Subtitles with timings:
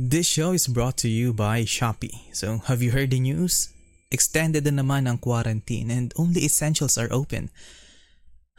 [0.00, 2.30] This show is brought to you by Shopee.
[2.30, 3.74] So, have you heard the news?
[4.14, 7.50] Extended na naman ang quarantine and only essentials are open.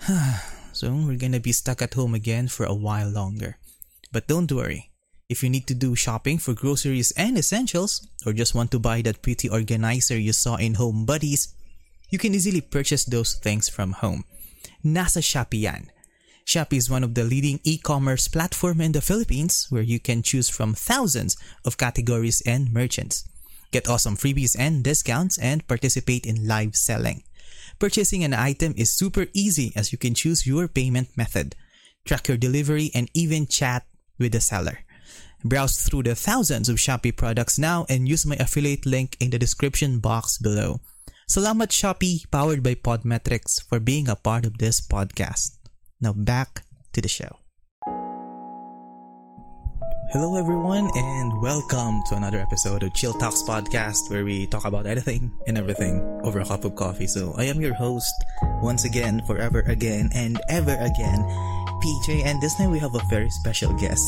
[0.75, 3.55] so, we're gonna be stuck at home again for a while longer.
[4.11, 4.91] But don't worry.
[5.31, 8.99] If you need to do shopping for groceries and essentials, or just want to buy
[9.07, 11.55] that pretty organizer you saw in Home Buddies,
[12.11, 14.27] you can easily purchase those things from home.
[14.83, 15.87] Nasa Shopee yan.
[16.49, 20.49] Shopee is one of the leading e-commerce platform in the Philippines where you can choose
[20.49, 23.29] from thousands of categories and merchants.
[23.69, 27.21] Get awesome freebies and discounts and participate in live selling.
[27.77, 31.53] Purchasing an item is super easy as you can choose your payment method,
[32.03, 33.85] track your delivery, and even chat
[34.17, 34.79] with the seller.
[35.43, 39.37] Browse through the thousands of Shopee products now and use my affiliate link in the
[39.37, 40.81] description box below.
[41.29, 45.58] Salamat Shopee, powered by Podmetrics, for being a part of this podcast.
[45.99, 46.63] Now back
[46.95, 47.43] to the show.
[50.15, 54.87] Hello, everyone, and welcome to another episode of Chill Talks Podcast, where we talk about
[54.87, 57.05] anything and everything over a cup of coffee.
[57.05, 58.15] So, I am your host
[58.63, 61.19] once again, forever again, and ever again,
[61.83, 62.23] PJ.
[62.23, 64.07] And this time we have a very special guest.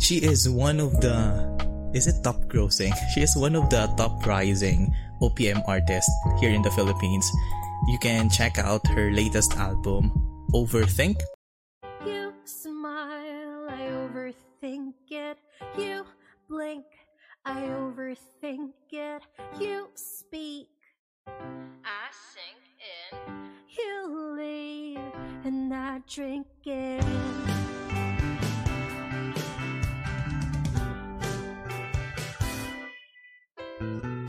[0.00, 1.44] She is one of the
[1.92, 2.96] is it top grossing?
[3.12, 4.88] She is one of the top rising
[5.20, 7.30] OPM artists here in the Philippines.
[7.86, 10.10] You can check out her latest album,
[10.52, 11.20] Overthink.
[12.06, 15.38] You smile, I overthink it.
[15.76, 16.04] You
[16.48, 16.84] blink,
[17.44, 19.22] I overthink it.
[19.58, 20.68] You speak,
[21.26, 23.50] I sink in.
[23.68, 27.04] you leave, and I drink it.
[33.80, 34.23] And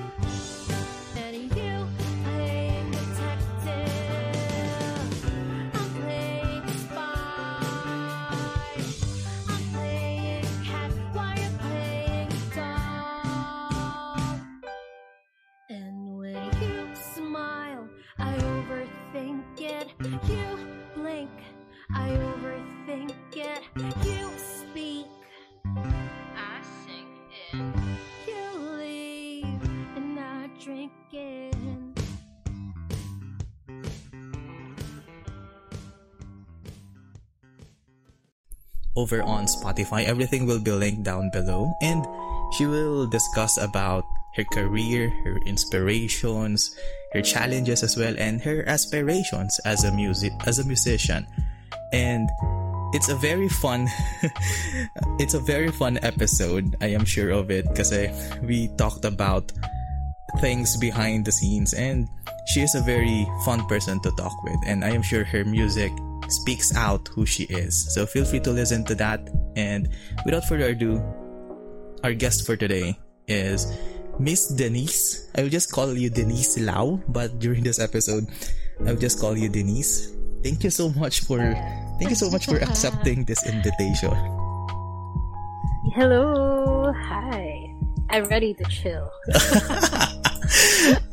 [23.78, 23.92] Over
[39.24, 40.06] on Spotify.
[40.06, 42.08] Everything will be linked down below and
[42.56, 44.06] she will discuss about
[44.38, 46.74] her career, her inspirations,
[47.12, 51.28] her challenges as well and her aspirations as a music as a musician.
[51.92, 52.30] And
[52.96, 53.90] it's a very fun
[55.20, 56.78] it's a very fun episode.
[56.80, 57.92] I am sure of it because
[58.42, 59.52] we talked about
[60.40, 62.08] things behind the scenes and
[62.48, 65.92] she is a very fun person to talk with and I am sure her music
[66.30, 67.76] speaks out who she is.
[67.94, 69.90] So feel free to listen to that and
[70.24, 71.04] without further ado,
[72.02, 72.98] our guest for today
[73.28, 73.76] is
[74.20, 75.30] Miss Denise.
[75.36, 78.28] I will just call you Denise Lau, but during this episode,
[78.88, 80.16] I'll just call you Denise.
[80.44, 81.42] Thank you so much for
[81.98, 84.14] thank you so much for accepting this invitation.
[85.94, 87.72] Hello, hi.
[88.10, 89.10] I'm ready to chill.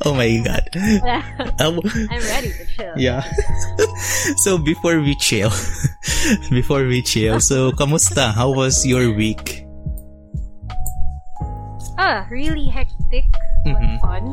[0.05, 0.65] oh my god.
[1.63, 1.79] Um,
[2.11, 2.95] I'm ready to chill.
[2.97, 3.23] Yeah.
[4.45, 5.51] so before we chill,
[6.51, 8.33] before we chill, so kamusta?
[8.35, 9.65] How was your week?
[11.99, 13.25] Ah, really hectic
[13.65, 14.01] but Mhm.
[14.03, 14.25] fun.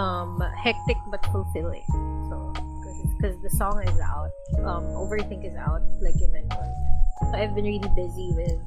[0.00, 1.84] Um, hectic but fulfilling.
[2.32, 2.54] So,
[3.18, 4.30] because the song is out,
[4.62, 6.72] um, Overthink is out, like you mentioned.
[7.28, 8.58] So I've been really busy with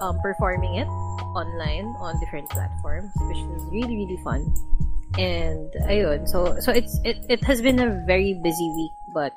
[0.00, 0.86] um, performing it
[1.34, 4.46] online on different platforms, which is really really fun.
[5.18, 9.34] And ayun, so so it's it, it has been a very busy week, but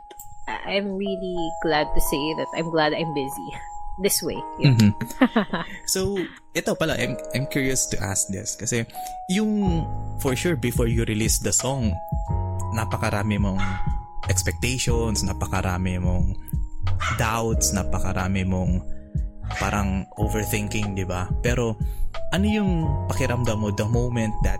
[0.47, 3.49] I'm really glad to say that I'm glad I'm busy
[4.05, 4.37] this way.
[4.61, 4.77] Yeah.
[4.77, 4.91] Mhm.
[5.93, 6.17] So,
[6.55, 8.55] ito pala, I'm, I'm curious to ask this.
[8.55, 8.85] Kasi,
[9.29, 9.85] yung,
[10.17, 11.93] for sure, before you release the song,
[12.73, 13.61] napakarami mong
[14.31, 16.37] expectations, napakarami mong
[17.19, 18.83] doubts, napakarami mong
[19.59, 21.27] parang overthinking, di ba?
[21.43, 21.75] Pero,
[22.31, 22.71] ano yung
[23.11, 24.59] pakiramdam mo the moment that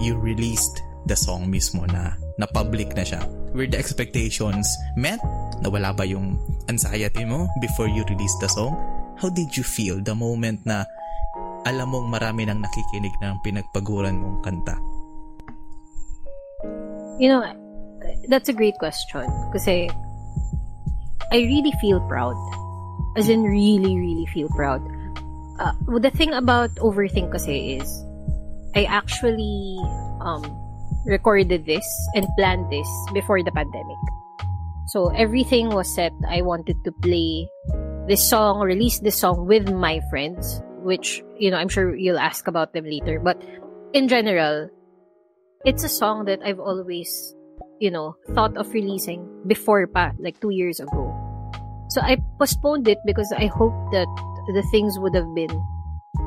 [0.00, 3.20] you released the song mismo na na-public na siya?
[3.52, 5.18] Were the expectations met?
[5.60, 6.38] Nawala ba yung
[6.70, 8.72] anxiety mo before you released the song?
[9.20, 10.88] How did you feel the moment na
[11.68, 14.76] alam mong marami nang nakikinig ng pinagpaguran mong kanta?
[17.20, 17.44] You know,
[18.28, 19.26] that's a great question.
[19.52, 19.90] Kasi
[21.32, 22.36] I really feel proud.
[23.16, 24.82] As in, really, really feel proud.
[25.58, 27.88] Uh, the thing about Overthink kasi is,
[28.74, 29.78] I actually
[30.22, 30.46] um,
[31.04, 33.98] recorded this and planned this before the pandemic.
[34.88, 36.12] So everything was set.
[36.28, 37.48] I wanted to play
[38.06, 42.48] this song, release this song with my friends which you know I'm sure you'll ask
[42.48, 43.20] about them later.
[43.20, 43.40] But
[43.92, 44.68] in general,
[45.64, 47.34] it's a song that I've always
[47.80, 51.10] you know thought of releasing before pa, like two years ago.
[51.88, 54.06] So I postponed it because I hoped that
[54.54, 55.50] the things would have been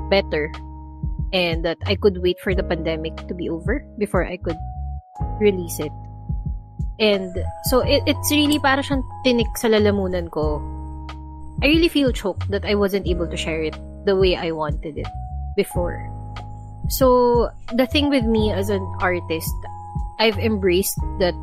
[0.09, 0.51] better
[1.31, 4.57] and that I could wait for the pandemic to be over before I could
[5.39, 5.91] release it.
[6.99, 7.31] And
[7.65, 10.61] so it, it's really para siyang tinik sa lalamunan ko.
[11.63, 14.97] I really feel choked that I wasn't able to share it the way I wanted
[14.97, 15.09] it
[15.55, 15.97] before.
[16.89, 19.55] So the thing with me as an artist,
[20.19, 21.33] I've embraced that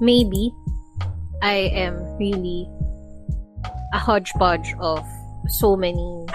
[0.00, 0.52] maybe
[1.42, 2.68] I am really
[3.92, 5.04] a hodgepodge of
[5.48, 6.26] so many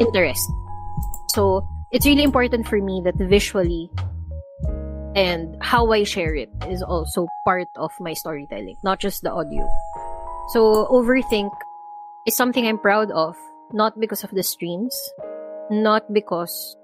[0.00, 0.46] interests.
[1.30, 3.90] So it's really important for me that visually
[5.14, 9.68] and how I share it is also part of my storytelling, not just the audio.
[10.52, 11.50] So overthink
[12.26, 13.36] is something I'm proud of,
[13.72, 14.94] not because of the streams,
[15.70, 16.76] not because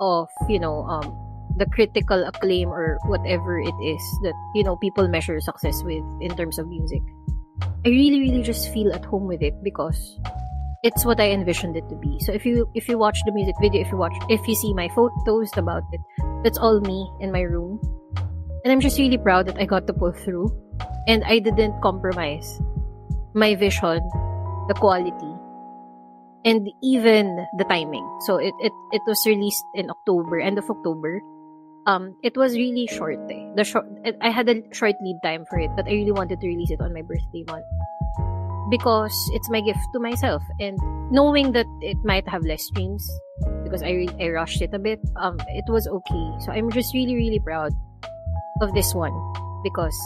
[0.00, 1.23] of, you know, um,
[1.56, 6.34] the critical acclaim or whatever it is that, you know, people measure success with in
[6.36, 7.02] terms of music.
[7.84, 10.18] I really, really just feel at home with it because
[10.82, 12.18] it's what I envisioned it to be.
[12.20, 14.74] So if you if you watch the music video, if you watch if you see
[14.74, 16.00] my photos about it,
[16.42, 17.80] that's all me in my room.
[18.64, 20.52] And I'm just really proud that I got to pull through
[21.06, 22.60] and I didn't compromise
[23.34, 24.00] my vision,
[24.68, 25.34] the quality,
[26.44, 28.04] and even the timing.
[28.26, 31.20] So it it, it was released in October, end of October.
[31.86, 33.20] Um, it was really short.
[33.30, 33.44] Eh.
[33.56, 33.84] The short,
[34.20, 36.80] I had a short lead time for it, but I really wanted to release it
[36.80, 37.66] on my birthday month
[38.70, 40.42] because it's my gift to myself.
[40.60, 40.78] And
[41.12, 43.04] knowing that it might have less streams
[43.64, 46.26] because I I rushed it a bit, um, it was okay.
[46.40, 47.72] So I'm just really really proud
[48.62, 49.12] of this one
[49.62, 49.96] because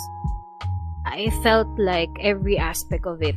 [1.06, 3.36] I felt like every aspect of it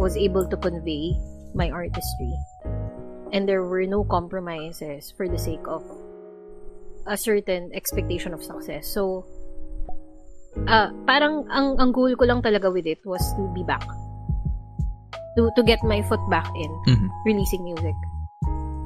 [0.00, 1.12] was able to convey
[1.54, 2.32] my artistry,
[3.30, 5.84] and there were no compromises for the sake of
[7.06, 8.88] a certain expectation of success.
[8.88, 9.24] So,
[10.66, 13.84] uh, parang ang, ang goal ko lang talaga with it was to be back.
[15.36, 17.10] To, to get my foot back in Mhm.
[17.26, 17.96] releasing music.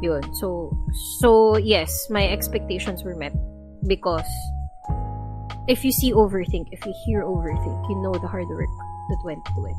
[0.01, 0.23] Yun.
[0.41, 0.73] So,
[1.21, 3.35] so yes, my expectations were met
[3.85, 4.29] because
[5.69, 8.73] if you see overthink, if you hear overthink, you know the hard work
[9.11, 9.79] that went to it.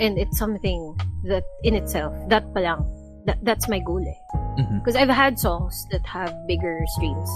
[0.00, 0.94] And it's something
[1.26, 2.80] that in itself, that pa lang,
[3.28, 4.20] that, that's my goal eh.
[4.58, 4.80] Mhm.
[4.80, 7.30] Because I've had songs that have bigger streams.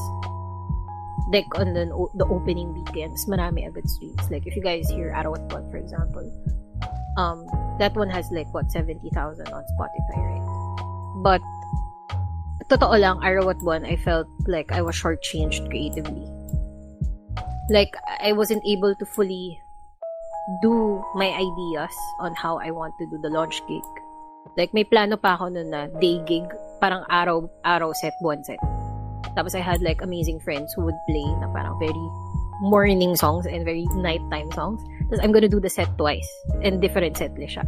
[1.30, 4.20] Like on the, the opening weekends, marami agad streams.
[4.30, 6.26] Like if you guys hear Arawat One, for example,
[7.16, 7.46] um,
[7.78, 10.46] that one has like what 70,000 on Spotify, right?
[11.22, 11.40] But
[12.68, 16.26] totoo lang, Arawat One, I felt like I was shortchanged creatively.
[17.70, 19.60] Like I wasn't able to fully
[20.60, 23.86] do my ideas on how I want to do the launch gig.
[24.56, 26.44] Like, may plano pa ako nun na day gig,
[26.78, 28.60] parang araw, araw set, buwan set.
[29.32, 32.06] Tapos I had like amazing friends who would play na parang very
[32.60, 34.82] morning songs and very nighttime songs.
[35.08, 36.28] Tapos I'm gonna do the set twice
[36.60, 37.64] and different set list siya.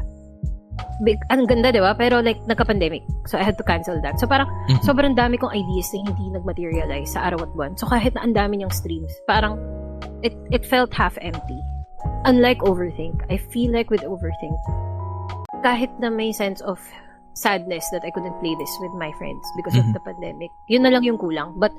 [1.02, 1.94] Big, ang ganda, di ba?
[1.94, 3.02] Pero like, nagka-pandemic.
[3.26, 4.18] So I had to cancel that.
[4.18, 4.82] So parang, Mhm.
[4.84, 7.72] sobrang dami kong ideas na hindi nag-materialize sa araw at buwan.
[7.78, 9.58] So kahit na ang dami niyang streams, parang,
[10.22, 11.58] it, it felt half empty.
[12.28, 14.54] Unlike Overthink, I feel like with Overthink,
[15.64, 16.76] kahit na may sense of
[17.34, 19.90] sadness that I couldn't play this with my friends because Mhm.
[19.90, 20.52] of the pandemic.
[20.70, 21.56] Yun na lang yung kulang.
[21.58, 21.72] But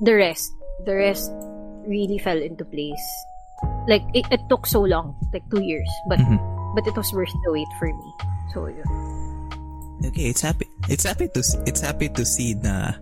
[0.00, 0.54] the rest,
[0.86, 1.28] the rest
[1.84, 3.06] really fell into place.
[3.90, 5.90] Like, it, it took so long, like two years.
[6.06, 6.38] But Mhm.
[6.78, 8.08] but it was worth the wait for me.
[8.54, 8.86] So, yun.
[9.98, 10.70] Okay, it's happy.
[10.86, 12.94] It's happy to it's happy to see na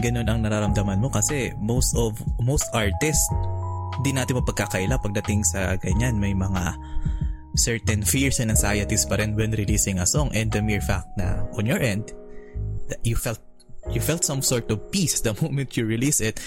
[0.00, 3.28] ganun ang nararamdaman mo kasi most of most artists
[4.00, 6.72] di natin mapagkakaila pagdating sa ganyan may mga
[7.56, 10.28] certain fears and anxieties pa rin when releasing a song.
[10.34, 12.12] And the mere fact na on your end
[12.88, 13.40] that you felt
[13.92, 16.40] you felt some sort of peace the moment you release it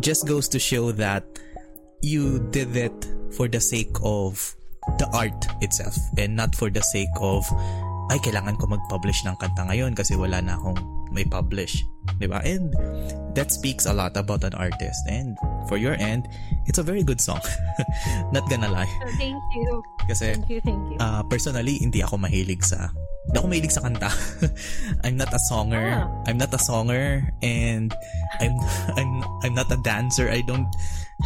[0.00, 1.22] just goes to show that
[2.02, 4.54] you did it for the sake of
[4.98, 7.44] the art itself and not for the sake of
[8.08, 10.80] ay, kailangan ko mag-publish ng kanta ngayon kasi wala na akong
[11.18, 11.82] may publish.
[12.22, 12.38] 'Di ba?
[12.46, 12.70] And
[13.34, 15.02] that speaks a lot about an artist.
[15.10, 15.34] And
[15.66, 16.30] for your end,
[16.70, 17.42] it's a very good song.
[18.34, 18.88] Not gonna lie.
[19.18, 19.82] Thank you.
[20.06, 20.96] Kasi Thank you, thank you.
[21.02, 22.88] uh, personally, hindi ako mahilig sa
[23.28, 24.08] hindi ako mahilig sa kanta.
[25.04, 26.00] I'm not a songer.
[26.00, 26.08] Ah.
[26.24, 27.92] I'm not a songer and
[28.40, 28.56] I'm
[28.98, 29.10] I'm
[29.44, 30.32] I'm not a dancer.
[30.32, 30.70] I don't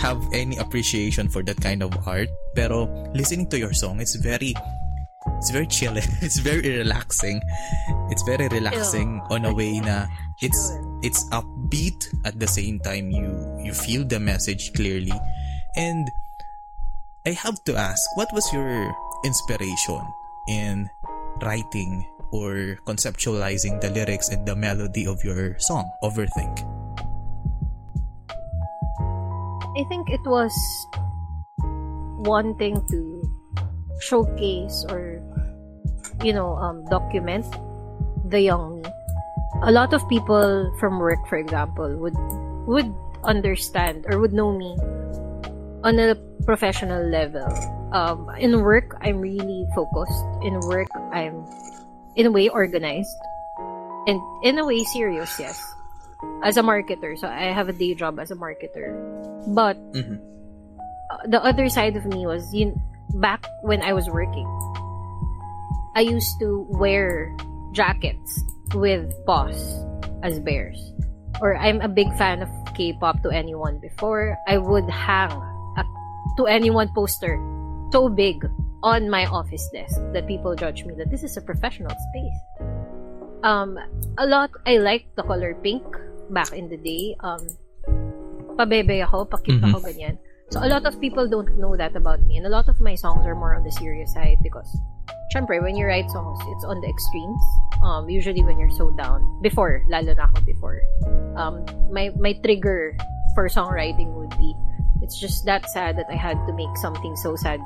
[0.02, 2.26] have any appreciation for that kind of art.
[2.58, 4.50] Pero listening to your song, it's very
[5.38, 5.94] it's very chill.
[6.22, 7.42] It's very relaxing.
[8.10, 10.06] It's very relaxing on a way na
[10.40, 15.14] it's it's upbeat at the same time you you feel the message clearly.
[15.74, 16.10] And
[17.26, 18.90] I have to ask, what was your
[19.24, 20.02] inspiration
[20.48, 20.90] in
[21.40, 26.66] writing or conceptualizing the lyrics and the melody of your song, Overthink?
[29.78, 30.52] I think it was
[32.22, 33.31] wanting to
[34.02, 35.22] showcase or
[36.26, 37.46] you know um, document
[38.26, 38.88] the young me.
[39.62, 42.18] A lot of people from work, for example, would
[42.66, 42.90] would
[43.22, 44.74] understand or would know me
[45.86, 47.46] on a professional level.
[47.92, 50.24] Um, in work, I'm really focused.
[50.42, 51.44] In work, I'm
[52.16, 53.14] in a way organized,
[54.08, 55.38] and in a way serious.
[55.38, 55.60] Yes,
[56.42, 58.96] as a marketer, so I have a day job as a marketer.
[59.54, 60.18] But Mhm.
[61.12, 62.74] uh, the other side of me was you
[63.14, 64.46] back when I was working.
[65.94, 67.34] I used to wear
[67.72, 68.40] jackets
[68.74, 69.56] with Boss
[70.22, 70.78] as bears.
[71.40, 74.36] Or I'm a big fan of K-pop to anyone before.
[74.48, 75.32] I would hang
[75.76, 75.84] a
[76.38, 77.36] to anyone poster
[77.92, 78.46] so big
[78.82, 82.40] on my office desk that people judge me that this is a professional space.
[83.42, 83.76] Um,
[84.18, 85.82] a lot, I liked the color pink
[86.30, 87.16] back in the day.
[87.20, 87.42] Um,
[88.56, 89.70] pabebe ako, pakit Mhm.
[89.70, 90.16] ako, ganyan.
[90.50, 92.36] So a lot of people don't know that about me.
[92.36, 94.68] And a lot of my songs are more on the serious side because,
[95.34, 97.42] syempre, when you write songs, it's on the extremes.
[97.82, 99.24] Um, usually when you're so down.
[99.42, 100.80] Before, lalo na ako before.
[101.36, 102.96] Um, my, my trigger
[103.34, 104.54] for songwriting would be,
[105.00, 107.60] it's just that sad that I had to make something so sad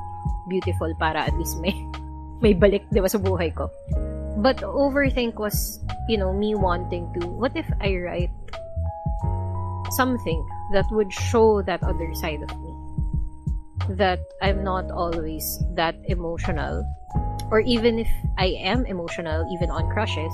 [0.47, 1.75] beautiful para at least may,
[2.41, 3.69] may balik, di ba, sa buhay ko.
[4.39, 8.33] But overthink was, you know, me wanting to, what if I write
[9.91, 12.71] something that would show that other side of me?
[13.95, 16.83] That I'm not always that emotional.
[17.49, 20.33] Or even if I am emotional, even on crushes,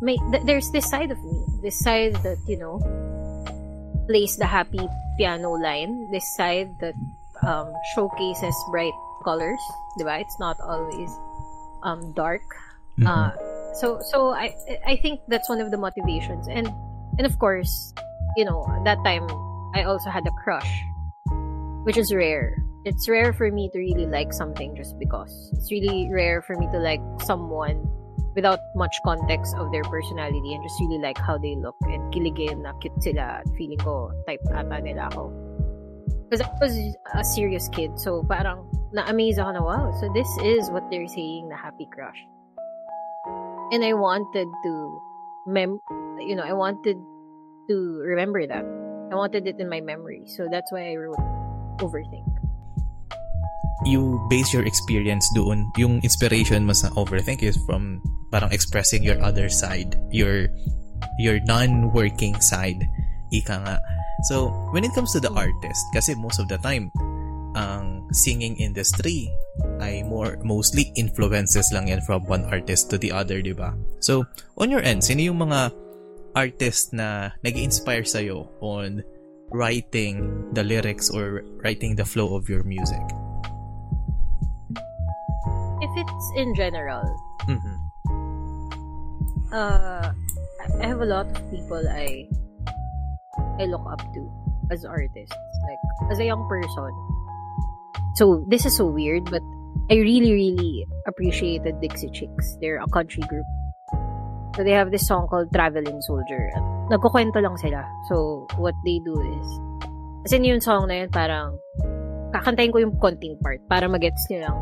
[0.00, 1.42] may, th- there's this side of me.
[1.62, 2.78] This side that, you know,
[4.06, 4.86] plays the happy
[5.18, 6.08] piano line.
[6.12, 6.94] This side that
[7.42, 9.58] um, showcases bright colors.
[9.98, 10.20] Diba?
[10.20, 11.10] It's not always
[11.82, 12.46] um, dark.
[12.98, 13.06] Mhm.
[13.06, 13.32] Uh,
[13.74, 16.72] so so I I think that's one of the motivations and
[17.18, 17.92] and of course
[18.36, 19.26] you know that time
[19.74, 20.68] I also had a crush
[21.86, 22.58] which is rare.
[22.84, 26.66] It's rare for me to really like something just because it's really rare for me
[26.72, 27.86] to like someone
[28.34, 32.66] without much context of their personality and just really like how they look and kiligin
[32.66, 35.30] na cute sila at feeling ko type ata nila ako.
[36.26, 36.74] Because I was
[37.14, 41.46] a serious kid so parang na-amaze ako na wow so this is what they're saying
[41.46, 42.18] na happy crush.
[43.70, 44.72] And I wanted to
[45.46, 45.78] mem
[46.18, 46.98] you know I wanted
[47.68, 48.64] to remember that
[49.10, 51.20] I wanted it in my memory so that's why I wrote
[51.82, 52.26] overthink
[53.84, 58.00] you base your experience doon, yung inspiration mo sa overthink is from
[58.32, 60.48] parang expressing your other side, your
[61.20, 62.80] your non-working side,
[63.30, 63.76] ika nga.
[64.32, 66.88] So, when it comes to the artist, kasi most of the time,
[67.52, 69.28] ang singing industry
[69.80, 73.76] ay more mostly influences lang yan from one artist to the other, di ba?
[74.00, 74.24] So,
[74.56, 75.72] on your end, sino yung mga
[76.36, 79.00] artist na nag-inspire sa'yo on
[79.50, 83.00] writing the lyrics or writing the flow of your music?
[85.76, 87.04] if it's in general
[87.44, 87.76] Mhm.
[89.52, 90.08] uh
[90.80, 92.24] I have a lot of people I
[93.60, 94.22] I look up to
[94.72, 95.36] as artists
[95.68, 96.90] like as a young person
[98.16, 99.44] so this is so weird but
[99.92, 103.46] I really really appreciated Dixie Chicks they're a country group
[104.56, 106.50] so they have this song called Traveling Soldier
[106.88, 109.46] nagkukwento lang sila so what they do is
[110.24, 111.54] kasi yung song na yun parang
[112.32, 114.56] kakantayin ko yung konting part para magets nyo lang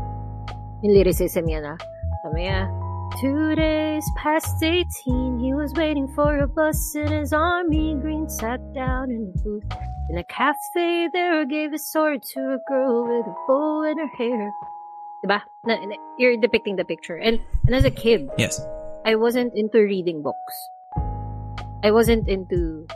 [0.83, 1.79] yung lyricism ah
[2.27, 2.67] sabi niya
[3.21, 8.59] Two days past 18, he was waiting for a bus in his army green, sat
[8.73, 9.63] down in a booth
[10.09, 14.11] in a cafe there, gave his sword to a girl with a bow in her
[14.17, 14.51] hair.
[15.23, 15.41] Diba?
[15.65, 17.15] Na, na, you're depicting the picture.
[17.15, 18.59] And, and as a kid, Yes.
[19.05, 20.55] I wasn't into reading books.
[21.85, 22.89] I wasn't into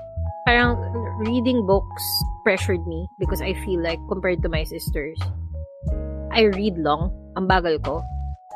[0.50, 0.74] parang
[1.22, 2.02] reading books
[2.42, 5.22] pressured me because I feel like compared to my sisters,
[6.34, 7.14] I read long.
[7.38, 8.02] Ang bagal ko.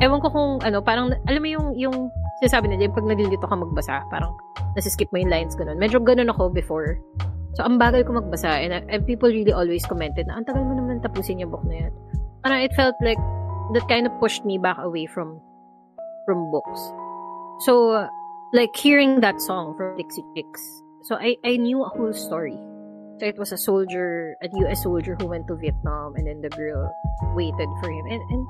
[0.01, 2.09] Ewan ko kung ano, parang, alam mo yung, yung
[2.41, 4.33] sinasabi nila, yung pag nalilito ka magbasa, parang
[4.73, 5.77] nasiskip mo yung lines, ganun.
[5.77, 6.97] Medyo ganun ako before.
[7.53, 10.73] So, ang bagal ko magbasa and, and people really always commented na, ang tagal mo
[10.73, 11.93] naman tapusin yung book na yan.
[12.41, 13.21] Parang it felt like,
[13.77, 15.37] that kind of pushed me back away from
[16.25, 16.81] from books.
[17.65, 18.09] So,
[18.51, 22.59] like hearing that song from Dixie Chicks, so I, I knew a whole story.
[23.19, 24.83] So it was a soldier, a U.S.
[24.83, 26.91] soldier who went to Vietnam, and then the girl
[27.35, 28.47] waited for him, and and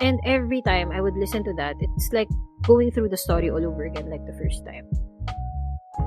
[0.00, 2.28] and every time I would listen to that, it's like
[2.62, 4.88] going through the story all over again, like the first time.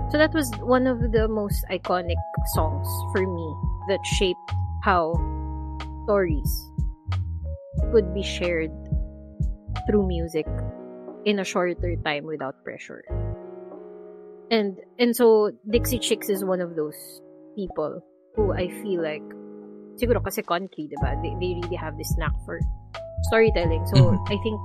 [0.09, 2.19] So that was one of the most iconic
[2.57, 3.47] songs for me
[3.89, 4.49] that shaped
[4.83, 5.13] how
[6.05, 6.49] stories
[7.91, 8.71] could be shared
[9.85, 10.47] through music
[11.25, 13.03] in a shorter time without pressure.
[14.51, 16.97] And and so Dixie Chicks is one of those
[17.55, 18.01] people
[18.35, 19.23] who I feel like
[19.95, 21.15] siguro kasi country, 'di ba?
[21.23, 22.59] They, they really have this knack for
[23.31, 23.85] storytelling.
[23.95, 24.17] So Mhm.
[24.27, 24.57] I think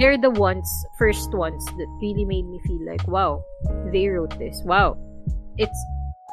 [0.00, 3.42] they're the ones first ones that really made me feel like wow,
[3.92, 4.62] they wrote this.
[4.64, 4.96] Wow.
[5.60, 5.76] It's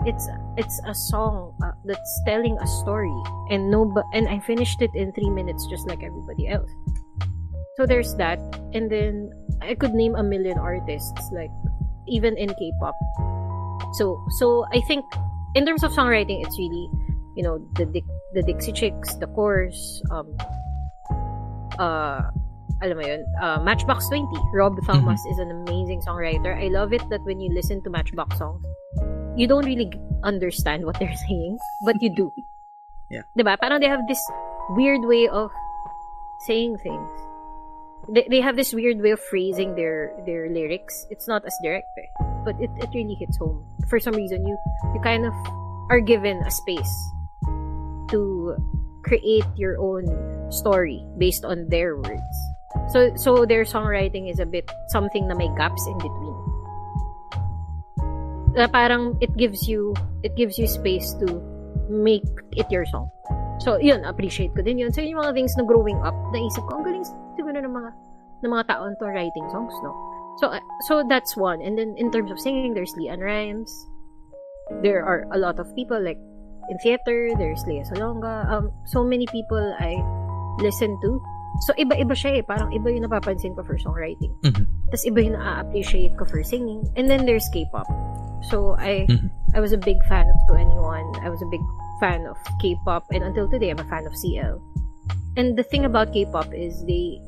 [0.08, 3.16] it's it's a song uh, that's telling a story
[3.50, 6.70] and no bu- and I finished it in 3 minutes just like everybody else.
[7.80, 8.40] So there's that
[8.76, 9.32] and then
[9.62, 11.52] I could name a million artists like
[12.08, 12.96] even in K-pop.
[13.94, 15.06] So so I think
[15.56, 16.90] in terms of songwriting it's really
[17.36, 17.86] you know the
[18.34, 20.36] the Dixie Chicks, the Chorus, um
[21.80, 22.32] uh
[22.84, 24.28] alam mo yun, uh, Matchbox 20.
[24.54, 26.52] Rob Thomas is an amazing songwriter.
[26.52, 28.64] I love it that when you listen to Matchbox songs,
[29.36, 29.92] you don't really
[30.24, 32.32] understand what they're saying, but you do.
[33.10, 33.24] Yeah.
[33.38, 33.60] Diba?
[33.60, 34.20] Parang they have this
[34.76, 35.52] weird way of
[36.48, 37.10] saying things.
[38.10, 41.08] They, they have this weird way of phrasing their their lyrics.
[41.10, 42.10] It's not as direct, eh,
[42.46, 43.66] but it, it really hits home.
[43.90, 44.58] For some reason, you
[44.94, 45.34] you kind of
[45.90, 46.94] are given a space
[48.14, 48.54] to
[49.06, 50.06] create your own
[50.52, 52.38] story based on their words.
[52.94, 56.38] So so their songwriting is a bit something na may gaps in between.
[58.54, 61.42] Na parang it gives you it gives you space to
[61.90, 63.10] make it your song.
[63.66, 64.94] So yun, appreciate ko din yun.
[64.94, 67.08] So yung mga things na growing up, naisip ko, ang galing
[67.56, 67.92] siguro ng mga
[68.44, 69.96] ng mga taon to writing songs, no?
[70.44, 70.60] So uh,
[70.92, 71.64] so that's one.
[71.64, 73.72] And then in terms of singing, there's Leanne Rhymes.
[74.84, 76.20] There are a lot of people like
[76.68, 78.44] in theater, there's Lea Salonga.
[78.52, 79.96] Um, so many people I
[80.60, 81.22] listen to.
[81.64, 82.44] So, iba-iba siya eh.
[82.44, 84.34] Parang iba yung napapansin ko for songwriting.
[84.44, 84.68] Mhm.
[84.92, 86.84] Tapos iba yung na-appreciate ko for singing.
[87.00, 87.88] And then there's K-pop.
[88.52, 89.32] So, I Mhm.
[89.56, 91.06] I was a big fan of 2NE1.
[91.24, 91.64] I was a big
[92.04, 93.08] fan of K-pop.
[93.16, 94.60] And until today, I'm a fan of CL.
[95.38, 97.20] And the thing about K-pop is they,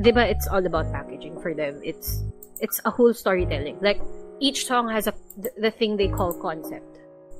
[0.00, 1.80] di ba, it's all about packaging for them.
[1.82, 2.22] It's
[2.60, 3.78] it's a whole storytelling.
[3.82, 4.00] Like,
[4.40, 6.86] each song has a the, the thing they call concept.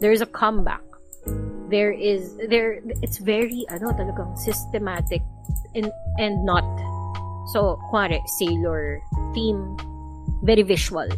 [0.00, 0.82] There's a comeback.
[1.70, 5.22] There is there it's very ano talagang systematic
[5.74, 6.62] and and not
[7.50, 9.02] so kuwari sailor
[9.34, 9.74] theme
[10.46, 11.10] very visual.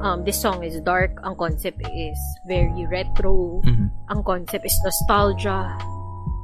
[0.00, 2.16] Um this song is dark, ang concept is
[2.48, 3.92] very retro, Mhm.
[4.08, 5.76] ang concept is nostalgia.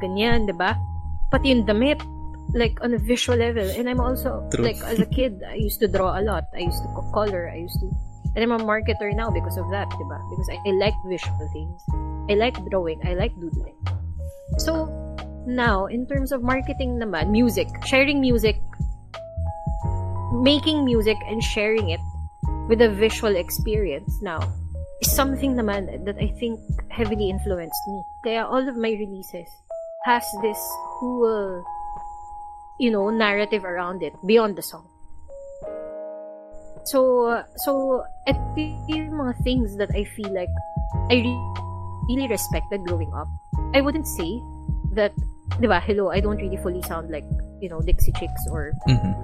[0.05, 0.76] Ganyan, 'di ba?
[1.32, 1.96] Pati yung damit
[2.52, 4.64] like on a visual level and I'm also True.
[4.64, 6.52] like as a kid I used to draw a lot.
[6.52, 7.88] I used to color, I used to
[8.36, 10.18] and I'm a marketer now because of that ba?
[10.28, 11.80] Because I, I like visual things.
[12.28, 13.76] I like drawing, I like doodling.
[14.60, 14.92] So
[15.48, 18.60] now in terms of marketing naman, music, sharing music
[20.32, 22.00] making music and sharing it
[22.68, 24.40] with a visual experience now
[25.02, 28.02] is something naman that I think heavily influenced me.
[28.24, 29.48] Kaya all of my releases
[30.04, 30.58] has this
[30.98, 31.64] whole,
[32.78, 34.86] you know, narrative around it beyond the song.
[36.84, 38.58] So, so, ito
[38.90, 40.50] yung mga things that I feel like
[41.10, 41.54] I re-
[42.10, 43.30] really respected growing up.
[43.74, 44.42] I wouldn't say
[44.98, 45.14] that,
[45.62, 47.22] di ba, hello, I don't really fully sound like,
[47.62, 49.14] you know, Dixie Chicks or Mhm.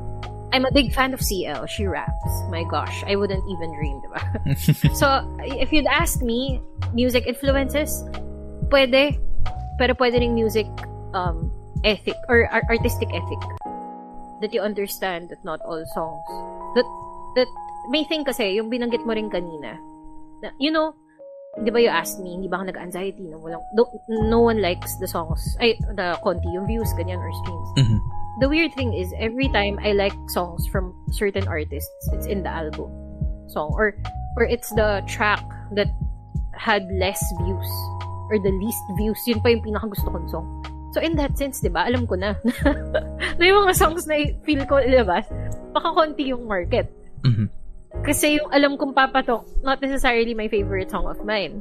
[0.54, 1.66] I'm a big fan of CL.
[1.66, 2.32] She raps.
[2.48, 4.22] My gosh, I wouldn't even dream, diba?
[4.96, 5.06] so,
[5.42, 6.62] if you'd ask me,
[6.94, 7.90] music influences,
[8.70, 9.18] pwede.
[9.78, 10.66] Pero pwede ring music
[11.14, 11.50] um,
[11.84, 13.42] ethic or ar- artistic ethic.
[14.42, 16.26] That you understand that not all songs.
[16.78, 16.86] That,
[17.34, 17.48] that,
[17.90, 19.78] may thing kasi, yung binanggit mo rin kanina,
[20.42, 20.94] na, you know,
[21.64, 23.82] di ba you asked me, hindi ba ako nag-anxiety na walang, no,
[24.30, 27.98] no one likes the songs, ay, the konti, yung views, ganyan, or streams Mhm.
[28.38, 32.52] the weird thing is every time I like songs from certain artists, it's in the
[32.52, 32.94] album
[33.50, 33.96] song or
[34.38, 35.42] or it's the track
[35.74, 35.90] that
[36.54, 37.70] had less views
[38.28, 39.20] or the least views.
[39.26, 40.46] Yun pa yung pinaka gusto kong song.
[40.96, 41.84] So in that sense, 'di ba?
[41.84, 42.36] Alam ko na.
[43.38, 45.28] na yung mga songs na feel ko ilabas,
[45.76, 46.88] baka konti yung market.
[47.24, 47.48] Mhm.
[48.04, 51.60] Kasi yung alam kong papatok, not necessarily my favorite song of mine.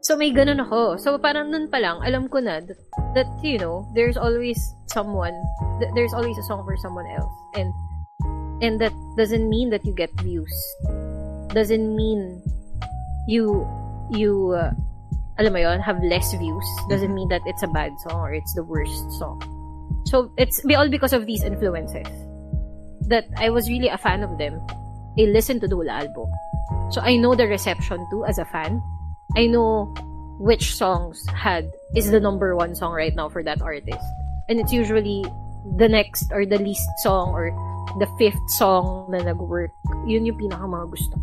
[0.00, 0.96] So may ganun ako.
[0.96, 2.80] So parang nun pa lang, alam ko na that,
[3.12, 4.56] that you know, there's always
[4.88, 5.36] someone,
[5.76, 7.36] th- there's always a song for someone else.
[7.52, 7.68] And
[8.64, 10.52] and that doesn't mean that you get views.
[11.52, 12.40] Doesn't mean
[13.28, 13.68] you
[14.08, 14.72] you uh,
[15.40, 16.68] alam mo yon, have less views.
[16.92, 17.24] Doesn't mm-hmm.
[17.24, 19.40] mean that it's a bad song or it's the worst song.
[20.04, 22.06] So it's all because of these influences
[23.08, 24.60] that I was really a fan of them.
[25.16, 26.28] I listened to the whole album.
[26.92, 28.84] So I know the reception too as a fan.
[29.34, 29.88] I know
[30.38, 34.04] which songs had is the number one song right now for that artist.
[34.48, 35.24] And it's usually
[35.76, 37.48] the next or the least song or
[37.98, 39.72] the fifth song na nag-work.
[40.04, 41.16] Yun yung pinaka mga gusto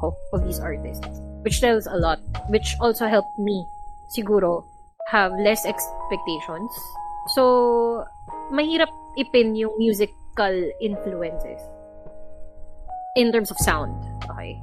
[0.00, 1.27] ko of these artists.
[1.48, 2.20] Which tells a lot.
[2.52, 3.64] Which also helped me,
[4.12, 4.68] siguro,
[5.08, 6.68] have less expectations.
[7.32, 8.04] So,
[8.52, 11.56] mahirap ipin yung musical influences.
[13.16, 13.90] in terms of sound.
[14.30, 14.62] Okay.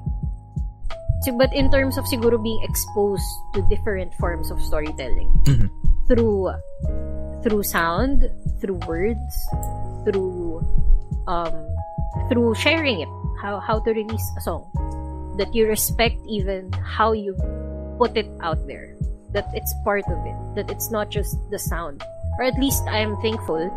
[1.27, 5.67] So, but in terms of siguro being exposed to different forms of storytelling Mhm.
[6.07, 6.55] through
[7.43, 8.31] through sound,
[8.63, 9.33] through words,
[10.07, 10.63] through
[11.27, 11.67] um
[12.31, 13.11] through sharing it,
[13.43, 14.63] how how to release a song
[15.37, 17.35] that you respect even how you
[17.97, 18.95] put it out there,
[19.31, 22.03] that it's part of it, that it's not just the sound,
[22.39, 23.71] or at least I am thankful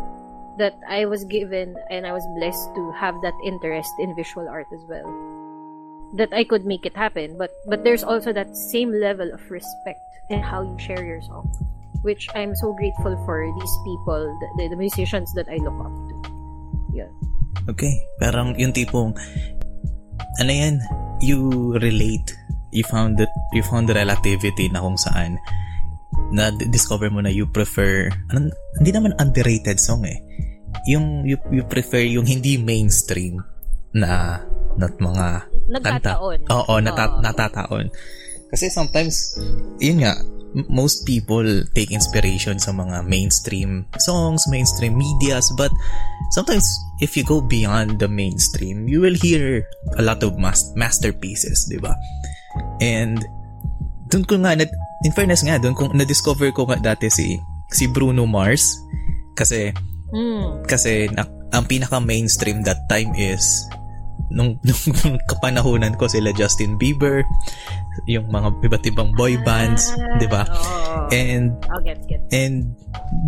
[0.57, 4.67] that I was given and I was blessed to have that interest in visual art
[4.73, 5.07] as well
[6.13, 7.37] that I could make it happen.
[7.37, 11.49] But but there's also that same level of respect in how you share your song,
[12.01, 14.25] which I'm so grateful for these people,
[14.57, 16.15] the, the musicians that I look up to.
[16.93, 17.11] Yeah.
[17.69, 17.93] Okay.
[18.17, 19.13] Parang yung tipong,
[20.39, 20.75] ano yan,
[21.19, 22.35] you relate.
[22.69, 25.41] You found that, you found the relativity na kung saan
[26.29, 30.21] na discover mo na you prefer, ano, hindi naman underrated song eh.
[30.85, 33.41] Yung, you, you prefer yung hindi mainstream
[33.97, 34.37] na,
[34.77, 35.49] not mga
[35.81, 36.13] kanta.
[36.13, 36.39] Nagkataon.
[36.45, 37.21] Oo, nata- Oo.
[37.25, 37.85] natataon.
[38.49, 39.37] Kasi sometimes,
[39.81, 40.13] yun nga,
[40.69, 41.45] most people
[41.77, 45.69] take inspiration sa mga mainstream songs, mainstream medias, but
[46.33, 46.65] sometimes
[46.99, 49.61] if you go beyond the mainstream, you will hear
[49.97, 51.93] a lot of mas- masterpieces, di ba?
[52.81, 53.21] And
[54.09, 54.73] dun ko nga, na-
[55.05, 57.37] in fairness nga, dun kung na-discover ko nga dati si
[57.69, 58.73] si Bruno Mars
[59.37, 59.69] kasi
[60.09, 60.65] Mm.
[60.65, 61.21] kasi na,
[61.53, 63.69] ang pinaka mainstream that time is
[64.35, 67.25] nung, nung, nung kapanahonan ko sila Justin Bieber
[68.07, 71.09] yung mga iba't ibang boy bands Ah, 'di ba oo.
[71.11, 72.21] and I'll get, get.
[72.31, 72.71] and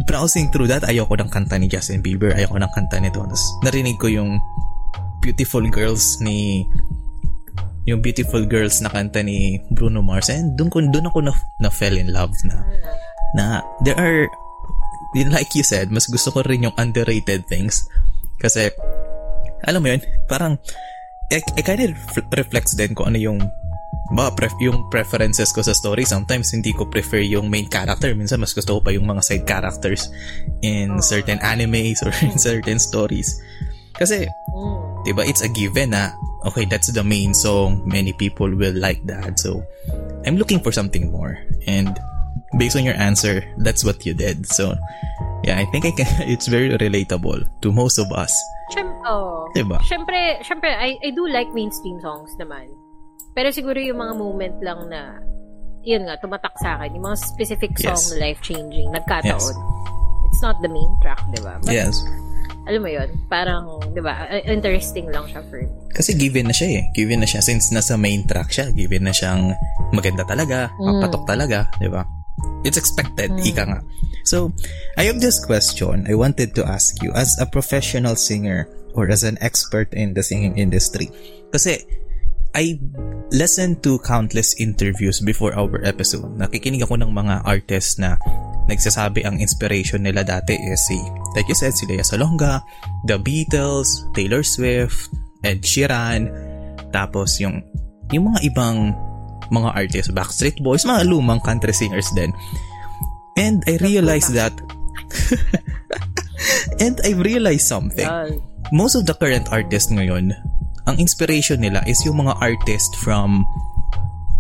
[0.08, 3.98] browsing through that ayoko ng kanta ni Justin Bieber ayoko ng kanta nito Tapos narinig
[4.00, 4.40] ko yung
[5.20, 6.66] Beautiful Girls ni
[7.90, 11.70] yung Beautiful Girls na kanta ni Bruno Mars and doon ko doon ako na, na
[11.74, 12.62] fell in love na
[13.34, 13.46] na
[13.82, 14.30] there are
[15.16, 17.84] like you said, mas gusto ko rin yung underrated things.
[18.40, 18.72] Kasi,
[19.66, 20.58] alam mo yun, parang,
[21.30, 23.40] it, it kind of ref- reflects din kung ano yung
[24.12, 26.04] ba, pref, yung preferences ko sa story.
[26.04, 28.12] Sometimes, hindi ko prefer yung main character.
[28.12, 30.12] Minsan, mas gusto ko pa yung mga side characters
[30.60, 33.40] in certain animes or in certain stories.
[33.96, 35.08] Kasi, Mm.
[35.08, 36.12] diba, it's a given na,
[36.44, 37.80] okay, that's the main song.
[37.88, 39.40] Many people will like that.
[39.40, 39.64] So,
[40.28, 41.40] I'm looking for something more.
[41.64, 41.96] And,
[42.58, 44.46] based on your answer, that's what you did.
[44.48, 44.76] So,
[45.44, 48.32] yeah, I think I can, it's very relatable to most of us.
[48.72, 49.48] Siyem- oh.
[49.56, 49.80] Diba?
[49.84, 52.72] Siyempre, siyempre I, I do like mainstream songs naman.
[53.36, 55.20] Pero siguro yung mga moment lang na,
[55.84, 56.96] yun nga, tumatak sa akin.
[56.96, 58.16] Yung mga specific song Yes.
[58.20, 59.40] life-changing, nagkataon.
[59.40, 59.52] Yes.
[60.32, 61.60] It's not the main track, di ba?
[61.60, 62.00] But, Yes.
[62.68, 65.72] alam mo yun, parang, di ba, interesting lang siya for me.
[65.92, 66.84] Kasi given na siya eh.
[66.96, 67.44] Given na siya.
[67.44, 69.52] Since nasa main track siya, given na siyang
[69.92, 71.02] maganda talaga, Mm.
[71.04, 72.04] papatok talaga, di ba?
[72.62, 73.46] It's expected, Mm.
[73.46, 73.80] ika nga.
[74.24, 74.54] So,
[74.98, 79.26] I have this question I wanted to ask you as a professional singer or as
[79.26, 81.10] an expert in the singing industry.
[81.50, 81.82] Kasi,
[82.52, 82.78] I
[83.32, 86.28] listened to countless interviews before our episode.
[86.36, 88.20] Nakikinig ako ng mga artists na
[88.68, 91.00] nagsasabi ang inspiration nila dati is si,
[91.34, 92.60] like you said, si Lea Salonga,
[93.08, 95.10] The Beatles, Taylor Swift,
[95.42, 96.30] Ed Sheeran,
[96.92, 97.64] tapos yung
[98.12, 98.92] yung mga ibang
[99.52, 102.32] mga artists, Backstreet Boys, mga lumang country singers din.
[103.36, 104.56] And I realized that
[106.84, 108.08] and I realized something
[108.72, 110.32] most of the current artists ngayon,
[110.88, 113.44] ang inspiration nila is yung mga artists from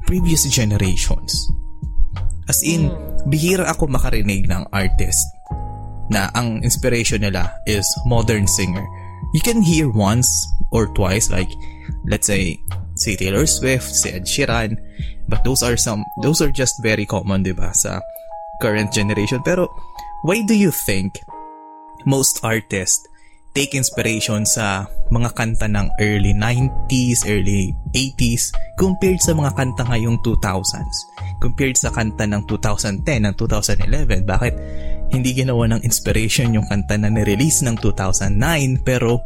[0.08, 1.52] previous generations.
[2.48, 2.90] As in,
[3.28, 5.22] bihira ako makarinig ng artist
[6.12, 8.84] na ang inspiration nila is modern singer.
[9.32, 10.28] You can hear once
[10.72, 11.48] or twice like
[12.08, 12.60] let's say
[13.02, 14.78] si Taylor Swift, si Ed Sheeran,
[15.26, 17.98] but those are some those are just very common 'di ba sa
[18.62, 19.42] current generation.
[19.42, 19.66] Pero
[20.22, 21.18] why do you think
[22.06, 23.10] most artists
[23.52, 30.16] take inspiration sa mga kanta ng early 90s, early 80s compared sa mga kanta ngayong
[30.24, 30.98] 2000s.
[31.44, 34.56] Compared sa kanta ng 2010, ng 2011, bakit
[35.12, 39.20] hindi ginawa ng inspiration yung kanta na nirelease ng 2009 pero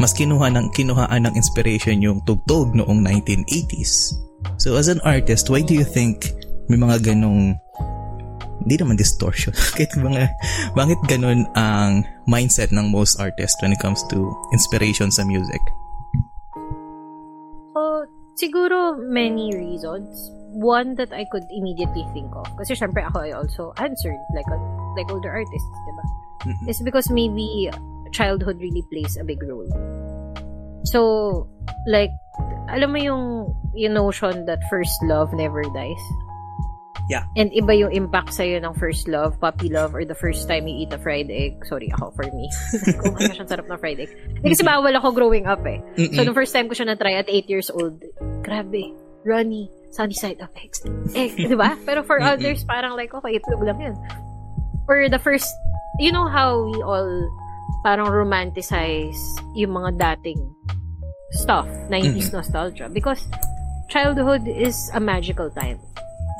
[0.00, 4.16] mas kinuha ng kinuhaan ng inspiration yung tugtog noong 1980s.
[4.56, 6.32] So as an artist, why do you think
[6.70, 7.58] may mga ganong
[8.60, 9.56] hindi naman distortion.
[9.76, 10.28] Kahit mga,
[10.76, 15.60] bakit ganun ang mindset ng most artists when it comes to inspiration sa music?
[17.72, 18.04] So,
[18.36, 20.30] siguro many reasons.
[20.52, 22.46] One that I could immediately think of.
[22.58, 24.58] Kasi syempre ako I also answered like a,
[24.98, 26.04] like older artists, diba?
[26.40, 26.64] Mhm.
[26.68, 27.70] Is because maybe
[28.12, 29.68] childhood really plays a big role.
[30.84, 31.48] So,
[31.86, 32.10] like,
[32.68, 33.24] alam mo yung,
[33.74, 36.04] yung notion that first love never dies?
[37.10, 37.26] Yeah.
[37.34, 40.86] And iba yung impact sa'yo ng first love, puppy love, or the first time you
[40.86, 41.58] eat a fried egg.
[41.66, 42.46] Sorry ako for me.
[43.02, 44.14] oh my gosh, ang sarap ng fried egg.
[44.46, 45.82] Eh, kasi bawal ako growing up eh.
[45.98, 46.14] Mm-mm.
[46.14, 47.98] So, the first time ko siya na-try at 8 years old,
[48.46, 48.94] grabe,
[49.26, 50.78] runny, sunny side up eggs.
[51.18, 51.74] Egg, di ba?
[51.82, 53.96] Pero for others, parang like, okay, itlog lang yan.
[54.86, 55.50] Or the first,
[55.98, 57.10] you know how we all
[57.82, 59.18] parang romanticize
[59.54, 60.40] yung mga dating
[61.32, 62.88] stuff, 90s nostalgia.
[62.90, 63.26] Because
[63.88, 65.78] childhood is a magical time.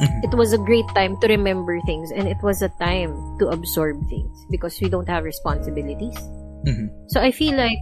[0.01, 0.31] Mhm.
[0.31, 4.01] It was a great time to remember things and it was a time to absorb
[4.09, 6.16] things because we don't have responsibilities.
[6.64, 6.88] Mhm.
[7.12, 7.81] So I feel like,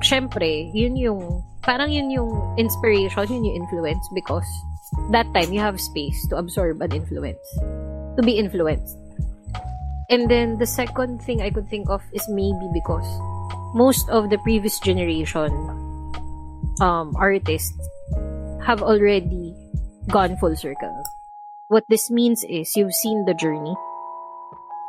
[0.00, 4.48] syempre, yun yung, parang yun yung inspiration, yun yung influence because
[5.12, 7.44] that time you have space to absorb an influence,
[8.16, 8.96] to be influenced.
[10.12, 13.08] And then the second thing I could think of is maybe because
[13.72, 15.48] most of the previous generation
[16.84, 17.72] um, artists
[18.60, 19.56] have already
[20.12, 20.92] gone full circle.
[21.68, 23.74] What this means is you've seen the journey.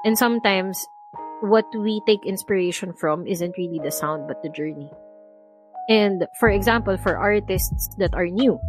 [0.04, 0.76] And sometimes
[1.40, 4.92] what we take inspiration from isn't really the sound but the journey.
[5.88, 8.60] And for example, for artists that are new,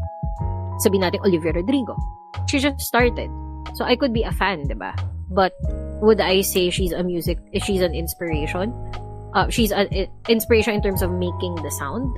[0.78, 1.98] sabi natin Olivia Rodrigo.
[2.46, 3.26] She just started.
[3.74, 4.94] So I could be a fan, diba?
[5.34, 5.50] But
[6.04, 8.72] would I say she's a music, she's an inspiration?
[9.34, 9.88] Uh, she's an
[10.28, 12.14] inspiration in terms of making the sound?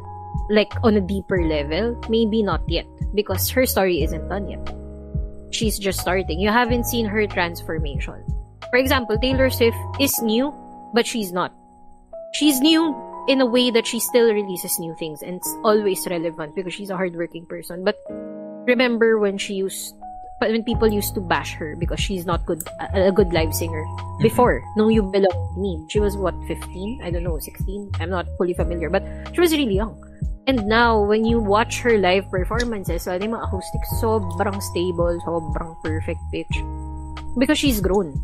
[0.51, 1.99] Like on a deeper level?
[2.11, 2.85] Maybe not yet.
[3.15, 4.61] Because her story isn't done yet.
[5.51, 6.39] She's just starting.
[6.39, 8.23] You haven't seen her transformation.
[8.71, 10.53] For example, Taylor Swift is new,
[10.93, 11.55] but she's not.
[12.35, 12.93] She's new
[13.29, 16.91] in a way that she still releases new things and it's always relevant because she's
[16.91, 17.85] a hardworking person.
[17.85, 17.97] But
[18.67, 19.95] remember when she used,
[20.41, 23.55] but when people used to bash her because she's not good, a, a good live
[23.55, 23.83] singer.
[23.83, 24.23] Mm-hmm.
[24.23, 27.01] Before, nung You Belong With Me, she was what, 15?
[27.03, 27.93] I don't know, 16?
[28.01, 29.97] I'm not fully familiar, but she was really young.
[30.47, 35.75] And now, when you watch her live performances, wala yung mga acoustic, sobrang stable, sobrang
[35.83, 36.57] perfect pitch.
[37.37, 38.15] Because she's grown.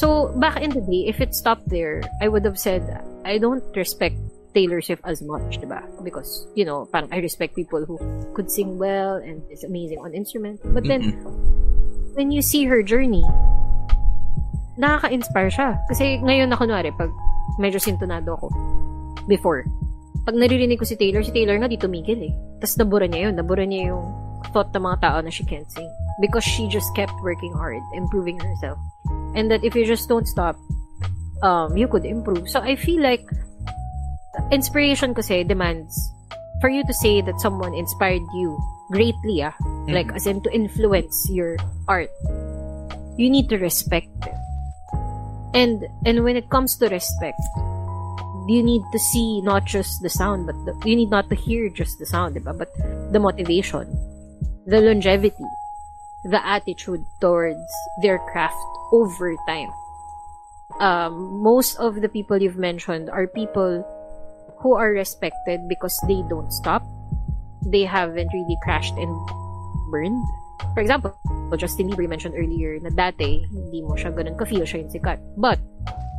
[0.00, 2.84] So, back in the day, if it stopped there, I would have said,
[3.24, 4.16] I don't respect
[4.56, 5.84] Taylor Swift as much, diba?
[6.00, 8.00] Because, you know, parang I respect people who
[8.32, 10.64] could sing well and is amazing on instrument.
[10.72, 11.20] But then,
[12.16, 13.20] when you see her journey,
[14.80, 15.76] nakaka-inspire siya.
[15.92, 17.12] Kasi ngayon na kunwari, pag
[17.60, 18.48] medyo sintonado ako,
[19.28, 19.68] before,
[20.24, 22.32] pag naririnig ko si Taylor, si Taylor nga di tumigil eh.
[22.56, 23.34] Tapos nabura niya yun.
[23.36, 24.08] Nabura niya yung
[24.56, 25.86] thought ng mga tao na she can't sing.
[26.24, 28.80] Because she just kept working hard, improving herself.
[29.36, 30.56] And that if you just don't stop,
[31.44, 32.48] um, you could improve.
[32.48, 33.28] So I feel like
[34.50, 35.94] inspiration kasi demands
[36.60, 38.58] for you to say that someone inspired you
[38.90, 39.54] greatly, ah.
[39.88, 41.56] Like, as in to influence your
[41.88, 42.10] art.
[43.16, 44.34] You need to respect them.
[45.54, 47.40] And, and when it comes to respect,
[48.48, 51.68] you need to see not just the sound, but the, you need not to hear
[51.68, 52.56] just the sound, diba?
[52.56, 52.70] but
[53.12, 53.90] the motivation,
[54.66, 55.44] the longevity,
[56.24, 57.72] the attitude towards
[58.02, 58.54] their craft
[58.92, 59.70] over time.
[60.80, 63.82] Um, most of the people you've mentioned are people
[64.66, 66.82] who are respected because they don't stop.
[67.62, 69.14] They haven't really crashed and
[69.94, 70.18] burned.
[70.74, 71.14] For example,
[71.54, 75.22] Justin Bieber mentioned earlier na dati, hindi mo siya ganun ka-feel siya yung sikat.
[75.38, 75.62] But,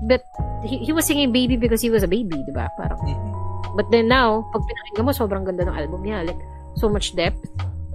[0.08, 0.24] but
[0.64, 2.72] he, he was singing Baby because he was a baby, di ba?
[2.80, 3.76] Parang, mm-hmm.
[3.76, 6.24] But then now, pag pinakinggan mo, sobrang ganda ng album niya.
[6.24, 6.40] Like,
[6.80, 7.44] so much depth,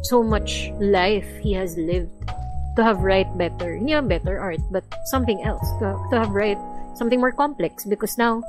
[0.04, 2.12] so much life he has lived
[2.76, 3.80] to have write better.
[3.80, 5.64] Hindi naman better art, but something else.
[5.80, 6.60] To, to have write
[7.00, 8.44] something more complex because now,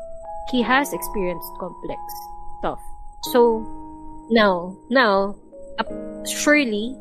[0.51, 2.01] he has experienced complex
[2.59, 2.79] stuff.
[3.31, 3.65] So,
[4.29, 5.35] now, now,
[6.27, 6.95] surely,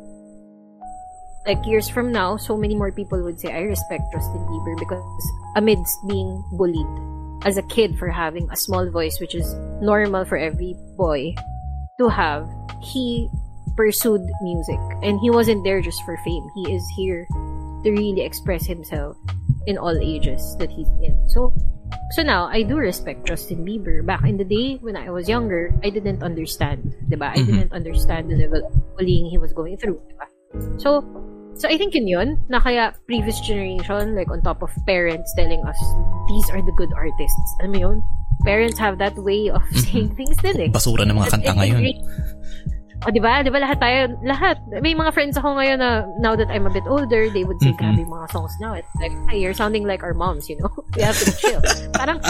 [1.47, 5.33] like years from now, so many more people would say, I respect Justin Bieber because
[5.57, 6.87] amidst being bullied
[7.45, 9.53] as a kid for having a small voice, which is
[9.83, 11.35] normal for every boy
[11.99, 12.49] to have,
[12.81, 13.29] he
[13.77, 14.79] pursued music.
[15.03, 16.47] And he wasn't there just for fame.
[16.55, 17.27] He is here
[17.85, 19.17] to really express himself
[19.67, 21.19] in all ages that he's in.
[21.31, 21.53] So,
[22.13, 24.05] so now, I do respect Justin Bieber.
[24.05, 27.33] Back in the day, when I was younger, I didn't understand, diba?
[27.33, 27.47] I Mhm.
[27.47, 30.27] didn't understand the level of bullying he was going through, diba?
[30.77, 31.01] So,
[31.57, 35.65] so I think yun yun, na kaya previous generation, like on top of parents telling
[35.65, 35.79] us,
[36.29, 37.49] these are the good artists.
[37.65, 37.99] Alam mo yun?
[38.43, 40.71] Parents have that way of saying things din eh.
[40.73, 41.81] Basura ng mga kanta ngayon.
[43.03, 43.43] O, di ba?
[43.43, 44.63] Di ba lahat tayo, lahat.
[44.79, 47.75] May mga friends ako ngayon na, now that I'm a bit older, they would say,
[47.75, 48.75] grabe yung mga songs now.
[48.79, 50.71] It's like, hey, you're sounding like our moms, you know?
[50.97, 51.59] We have to chill.
[51.99, 52.23] parang,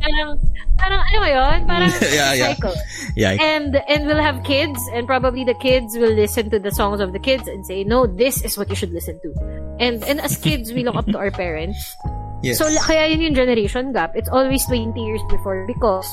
[0.00, 0.40] parang,
[0.80, 1.58] parang, ano mo yun?
[1.68, 2.56] Parang Yeah, yeah.
[2.56, 2.72] cycle.
[3.16, 3.36] Yeah.
[3.36, 7.12] And, and we'll have kids, and probably the kids will listen to the songs of
[7.12, 9.30] the kids and say, no, this is what you should listen to.
[9.78, 11.78] And, and as kids, we look up to our parents.
[12.44, 12.60] Yes.
[12.60, 14.12] So, kaya yun yung generation gap.
[14.12, 16.04] It's always 20 years before because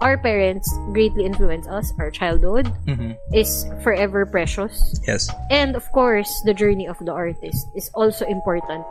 [0.00, 1.92] our parents greatly influence us.
[1.98, 3.16] Our childhood Mhm.
[3.32, 4.74] is forever precious.
[5.06, 5.28] Yes.
[5.50, 8.84] And of course, the journey of the artist is also important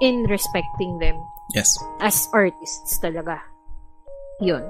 [0.00, 1.16] in respecting them
[1.54, 1.70] Yes.
[2.00, 3.40] as artists talaga.
[4.40, 4.62] Yun.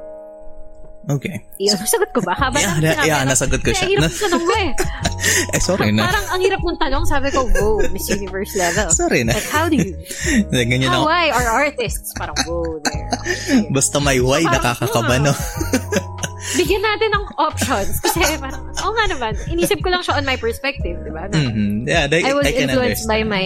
[1.09, 1.40] Okay.
[1.57, 1.73] Yun.
[1.88, 2.37] Sagot ko ba?
[2.37, 3.33] Haba Yeah, na- yeah, ko.
[3.33, 3.88] nasagot ko siya.
[3.88, 4.71] hirap Na- ng tanong mo eh.
[5.57, 6.05] eh, sorry na.
[6.05, 8.92] Parang ang hirap ng tanong, sabi ko, whoa, Miss Universe level.
[8.92, 9.33] Sorry na.
[9.33, 9.97] Like, how do you,
[10.53, 11.09] Ganyan how, ako.
[11.09, 12.12] why are artists?
[12.12, 13.09] Parang, whoa, there.
[13.25, 13.73] Okay.
[13.73, 15.33] Basta may why, Parang, nakakakaba, no?
[16.61, 18.01] Bigyan natin ng options.
[18.01, 21.25] Kasi parang, oh nga naman, inisip ko lang siya on my perspective, di ba?
[21.27, 21.85] Na, Mhm.
[21.85, 23.33] Yeah, I, I was I can influenced by understand.
[23.33, 23.44] my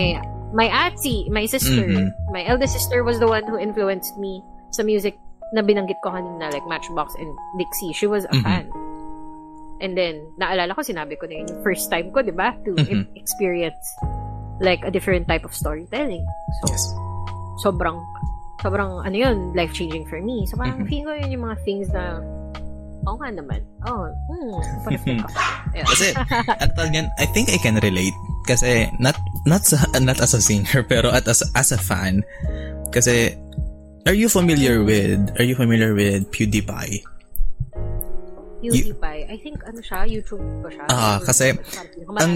[0.53, 1.83] my auntie, my sister.
[1.83, 2.11] Mhm.
[2.31, 5.16] My eldest sister was the one who influenced me sa music
[5.53, 7.93] na binanggit ko kanina, like Matchbox and Dixie.
[7.93, 8.43] She was a Mhm.
[8.43, 8.67] fan.
[9.83, 12.73] And then, naalala ko, sinabi ko na yun, yung first time ko, di ba, to
[12.73, 12.88] Mhm.
[12.88, 13.83] e- experience
[14.62, 16.23] like a different type of storytelling.
[16.62, 16.83] So, Yes.
[17.61, 17.99] sobrang,
[18.62, 20.47] sobrang, ano yun, life-changing for me.
[20.47, 20.88] So, parang Mhm.
[20.88, 22.23] feeling ko yun yung mga things na,
[23.03, 23.61] oo nga naman.
[23.83, 24.87] Oh, hmm.
[24.87, 25.27] Ayun.
[25.83, 26.15] Kasi,
[26.79, 28.15] tawag yan, I think I can relate.
[28.47, 32.23] Kasi, not, not, sa, not as a singer, pero at as, as a fan.
[32.95, 33.35] Kasi,
[34.07, 37.03] are you familiar with, are you familiar with PewDiePie?
[38.62, 39.23] PewDiePie.
[39.27, 40.87] I think, ano siya, YouTube ko siya.
[40.88, 42.07] Ah, kasi, Something.
[42.19, 42.35] Ang,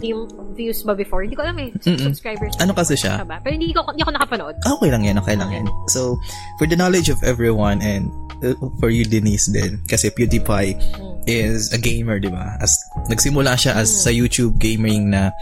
[0.00, 1.26] yung views ba before?
[1.26, 1.74] Hindi ko alam eh.
[1.74, 2.08] Mm-mm.
[2.08, 2.54] Subscribers.
[2.56, 3.20] Ano kasi siya?
[3.26, 3.42] Ba?
[3.42, 4.54] Pero hindi ko, hindi ako nakapanood.
[4.62, 5.66] okay lang yan, okay lang yan.
[5.90, 6.16] So,
[6.56, 8.08] for the knowledge of everyone and
[8.40, 10.78] uh, for you Denise din, kasi PewDiePie
[11.26, 11.26] Mm.
[11.26, 12.54] is a gamer, di ba?
[12.62, 12.70] As,
[13.10, 15.34] nagsimula siya as sa YouTube gaming na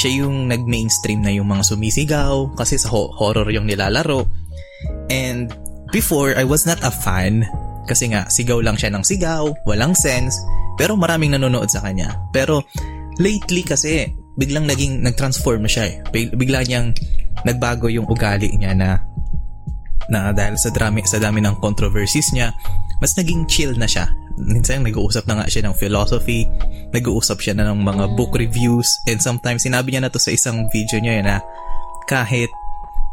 [0.00, 4.24] siya yung nag-mainstream na yung mga sumisigaw kasi sa ho- horror yung nilalaro.
[5.08, 5.52] And
[5.90, 7.44] before, I was not a fan
[7.88, 10.36] kasi nga, sigaw lang siya ng sigaw, walang sense,
[10.76, 12.20] pero maraming nanonood sa kanya.
[12.36, 12.60] Pero
[13.16, 15.94] lately kasi, biglang naging, nag-transform na siya eh.
[16.12, 16.92] Big- Bigla niyang
[17.48, 19.00] nagbago yung ugali niya na
[20.08, 22.52] na dahil sa drami sa dami ng controversies niya,
[23.00, 24.08] mas naging chill na siya.
[24.40, 26.48] Minsan nag-uusap na nga siya ng philosophy,
[26.96, 30.64] nag-uusap siya na ng mga book reviews, and sometimes sinabi niya na to sa isang
[30.72, 31.36] video niya na
[32.08, 32.48] kahit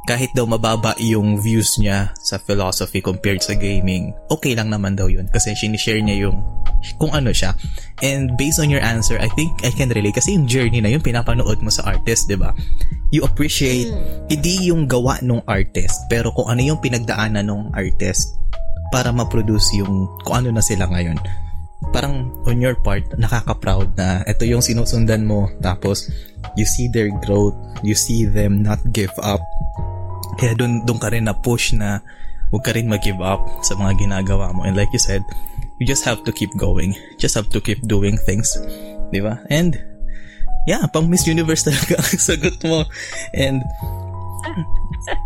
[0.05, 5.09] kahit daw mababa yung views niya sa philosophy compared sa gaming, okay lang naman daw
[5.09, 6.45] yun kasi sinishare niya yung
[7.01, 7.57] kung ano siya.
[8.05, 11.01] And based on your answer, I think I can relate kasi yung journey na yun
[11.01, 12.53] pinapanood mo sa artist, di ba?
[13.09, 13.89] You appreciate
[14.29, 18.37] hindi yung gawa ng artist, pero kung ano yung pinagdaanan ng artist
[18.93, 21.17] para ma-produce yung kung ano na sila ngayon.
[21.89, 26.13] Parang on your part, nakaka-proud na ito yung sinusundan mo tapos
[26.53, 29.41] you see their growth, you see them not give up.
[30.35, 32.03] Kaya dun, dun ka rin na push na
[32.51, 34.63] huwag ka rin mag-give up sa mga ginagawa mo.
[34.63, 35.23] And like you said,
[35.79, 36.95] you just have to keep going.
[37.17, 38.55] Just have to keep doing things.
[39.11, 39.41] Di ba?
[39.51, 39.75] And
[40.67, 42.85] yeah, pang Miss Universe talaga ang sagot mo.
[43.35, 43.63] And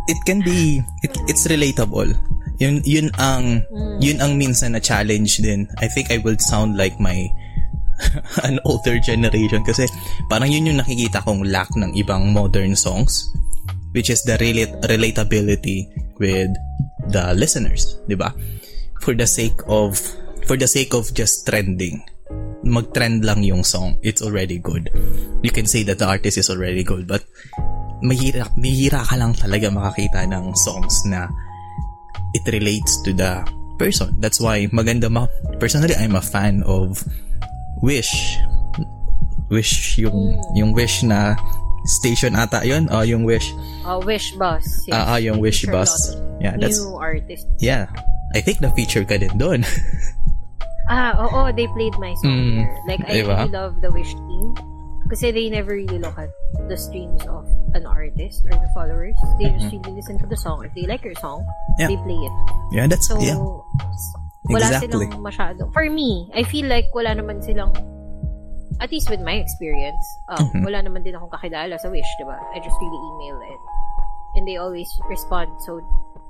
[0.07, 2.15] it can be it, it's relatable.
[2.59, 3.63] Yun yun ang
[4.03, 5.69] yun ang minsan na challenge din.
[5.79, 7.29] I think I will sound like my
[8.47, 9.87] an older generation kasi
[10.31, 13.27] parang yun yung nakikita kong lack ng ibang modern songs
[13.93, 15.89] which is the relate relatability
[16.21, 16.51] with
[17.09, 18.33] the listeners, 'di ba?
[19.01, 19.97] For the sake of
[20.45, 22.03] for the sake of just trending
[22.63, 24.91] mag-trend lang yung song, it's already good.
[25.41, 27.23] You can say that the artist is already good, but
[28.03, 31.27] mahira, mahira ka lang talaga makakita ng songs na
[32.35, 33.43] it relates to the
[33.79, 34.11] person.
[34.19, 35.27] That's why maganda ma...
[35.57, 36.99] Personally, I'm a fan of
[37.79, 38.11] Wish.
[39.47, 41.39] Wish yung yung Wish na
[41.89, 42.85] station ata yun.
[42.93, 43.49] Oh, yung Wish.
[43.83, 44.63] Oh, Wish Bus.
[44.85, 44.93] Yes.
[44.93, 45.91] Ah, ah, yung Wish Feature Bus.
[45.91, 47.45] lot Yeah, that's New artist.
[47.59, 47.89] yeah.
[48.31, 49.65] I think na feature ka din doon.
[50.89, 52.73] Ah, oo, they played my song Mm, there.
[52.89, 53.37] Like, I diba?
[53.45, 54.57] really love the Wish team.
[55.05, 56.33] Kasi they never really look at
[56.65, 57.45] the streams of
[57.77, 59.13] an artist or the followers.
[59.37, 60.65] They just really listen to the song.
[60.65, 61.77] If they like your song, Mm-hmm.
[61.77, 61.87] Yeah.
[61.93, 62.33] they play it.
[62.73, 63.37] yeah, that's So, yeah.
[64.49, 65.05] wala Exactly.
[65.05, 65.69] silang masyado.
[65.77, 67.69] For me, I feel like wala naman silang,
[68.79, 70.63] at least with my experience, um, Mhm.
[70.65, 72.37] wala naman din akong kakilala sa Wish, di ba?
[72.53, 73.61] I just really email and,
[74.37, 75.81] and they always respond so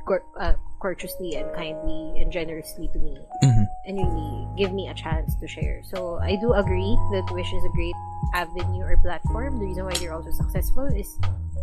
[0.08, 3.66] cour- uh, courteously and kindly and generously to me Mhm.
[3.86, 5.84] and really give me a chance to share.
[5.92, 7.96] So I do agree that Wish is a great
[8.34, 9.60] avenue or platform.
[9.60, 11.08] The reason why they're also successful is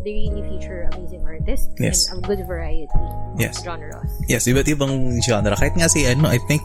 [0.04, 2.08] they really feature amazing artists Yes.
[2.10, 2.88] and a good variety
[3.38, 3.58] Yes.
[3.60, 4.10] of genres.
[4.28, 5.54] Yes, iba't ibang genre.
[5.56, 6.62] Kahit nga si ano, I think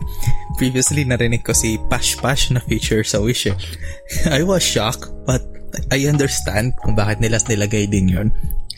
[0.58, 3.56] previously narinig ko si Pash Pash na feature sa Wish eh.
[4.30, 5.42] I was shocked, but
[5.92, 8.28] I understand kung bakit nila nilagay din yun.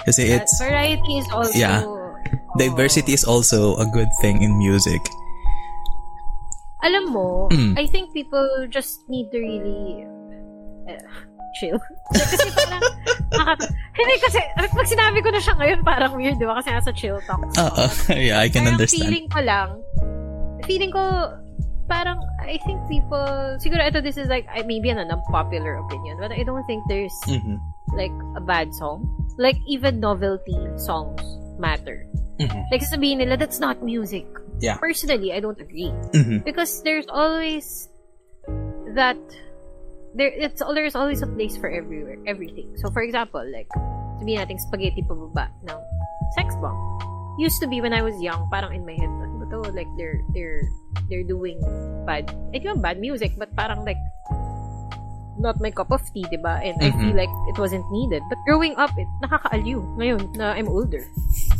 [0.06, 1.82] Kasi That it's, variety is also Yeah.
[1.86, 2.14] oh,
[2.58, 5.02] diversity is also a good thing in music.
[6.84, 7.80] Alam mo, Mm.
[7.80, 10.04] I think people just need to really
[10.92, 11.00] uh,
[11.56, 11.80] chill.
[12.12, 12.84] kasi parang,
[13.94, 16.60] hindi kasi, pag sinabi ko na siya ngayon, parang weird, di ba?
[16.62, 17.42] Kasi nasa chill talk.
[17.58, 19.10] Ah, yeah, I can Parang understand.
[19.10, 19.70] feeling ko lang,
[20.66, 21.04] feeling ko,
[21.88, 26.44] parang, I think people, siguro ito, this is like, maybe an unpopular opinion, but I
[26.44, 27.60] don't think there's, Mhm.
[27.94, 29.06] like, a bad song.
[29.38, 31.22] Like, even novelty songs
[31.58, 32.06] matter.
[32.40, 32.66] Mhm.
[32.72, 34.26] Like, sasabihin nila, that's not music.
[34.62, 34.78] Yeah.
[34.78, 35.92] Personally, I don't agree.
[36.14, 36.46] Mhm.
[36.46, 37.90] Because there's always
[38.96, 39.18] that
[40.14, 42.70] there it's there's always a place for everywhere everything.
[42.82, 43.80] So for example, like to
[44.24, 45.80] sabihin natin spaghetti pababa ng
[46.38, 46.78] sex bomb.
[47.42, 49.74] Used to be when I was young, parang in my head, ano ba to?
[49.74, 50.62] Like they're they're
[51.10, 51.58] they're doing
[52.06, 53.98] bad, eh di ba bad music, but parang like
[55.42, 56.62] not my cup of tea, diba?
[56.62, 57.00] And I Mhm.
[57.02, 58.22] feel like it wasn't needed.
[58.30, 59.82] But growing up, it nakakaaliw.
[59.98, 61.02] Ngayon, na I'm older.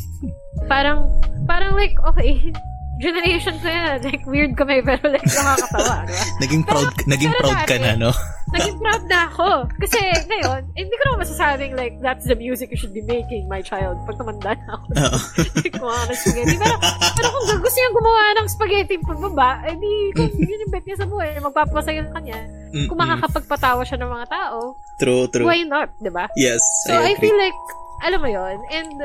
[0.72, 1.10] parang,
[1.50, 2.54] parang like, okay,
[2.98, 3.98] generation ko yan.
[4.02, 6.24] Like, weird kami, pero like, nakakatawa, diba?
[6.44, 8.12] Naging proud, naging pero proud ka dati- na, no?
[8.54, 9.50] Naging proud na ako.
[9.82, 13.60] Kasi, ngayon, hindi ko naman masasabing, like, that's the music you should be making, my
[13.60, 14.86] child, pag tumanda na ako.
[14.94, 15.18] Oo.
[15.74, 16.56] Kumain ng spaghetti.
[16.56, 16.76] Pero,
[17.18, 20.98] pero kung gusto niya gumawa ng spaghetti pagbaba, eh di, kung yun yung bet niya
[21.02, 22.38] sa buhay, magpapasaya sa kanya.
[22.70, 22.86] Mm-mm.
[22.86, 25.44] Kung makakapagpatawa siya ng mga tao, True, true.
[25.44, 26.30] why not, di ba?
[26.36, 27.26] Yes, So, I, I agree.
[27.26, 27.58] feel like,
[28.04, 28.98] alam mo yon and,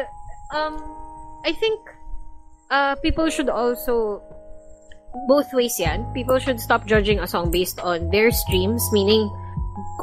[0.53, 0.75] um,
[1.41, 1.81] I think,
[2.71, 4.23] uh, people should also,
[5.27, 9.29] both ways yan, people should stop judging a song based on their streams, meaning,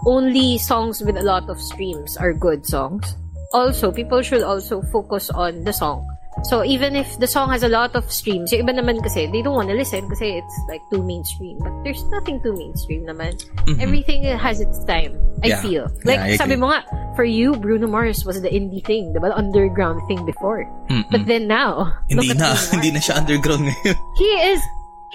[0.05, 3.15] only songs with a lot of streams are good songs.
[3.53, 6.05] Also, people should also focus on the song.
[6.45, 9.41] So, even if the song has a lot of streams, yung iba naman kasi, they
[9.41, 11.57] don't want to listen kasi it's like too mainstream.
[11.57, 13.41] But there's nothing too mainstream naman.
[13.65, 13.81] Mhm.
[13.81, 15.61] Everything has its time, I Yeah.
[15.65, 15.85] feel.
[16.05, 16.85] Like, Yeah, I sabi mo nga,
[17.17, 19.09] for you, Bruno Mars was the indie thing.
[19.17, 20.69] The underground thing before.
[20.93, 21.09] Mm-mm.
[21.09, 23.97] But then now, hindi na, hindi na siya underground ngayon.
[24.21, 24.61] He is,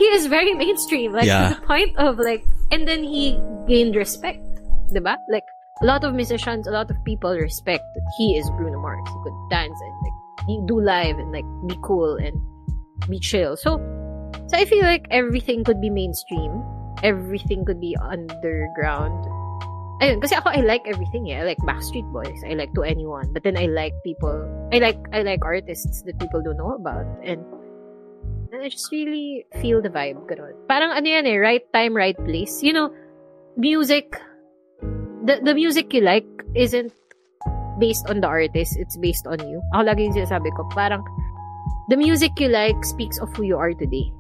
[0.03, 1.15] he is very mainstream.
[1.15, 1.55] Like, Yeah.
[1.55, 2.43] to the point of like,
[2.75, 3.39] and then he
[3.71, 4.43] gained respect,
[4.91, 5.15] diba?
[5.31, 5.47] Like,
[5.81, 9.01] a lot of musicians, a lot of people respect that he is Bruno Mars.
[9.07, 9.79] He could dance
[10.67, 12.35] do live and like, be cool and
[13.09, 13.57] be chill.
[13.57, 13.79] So,
[14.49, 16.63] so I feel like everything could be mainstream.
[17.03, 19.19] Everything could be underground.
[20.01, 21.41] Ako, I like everything eh.
[21.41, 22.41] I like Backstreet Boys.
[22.49, 23.33] I like To Anyone.
[23.33, 27.05] But then I like people, I like, I like artists that people don't know about.
[27.23, 27.45] And,
[28.53, 30.25] and I just really feel the vibe.
[30.27, 30.57] Ganun.
[30.69, 32.63] Parang ano yan eh, right time, right place.
[32.63, 32.89] You know,
[33.57, 34.17] music,
[35.25, 36.93] the, the music you like isn't
[37.81, 38.77] based on the artist.
[38.77, 39.65] It's based on you.
[39.73, 41.01] Ako lagi yung sinasabi ko, parang,
[41.89, 44.13] the music you like speaks of who you are today.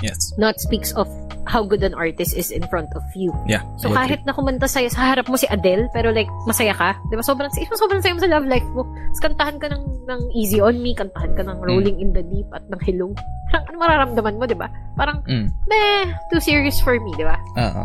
[0.00, 0.32] Yes.
[0.40, 1.04] Not speaks of
[1.44, 3.28] how good an artist is in front of you.
[3.44, 3.60] Yeah.
[3.76, 6.96] So kahit na kumanta sa'yo, sa harap mo si Adele, pero like, masaya ka.
[7.12, 7.22] Di ba?
[7.22, 8.88] Sobrang, sobrang saya mo sa love life mo.
[8.88, 11.66] Tapos kantahan ka ng, ng Easy On Me, kantahan ka ng Mm.
[11.68, 13.12] Rolling in the Deep at ng Hello.
[13.52, 14.72] Parang, ano mararamdaman mo, di ba?
[14.96, 15.52] Parang, Mm.
[15.68, 17.36] meh, too serious for me, di ba?
[17.60, 17.84] Oo.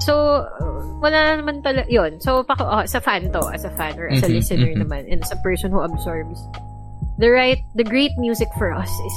[0.00, 0.46] So,
[1.02, 2.20] wala naman talaga, yun.
[2.20, 4.72] So, pako, oh, as a fan to, as a fan or as a Mhm, listener
[4.72, 4.82] mhm.
[4.86, 6.40] naman, and as a person who absorbs,
[7.20, 9.16] the right, the great music for us is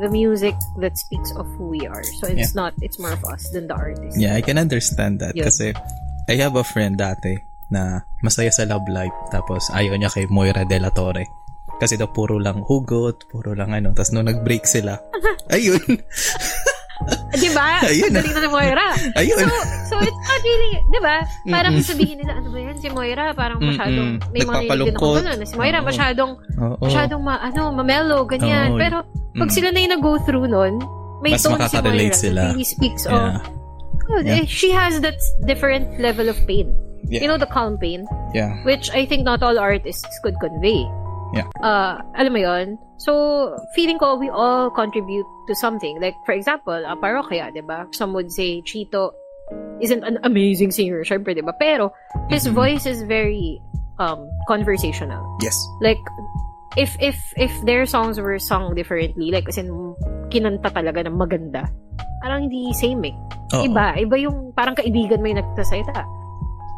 [0.00, 2.04] the music that speaks of who we are.
[2.22, 4.16] So, it's not, it's more of us than the artist.
[4.16, 5.36] Yeah, I can understand that.
[5.36, 5.44] Yun.
[5.44, 5.74] Kasi,
[6.30, 9.12] I have a friend dati na masaya sa love life.
[9.34, 11.26] Tapos, ayaw niya kay Moira De La Torre.
[11.80, 13.96] Kasi daw puro lang hugot, puro lang ano.
[13.96, 15.00] Tapos nung nag-break sila,
[15.54, 15.80] ayun,
[17.32, 17.80] Di ba?
[17.88, 18.10] Ayun.
[18.12, 18.86] Galing na ni Moira.
[19.16, 19.38] ayun.
[19.38, 19.48] So,
[19.86, 21.16] so it's not really, di ba?
[21.48, 21.86] Parang Mm-mm.
[21.86, 25.54] sabihin nila, ano ba yan, si Moira, parang masyadong, may mga nilagyan ako na si
[25.56, 25.86] Moira, Oo.
[25.86, 26.76] masyadong, Oo.
[26.82, 28.74] masyadong, ma, ano, mamelo, ganyan.
[28.74, 28.78] Oo.
[28.78, 28.96] Pero,
[29.38, 29.54] pag Mm.
[29.54, 30.74] sila na yung nag-go through nun,
[31.22, 32.42] may Mas tone si Moira sila.
[32.52, 33.40] really speaks of, Yeah.
[34.10, 34.44] oh, Yeah.
[34.44, 36.70] she has that different level of pain.
[37.06, 37.24] Yeah.
[37.24, 38.04] You know, the calm pain,
[38.36, 38.60] Yeah.
[38.62, 40.84] which I think not all artists could convey.
[41.32, 41.46] Yeah.
[41.62, 45.96] Uh, alam mo yon So, feeling ko we all contribute to something.
[46.02, 47.88] Like, for example, a parokya, di ba?
[47.96, 49.14] Some would say Chito
[49.80, 51.56] isn't an amazing singer, syempre, di ba?
[51.56, 51.94] Pero,
[52.28, 52.54] his Mhm.
[52.54, 53.56] voice is very
[53.96, 55.20] um conversational.
[55.40, 55.56] Yes.
[55.80, 56.00] Like,
[56.76, 59.68] if if if their songs were sung differently, like, as in,
[60.28, 61.66] kinanta talaga ng maganda,
[62.20, 63.14] parang hindi same eh.
[63.56, 63.64] Oo.
[63.66, 63.96] Iba.
[63.96, 66.04] Iba yung parang kaibigan mo yung nagsasalita.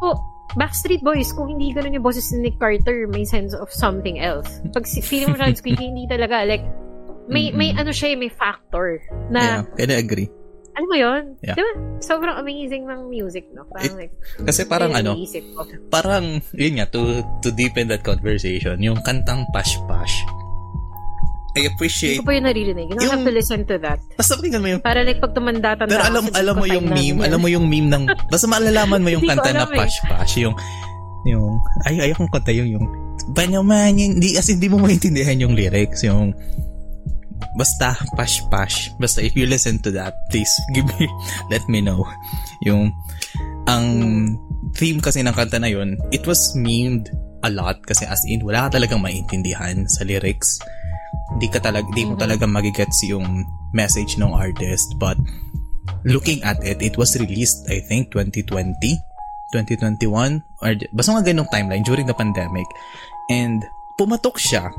[0.01, 0.15] So,
[0.53, 4.61] Backstreet Boys, kung hindi ganun yung boses ni Nick Carter, may sense of something else.
[4.69, 6.45] Pag si- feeling mo siya squeaky, hindi talaga.
[6.45, 6.61] Like,
[7.25, 7.81] may may Mm-mm.
[7.81, 9.31] ano siya, eh, may factor Yeah.
[9.31, 9.41] na,
[9.73, 10.29] Can I agree?
[10.73, 11.23] alam mo yun?
[11.41, 11.53] Yeah.
[11.53, 11.71] Di ba?
[12.01, 13.65] Sobrang amazing ng music, no?
[13.65, 15.13] Parang like, Kasi parang ano,
[15.87, 20.13] parang, yun nga, to, to deepen that conversation, yung kantang Pash Pash,
[21.53, 22.89] I Hindi appreciate, ko pa yun naririnig.
[22.89, 24.01] You don't have Yung- to listen to that.
[24.17, 26.89] basta pakinggan mo yung Para like, pag tumanda, tanda Pero alam alam mo yung "Time
[26.89, 29.65] na meme, yan." alam mo yung meme ng basta malalaman mo yung Hindi kanta na
[29.69, 29.77] eh.
[29.77, 30.55] Pash Pash, yung
[31.23, 31.53] yung
[31.85, 32.85] ay ay kung kanta yung yung
[33.31, 36.33] Banyaman, hindi as hindi mo maintindihan yung lyrics, yung
[37.53, 38.89] basta Pash Pash.
[38.97, 41.05] Basta if you listen to that, please give me
[41.47, 42.01] let me know.
[42.65, 42.89] Yung
[43.69, 43.85] ang
[44.73, 47.07] theme kasi ng kanta na yun, it was memed
[47.43, 50.57] a lot kasi as in wala ka talagang maintindihan sa lyrics.
[51.37, 54.95] Hindi ka talaga hindi mo talaga magigets yung message ng artist.
[55.01, 55.17] But
[56.05, 58.77] looking at it, it was released, I think, 2020,
[59.53, 62.67] 2021, or basta mga ganong timeline during the pandemic.
[63.29, 63.65] And
[63.97, 64.69] pumatok siya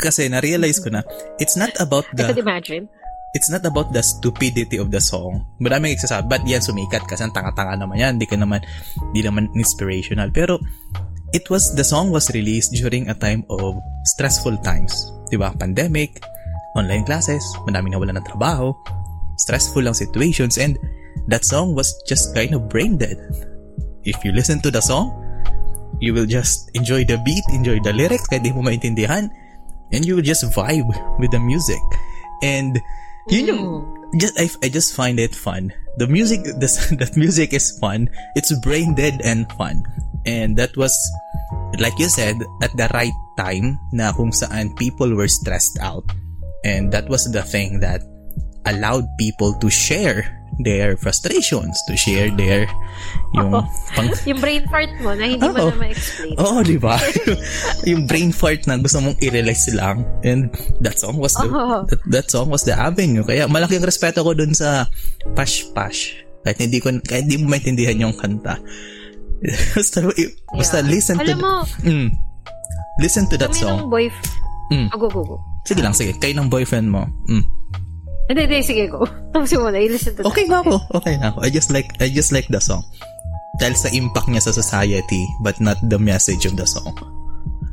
[0.00, 1.04] kasi na-realize ko na
[1.36, 2.88] it's not about I could the imagine.
[3.36, 5.46] it's not about the stupidity of the song.
[5.62, 7.06] Maraming nagsasabi, ba't yan sumikat?
[7.06, 8.12] Kasi ang tanga-tanga naman yan.
[8.18, 8.64] Hindi ka naman,
[9.12, 10.34] hindi naman inspirational.
[10.34, 10.58] Pero,
[11.30, 15.14] it was, the song was released during a time of stressful times.
[15.30, 15.54] Di ba?
[15.54, 16.20] Pandemic,
[16.74, 18.74] online classes, madaming nawala ng trabaho,
[19.38, 20.76] stressful lang situations, and
[21.30, 23.16] that song was just kind of brain dead.
[24.02, 25.14] If you listen to the song,
[26.00, 29.28] you will just enjoy the beat, enjoy the lyrics, kahit di mo maintindihan,
[29.92, 31.82] and you will just vibe with the music.
[32.42, 32.80] And
[33.28, 33.64] yun yung
[34.16, 35.72] just I, I just find it fun.
[35.98, 38.08] The music this that music is fun.
[38.34, 39.84] It's brain dead and fun.
[40.26, 40.92] And that was
[41.78, 46.04] like you said at the right time na kung saan people were stressed out.
[46.64, 48.04] And that was the thing that
[48.68, 52.68] allowed people to share their frustrations, to share their
[53.32, 53.64] yung
[53.96, 55.72] pang Yung brain fart mo na hindi mo Oo.
[55.72, 56.34] na ma-explain.
[56.36, 57.00] Oo, di ba?
[57.90, 60.04] yung brain fart na gusto mong i-release lang.
[60.20, 60.52] And
[60.84, 61.88] that song was the, Oo.
[61.88, 63.24] that, that song was the avenue.
[63.24, 64.84] Kaya malaking respeto ko dun sa
[65.32, 66.20] Pash Pash.
[66.44, 68.60] Kahit hindi ko, kahit hindi mo maintindihan yung kanta.
[69.76, 69.98] basta,
[70.52, 70.88] basta Yeah.
[70.88, 72.08] listen to, Alam mo, mm,
[73.00, 73.78] listen to that kami song.
[73.80, 74.38] nung boyfriend...
[74.70, 74.86] Mm.
[74.94, 75.36] Oh, go, go, go.
[75.66, 76.14] Sige lang, sige.
[76.14, 77.02] Kayo ng boyfriend mo.
[77.26, 77.42] Mm.
[78.30, 79.02] Hindi, hindi, sige, go.
[79.34, 80.78] Tapos mo na, i-listen to Okay na ako.
[80.94, 81.42] Okay na ako.
[81.42, 82.86] I just like, I just like the song.
[83.58, 86.94] Dahil sa impact niya sa society, but not the message of the song.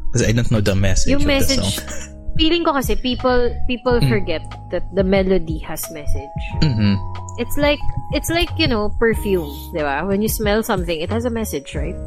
[0.10, 1.78] Because I don't know the message Yung of the message, song.
[2.38, 4.10] feeling ko kasi people people Mm.
[4.10, 6.44] forget that the melody has message.
[6.62, 6.96] Mhm.
[7.38, 7.82] It's like
[8.14, 10.06] it's like, you know, perfume, 'di ba?
[10.06, 11.98] When you smell something, it has a message, right?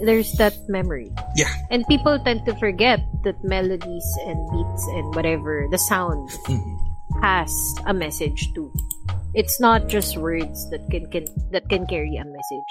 [0.00, 1.12] There's that memory.
[1.36, 1.52] Yeah.
[1.68, 6.76] And people tend to forget that melodies and beats and whatever, the sound Mhm.
[7.20, 7.52] has
[7.84, 8.72] a message too.
[9.36, 12.70] It's not just words that can, can that can carry a message.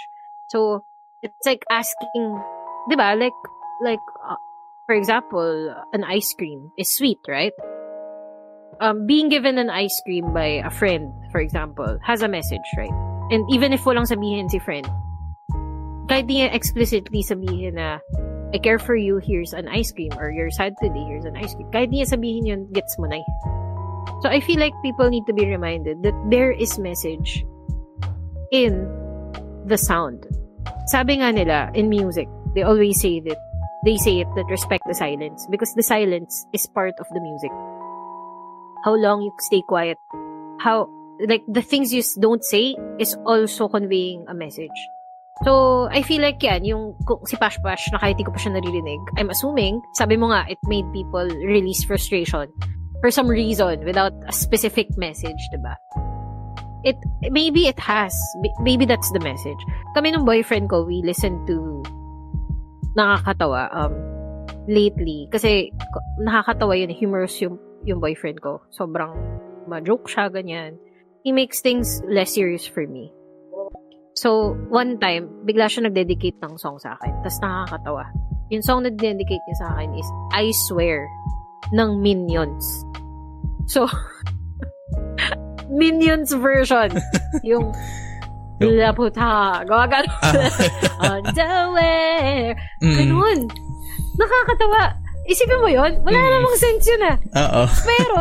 [0.50, 0.82] So
[1.22, 2.26] it's like asking,
[2.90, 3.14] 'di ba?
[3.14, 3.38] Like
[3.86, 4.02] like
[4.90, 7.54] for example, an ice cream is sweet, right?
[8.82, 12.90] Um, being given an ice cream by a friend, for example, has a message, right?
[13.30, 14.90] And even if walang sabihin si friend,
[16.10, 18.02] kahit di explicitly sabihin na,
[18.50, 21.54] I care for you, here's an ice cream, or you're sad today, here's an ice
[21.54, 21.70] cream.
[21.70, 23.22] Kahit di sabihin yun, gets mo na.
[24.26, 27.46] So I feel like people need to be reminded that there is message
[28.50, 28.90] in
[29.70, 30.26] the sound.
[30.90, 32.26] Sabi nga nila, in music,
[32.58, 33.38] they always say that,
[33.84, 37.52] they say it that respect the silence because the silence is part of the music.
[38.84, 39.98] How long you stay quiet,
[40.60, 40.90] how,
[41.28, 44.76] like, the things you don't say is also conveying a message.
[45.44, 48.40] So, I feel like yan, yung kung si Pash Pash, na kahit di ko pa
[48.40, 52.52] siya naririnig, I'm assuming, sabi mo nga, it made people release frustration
[53.00, 55.76] for some reason without a specific message, diba?
[56.84, 56.96] It,
[57.32, 58.16] maybe it has.
[58.60, 59.60] Maybe that's the message.
[59.96, 61.84] Kami nung boyfriend ko, we listened to
[62.98, 63.94] nakakatawa um,
[64.70, 65.28] lately.
[65.30, 65.74] Kasi
[66.22, 68.62] nakakatawa yun, humorous yung, yung boyfriend ko.
[68.74, 69.14] Sobrang
[69.70, 70.78] ma-joke siya, ganyan.
[71.26, 73.12] He makes things less serious for me.
[74.18, 77.14] So, one time, bigla siya nag-dedicate ng song sa akin.
[77.24, 78.04] Tapos nakakatawa.
[78.50, 81.06] Yung song na dedicate niya sa akin is I Swear
[81.72, 82.66] ng Minions.
[83.70, 83.86] So,
[85.70, 86.98] Minions version.
[87.48, 87.72] Yung-
[88.60, 89.32] Laputa.
[89.68, 90.12] Gawa ganon.
[91.00, 92.54] Underwear.
[92.84, 92.96] Mm.
[92.96, 93.40] Ganun.
[94.16, 94.82] Nakakatawa.
[95.26, 96.32] Isipin mo yon Wala Mm.
[96.34, 97.16] namang sense yun ah.
[97.38, 97.64] Oo.
[97.86, 98.18] Pero,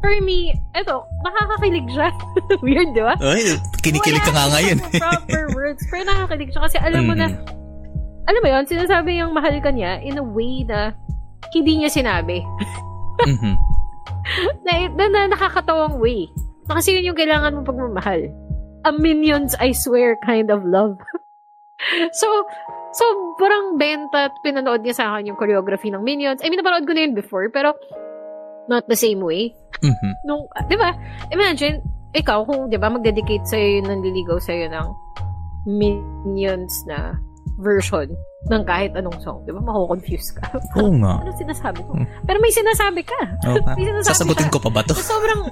[0.00, 2.08] for me, eto, nakakakilig siya.
[2.64, 3.14] Weird, di ba?
[3.20, 4.78] Ay, kinikilig ka nga ngayon.
[4.96, 5.84] proper words.
[5.86, 7.44] Pero nakakakilig siya kasi alam mo na, Mm.
[8.26, 10.92] alam mo yun, sinasabi yung mahal ka niya in a way na
[11.52, 12.40] hindi niya sinabi.
[13.24, 13.54] Mhm.
[14.64, 16.28] Na, na, na nakakatawang way.
[16.64, 18.28] Kasi yun yung kailangan mo pagmamahal.
[18.84, 20.98] A minions, I swear, kind of love.
[22.20, 22.28] so,
[22.94, 23.04] so,
[23.38, 26.42] parang benta at pinanood niya sa akin yung choreography ng Minions.
[26.42, 27.74] I mean, napanood ko na yun before, pero
[28.66, 29.54] not the same way.
[29.82, 30.10] Mhm.
[30.26, 30.94] Nung, di ba,
[31.30, 31.82] imagine,
[32.14, 34.88] ikaw, kung, di ba, magdedicate sa'yo, nanliligaw sa'yo ng
[35.68, 37.18] Minions na
[37.60, 38.08] version
[38.48, 39.42] ng kahit anong song.
[39.44, 40.46] Di ba, mako-confuse ka.
[40.80, 41.20] Oo nga.
[41.20, 41.92] ano sinasabi ko?
[41.98, 42.06] Hmm.
[42.24, 43.20] Pero may sinasabi ka.
[43.42, 43.74] Nga.
[43.74, 44.54] May sinasabi Sasagutin ka.
[44.56, 44.94] ko pa ba to?
[44.94, 45.50] So, sobrang,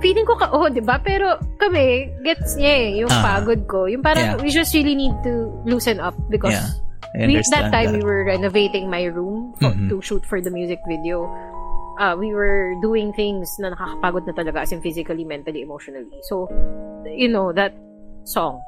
[0.00, 0.98] feeling ko ka, oh, di ba?
[1.02, 3.38] Pero kami, gets niya eh, yung Ah.
[3.38, 3.86] pagod ko.
[3.86, 4.42] Yung parang, Yeah.
[4.42, 6.70] we just really need to loosen up because Yeah.
[7.16, 7.98] We, that time that.
[7.98, 9.88] we were renovating my room for, Mhm.
[9.88, 11.24] to shoot for the music video.
[11.98, 16.14] Uh, we were doing things na nakakapagod na talaga as in physically, mentally, emotionally.
[16.28, 16.46] So,
[17.08, 17.72] you know, that
[18.22, 18.60] song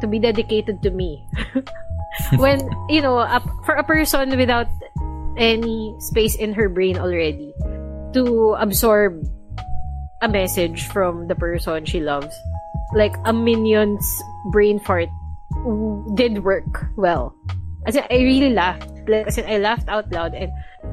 [0.00, 1.22] to be dedicated to me.
[2.40, 3.38] when, you know, a,
[3.68, 4.66] for a person without
[5.36, 7.52] any space in her brain already
[8.16, 9.22] to absorb
[10.22, 12.34] a message from the person she loves.
[12.94, 14.06] Like a minion's
[14.50, 15.08] brain fart
[16.14, 17.34] did work well.
[17.86, 18.90] As in, I really laughed.
[19.06, 20.52] Like, as in, I laughed out loud and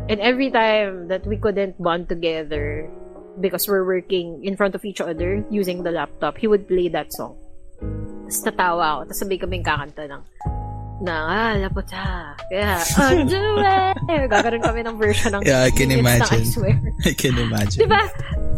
[0.09, 2.89] and every time that we couldn't bond together
[3.41, 7.11] because we're working in front of each other using the laptop, he would play that
[7.11, 7.36] song.
[8.26, 9.01] Tapos tatawa ako.
[9.11, 10.23] Tapos sabay kaming kakanta ng
[11.05, 12.36] ha.
[12.49, 12.80] Kaya,
[13.11, 13.95] undo it.
[14.32, 16.41] Gagaroon kami ng version ng Yeah, I can imagine.
[16.41, 16.80] I swear.
[17.05, 17.86] I can imagine.
[17.86, 18.01] Diba?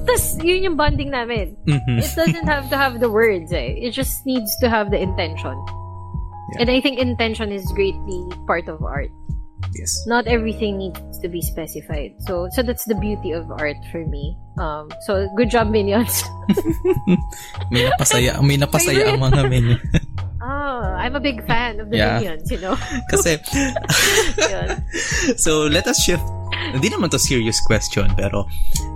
[0.08, 1.60] Tapos, yun yung bonding namin.
[1.68, 2.00] Mhm.
[2.00, 3.76] It doesn't have to have the words eh.
[3.76, 5.52] It just needs to have the intention.
[6.56, 6.64] Yeah.
[6.64, 9.12] And I think intention is greatly part of art.
[9.76, 9.92] Yes.
[10.08, 12.16] Not everything needs to be specified.
[12.24, 14.32] So so that's the beauty of art for me.
[14.56, 16.24] Um so good job minions.
[17.74, 19.82] May napasaya, may napasaya ang mga minion.
[20.40, 22.24] oh, I'm a big fan of the Yeah.
[22.24, 22.80] minions, you know.
[23.12, 23.44] Kasi,
[25.36, 26.24] so let us shift.
[26.74, 28.46] Hindi naman to serious question, pero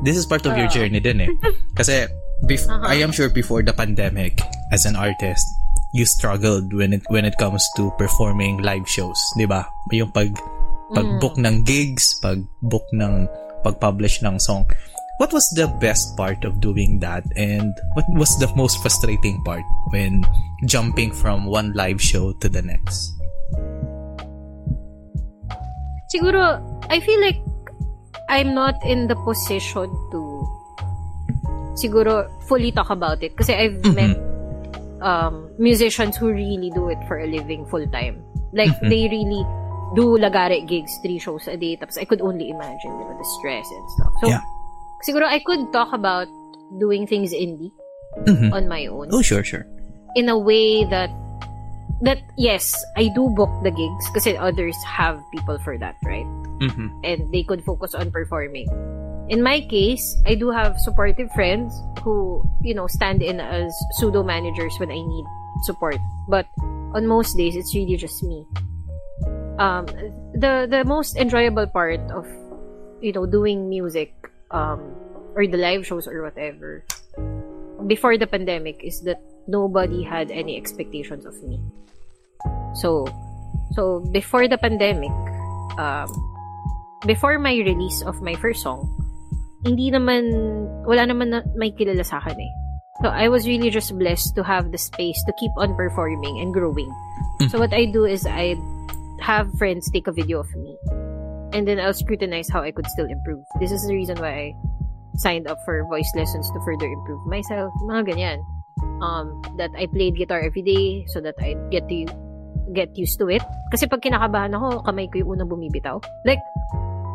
[0.04, 0.74] this is part of your Oh.
[0.74, 1.32] journey din eh.
[1.74, 2.08] Kasi,
[2.46, 2.88] bef- Uh-huh.
[2.88, 4.42] I am sure before the pandemic,
[4.72, 5.46] as an artist,
[5.92, 9.68] you struggled when it when it comes to performing live shows, 'di ba?
[9.92, 10.32] Yung pag
[10.92, 11.44] pag-book Mm.
[11.48, 13.28] ng gigs, pag-book ng
[13.64, 14.68] pag-publish ng song.
[15.20, 19.62] What was the best part of doing that and what was the most frustrating part
[19.94, 20.26] when
[20.66, 23.14] jumping from one live show to the next?
[26.10, 26.60] Siguro,
[26.90, 27.40] I feel like
[28.32, 30.22] I'm not in the position to
[31.76, 33.96] siguro fully talk about it kasi I've Mhm.
[33.96, 34.16] met
[35.02, 38.22] um, musicians who really do it for a living full time.
[38.54, 38.88] Like Mhm.
[38.88, 39.42] they really
[39.98, 41.74] do lagare gigs, three shows a day.
[41.76, 44.14] Tapos I could only imagine diba, the stress and stuff.
[44.22, 44.44] So Yeah.
[45.04, 46.30] siguro I could talk about
[46.80, 47.74] doing things indie
[48.30, 48.54] Mhm.
[48.54, 49.66] on my own Oh, sure, sure.
[50.16, 51.10] in a way that
[52.02, 56.26] that yes, I do book the gigs kasi others have people for that, right?
[56.62, 56.88] Mm-hmm.
[57.04, 58.70] and they could focus on performing.
[59.34, 61.74] In my case, I do have supportive friends
[62.06, 65.26] who, you know, stand in as pseudo managers when I need
[65.66, 65.98] support.
[66.30, 66.46] But
[66.94, 68.46] on most days, it's really just me.
[69.58, 69.86] Um,
[70.38, 72.30] the the most enjoyable part of,
[73.02, 74.14] you know, doing music,
[74.52, 74.94] um,
[75.34, 76.86] or the live shows or whatever,
[77.88, 81.58] before the pandemic is that nobody had any expectations of me.
[82.76, 83.08] So,
[83.74, 85.14] so before the pandemic,
[85.78, 86.10] um,
[87.06, 88.86] before my release of my first song,
[89.66, 90.34] hindi naman,
[90.86, 92.54] wala naman na may kilala sa akin eh.
[93.02, 96.54] So, I was really just blessed to have the space to keep on performing and
[96.54, 96.90] growing.
[97.50, 98.54] So, what I do is I
[99.22, 100.78] have friends take a video of me.
[101.54, 103.44] And then I'll scrutinize how I could still improve.
[103.60, 104.56] This is the reason why I
[105.18, 107.74] signed up for voice lessons to further improve myself.
[107.90, 108.40] Mga ganyan.
[109.02, 112.06] Um, that I played guitar every day so that I get to
[112.74, 113.44] get used to it.
[113.70, 116.00] Kasi pag kinakabahan ako, kamay ko yung unang bumibitaw.
[116.24, 116.40] Like,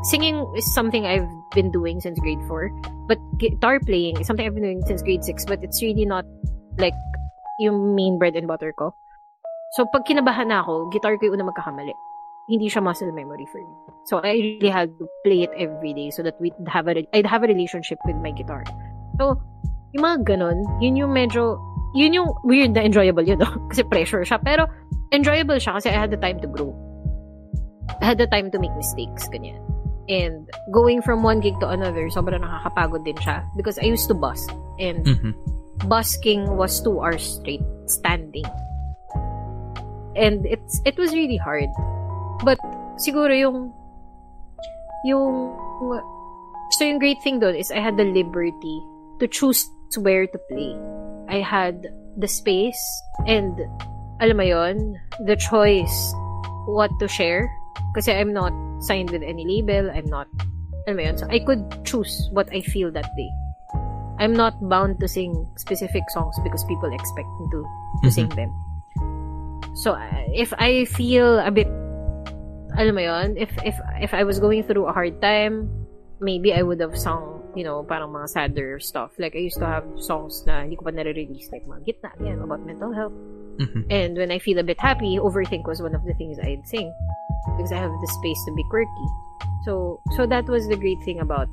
[0.04, 2.70] singing is something I've been doing since grade 4.
[3.08, 5.44] But guitar playing is something I've been doing since grade 6.
[5.44, 6.24] But it's really not
[6.78, 6.94] like
[7.58, 8.94] yung main bread and butter ko.
[9.74, 11.92] So, pag kinabahan na ako, guitar ko yung unang magkakamali.
[12.46, 13.74] Hindi siya muscle memory for me.
[14.06, 17.26] So, I really had to play it every day so that we'd have a, I'd
[17.26, 18.62] have a relationship with my guitar.
[19.18, 19.42] So,
[19.92, 21.58] yung mga ganun, yun yung medyo,
[21.98, 23.50] yun yung weird na enjoyable yun, no?
[23.74, 24.38] Kasi pressure siya.
[24.38, 24.70] Pero,
[25.10, 26.74] enjoyable siya kasi I had the time to grow.
[28.00, 29.65] I had the time to make mistakes, ganyan.
[30.06, 34.14] And going from one gig to another, sobrang nakakapagod din siya because I used to
[34.14, 34.48] busk.
[34.78, 35.32] And Mm-hmm.
[35.88, 38.46] busking was two hours straight standing.
[40.16, 41.68] And it's it was really hard.
[42.44, 42.56] But
[42.96, 43.74] siguro yung
[45.04, 45.52] yung
[46.78, 48.80] so yung great thing doon is I had the liberty
[49.20, 49.68] to choose
[50.00, 50.72] where to play.
[51.28, 52.80] I had the space
[53.26, 53.52] and
[54.20, 54.96] alam mo yon,
[55.28, 56.14] the choice
[56.64, 57.48] what to share
[57.94, 60.28] kasi I'm not signed with any label, I'm not
[60.86, 63.30] alam mo yun, so I could choose what I feel that day.
[64.22, 67.60] I'm not bound to sing specific songs because people expect me to
[68.06, 68.14] to Mhm.
[68.14, 68.50] sing them.
[69.76, 71.68] So uh, if I feel a bit
[72.76, 75.68] alam mo yun, if if if I was going through a hard time,
[76.20, 79.12] maybe I would have sung, you know, parang mga sadder stuff.
[79.20, 82.40] Like I used to have songs na hindi ko pa nare-release like mga gitna yan
[82.40, 83.16] about mental health.
[83.60, 83.88] Mm-hmm.
[83.88, 86.88] And when I feel a bit happy, overthink was one of the things I'd sing
[87.54, 89.08] because I have the space to be quirky.
[89.64, 91.48] So so that was the great thing about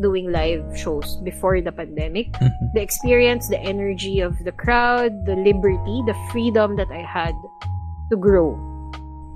[0.00, 2.32] doing live shows before the pandemic.
[2.72, 7.36] The experience, the energy of the crowd, the liberty, the freedom that I had
[8.08, 8.56] to grow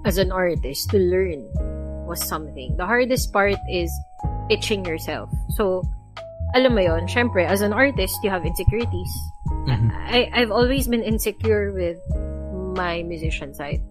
[0.09, 1.45] as an artist, to learn
[2.09, 2.73] was something.
[2.81, 3.93] The hardest part is
[4.49, 5.29] pitching yourself.
[5.53, 5.85] So,
[6.57, 9.13] alam mo yon, syempre, as an artist, you have insecurities.
[9.69, 9.93] Mhm.
[9.93, 12.01] I, I've always been insecure with
[12.73, 13.85] my musician side.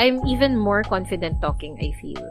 [0.00, 2.24] I'm even more confident talking, I feel.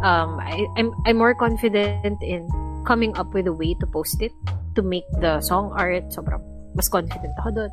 [0.00, 2.48] Um, I, I'm, I'm more confident in
[2.88, 4.32] coming up with a way to post it
[4.74, 6.08] to make the song art.
[6.08, 6.40] Sobrang
[6.72, 7.72] mas confident ako doon.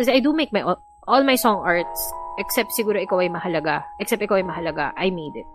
[0.00, 0.64] Kasi I do make my
[1.04, 2.00] all my song arts
[2.40, 3.84] except siguro ikaw ay mahalaga.
[4.00, 5.48] Except ikaw ay mahalaga, I made it.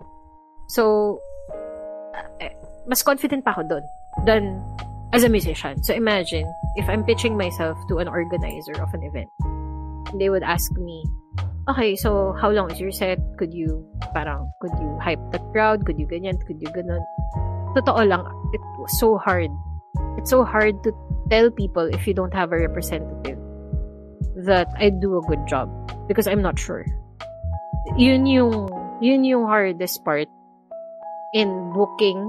[0.69, 1.17] So,
[2.37, 2.53] eh,
[2.85, 3.85] mas confident pa ako doon
[4.29, 4.61] than
[5.09, 5.81] as a musician.
[5.81, 6.45] So imagine,
[6.77, 9.33] if I'm pitching myself to an organizer of an event,
[10.21, 11.01] they would ask me,
[11.67, 13.19] okay, so how long is your set?
[13.37, 15.85] Could you, parang, could you hype the crowd?
[15.85, 16.37] Could you ganyan?
[16.45, 17.01] Could you ganon?
[17.75, 19.49] Totoo lang, it was so hard.
[20.17, 20.91] It's so hard to
[21.29, 23.37] tell people if you don't have a representative
[24.45, 25.69] that I do a good job
[26.07, 26.85] because I'm not sure.
[27.97, 28.69] Yun yung,
[29.01, 30.27] yun yung hardest part
[31.33, 32.19] in booking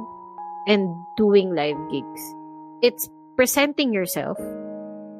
[0.66, 2.22] and doing live gigs.
[2.82, 4.38] It's presenting yourself.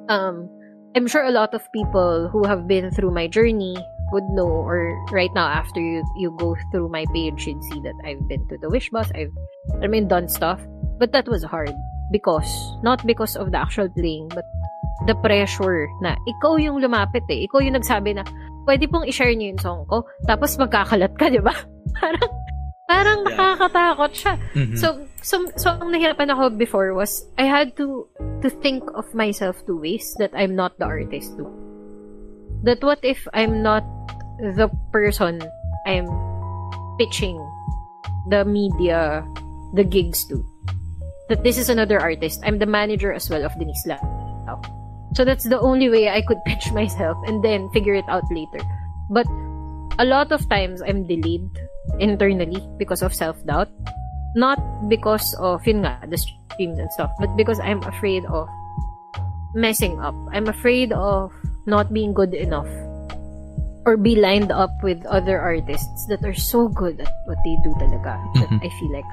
[0.08, 0.50] Um,
[0.96, 3.76] I'm sure a lot of people who have been through my journey
[4.12, 7.96] would know, or right now after you you go through my page, you'd see that
[8.04, 9.10] I've been to the Wish Bus.
[9.14, 9.32] I've
[9.82, 10.62] I mean done stuff,
[10.98, 11.74] but that was hard
[12.12, 12.48] because
[12.82, 14.46] not because of the actual playing, but
[15.04, 17.44] the pressure na ikaw yung lumapit eh.
[17.44, 18.24] Ikaw yung nagsabi na
[18.64, 21.54] pwede pong i-share niyo yung song ko, tapos magkakalat ka, di ba?
[22.00, 22.32] Parang
[22.86, 23.34] Parang yeah.
[23.34, 24.34] nakakatakot siya.
[24.54, 24.78] Mm-hmm.
[24.78, 24.86] So,
[25.18, 28.06] so, so, ang nahirapan ako before was, I had to,
[28.46, 31.50] to think of myself two ways that I'm not the artist too.
[32.66, 33.86] That what if I'm not
[34.42, 35.38] the person
[35.86, 36.10] I'm
[36.98, 37.38] pitching
[38.26, 39.22] the media,
[39.78, 40.42] the gigs to?
[41.30, 42.42] That this is another artist.
[42.42, 44.02] I'm the manager as well of Denise Lao.
[45.14, 48.58] So that's the only way I could pitch myself and then figure it out later.
[49.14, 49.30] But
[50.02, 51.46] a lot of times I'm delayed
[52.02, 53.70] internally because of self-doubt.
[54.34, 54.58] Not
[54.90, 58.50] because of, yun nga, the streams and stuff, but because I'm afraid of
[59.54, 60.18] messing up.
[60.34, 61.30] I'm afraid of
[61.66, 62.68] not being good enough
[63.86, 67.70] or be lined up with other artists that are so good at what they do
[67.78, 68.66] talaga that mm-hmm.
[68.66, 69.06] I feel like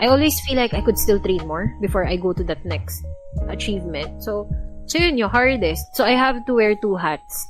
[0.00, 3.04] I always feel like I could still train more before I go to that next
[3.48, 4.22] achievement.
[4.22, 4.50] So,
[4.86, 5.94] so yun yung hardest.
[5.94, 7.46] So I have to wear two hats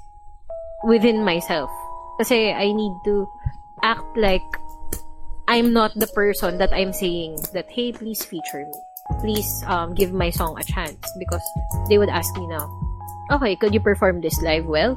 [0.85, 1.71] within myself.
[2.21, 3.27] Kasi I need to
[3.83, 4.45] act like
[5.49, 8.81] I'm not the person that I'm saying that, hey, please feature me.
[9.21, 11.01] Please um, give my song a chance.
[11.19, 11.43] Because
[11.89, 12.69] they would ask me now,
[13.33, 14.97] okay, could you perform this live well?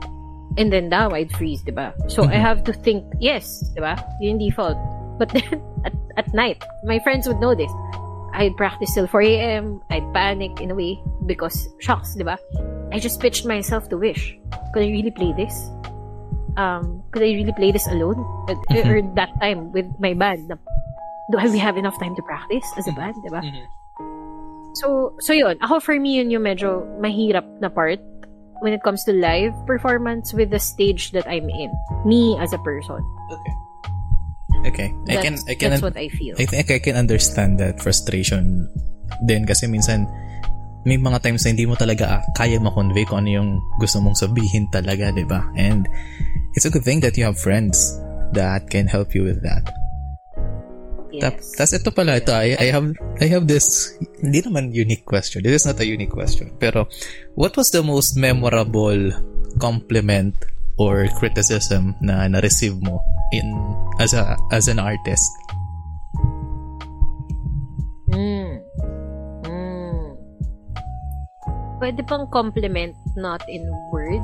[0.58, 1.94] And then now I'd freeze, diba?
[2.10, 3.96] So I have to think, yes, diba?
[4.22, 4.78] Yung default.
[5.20, 7.72] But then, at, at night, my friends would know this.
[8.34, 9.82] I'd practice till 4 a.m.
[9.90, 12.38] I'd panic in a way because, shocks, diba?
[12.92, 14.38] I just pitched myself to Wish.
[14.74, 15.70] Could I really play this?
[16.58, 18.18] um, could I really play this alone?
[18.50, 18.90] Mm-hmm.
[18.90, 20.52] Or that time with my band?
[21.30, 23.42] Do i we have enough time to practice as a band, diba?
[23.44, 23.66] Mm-hmm.
[24.76, 25.58] So, so yun.
[25.62, 28.02] Ako for me, yun yung medyo mahirap na part
[28.60, 31.72] when it comes to live performance with the stage that I'm in.
[32.06, 33.00] Me as a person.
[33.32, 33.54] Okay.
[34.68, 34.90] Okay.
[35.06, 36.36] That's, I can, I can, that's what I feel.
[36.40, 38.68] I think I can understand that frustration
[39.26, 40.10] din kasi minsan
[40.88, 43.50] may mga times na hindi mo talaga kaya ma-convey kung ano yung
[43.80, 45.44] gusto mong sabihin talaga, di ba?
[45.60, 45.84] And
[46.56, 48.00] it's a good thing that you have friends
[48.32, 49.68] that can help you with that.
[51.18, 51.54] Yes.
[51.58, 52.88] Tapos ito pala, ito, I, I have
[53.18, 55.42] I have this, hindi naman unique question.
[55.44, 56.54] This is not a unique question.
[56.62, 56.86] Pero,
[57.34, 59.12] what was the most memorable
[59.58, 60.38] compliment
[60.78, 63.02] or criticism na na-receive mo
[63.34, 63.46] in
[63.98, 65.30] as a as an artist?
[68.14, 68.62] Mm.
[69.46, 70.06] Mm.
[71.82, 74.22] Pwede pang compliment not in word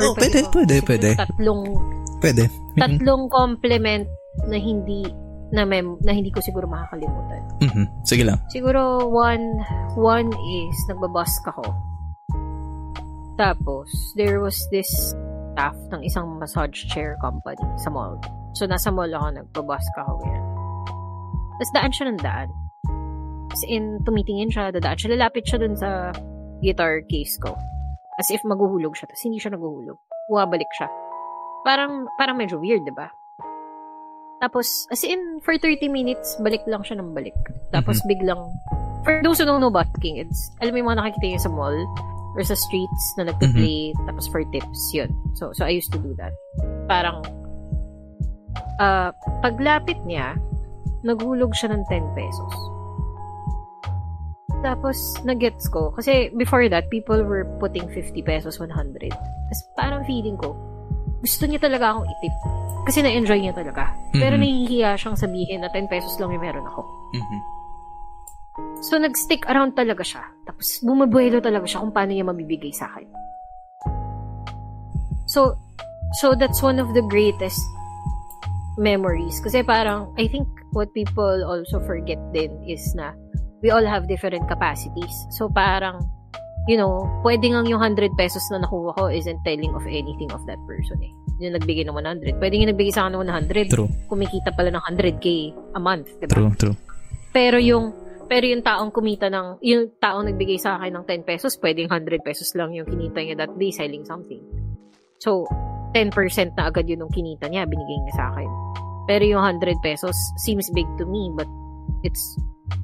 [0.00, 1.10] Or oh, pwede, pwede, pwede.
[1.20, 1.62] Tatlong,
[2.24, 2.48] pwede.
[2.80, 4.08] tatlong compliment
[4.48, 5.04] na hindi
[5.52, 7.44] na mem na hindi ko siguro makakalimutan.
[7.60, 7.86] Mm-hmm.
[8.08, 8.40] Sige lang.
[8.48, 9.60] Siguro one
[10.00, 11.68] one is nagbabask ako.
[13.36, 14.88] Tapos there was this
[15.52, 18.16] staff ng isang massage chair company sa mall.
[18.56, 20.44] So nasa mall ako nagbabask ako yan.
[21.60, 22.48] Tapos daan siya ng daan.
[23.52, 26.08] As in, tumitingin siya, dadaan siya, lalapit siya dun sa
[26.64, 27.52] guitar case ko.
[28.16, 29.12] As if maghuhulog siya.
[29.12, 30.00] Tapos hindi siya naghuhulog.
[30.32, 30.88] Bumabalik siya.
[31.60, 33.12] Parang, parang medyo weird, di ba?
[34.42, 37.38] Tapos, as in, for 30 minutes, balik lang siya ng balik.
[37.70, 38.10] Tapos, mm-hmm.
[38.10, 38.42] biglang,
[39.06, 41.78] for those who don't know Busking, it's, alam mo yung mga nakikita yun sa mall,
[42.34, 44.06] or sa streets na nagpa-play, mm-hmm.
[44.10, 45.14] tapos for tips, yun.
[45.38, 46.34] So, so I used to do that.
[46.90, 47.22] Parang,
[48.82, 49.14] uh,
[49.46, 50.34] paglapit niya,
[51.06, 52.54] naghulog siya ng 10 pesos.
[54.66, 55.94] Tapos, nagets ko.
[55.94, 58.74] Kasi before that, people were putting 50 pesos, 100.
[59.10, 60.58] Tapos parang feeling ko,
[61.22, 62.34] gusto niya talaga akong itip.
[62.82, 63.94] Kasi na-enjoy niya talaga.
[63.94, 64.20] Mm-hmm.
[64.20, 66.82] Pero nahihiya siyang sabihin na 10 pesos lang yung meron ako.
[67.14, 67.40] Mm-hmm.
[68.82, 70.26] So, nag-stick around talaga siya.
[70.44, 73.06] Tapos, bumabuelo talaga siya kung paano niya mabibigay sa akin.
[75.30, 75.56] So,
[76.20, 77.62] so that's one of the greatest
[78.76, 79.38] memories.
[79.40, 80.44] Kasi parang, I think
[80.74, 83.14] what people also forget din is na
[83.62, 85.14] we all have different capacities.
[85.30, 86.02] So parang,
[86.70, 90.42] you know, pwede nga yung 100 pesos na nakuha ko isn't telling of anything of
[90.46, 91.12] that person eh.
[91.42, 92.38] Yung nagbigay ng 100.
[92.38, 93.74] Pwede yung nagbigay sa akin ng 100.
[93.74, 93.90] True.
[94.06, 95.26] Kumikita pala ng 100k
[95.74, 96.38] a month, di ba?
[96.38, 96.76] True, true.
[97.34, 97.90] Pero yung
[98.30, 102.22] pero yung taong kumita ng yung taong nagbigay sa akin ng 10 pesos, pwedeng 100
[102.22, 104.40] pesos lang yung kinita niya that day selling something.
[105.18, 105.44] So,
[105.92, 106.14] 10%
[106.56, 108.50] na agad yun yung kinita niya, binigay niya sa akin.
[109.10, 111.50] Pero yung 100 pesos seems big to me, but
[112.06, 112.22] it's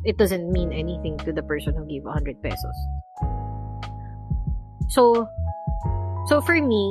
[0.05, 2.77] it doesn't mean anything to the person who gave 100 pesos.
[4.89, 5.29] So,
[6.27, 6.83] so for me,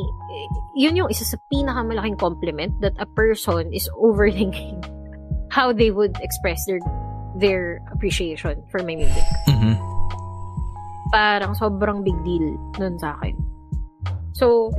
[0.77, 4.77] yun yung isa sa pinakamalaking compliment that a person is overthinking
[5.55, 6.79] how they would express their
[7.37, 9.25] their appreciation for my music.
[9.49, 9.77] Mhm.
[11.13, 13.37] Parang sobrang big deal nun sa akin.
[14.37, 14.69] So,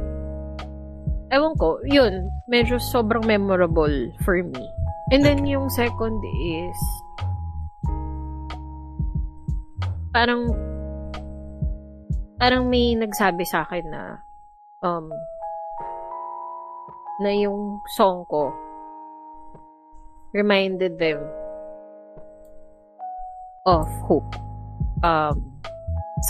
[1.33, 4.65] ewan ko, yun, medyo sobrang memorable for me.
[5.11, 6.79] And then yung second is,
[10.13, 10.53] parang,
[12.39, 14.23] parang may nagsabi sa akin na,
[14.87, 15.11] um,
[17.19, 18.55] na yung song ko
[20.33, 21.19] reminded them
[23.67, 24.35] of hope.
[25.03, 25.59] Um,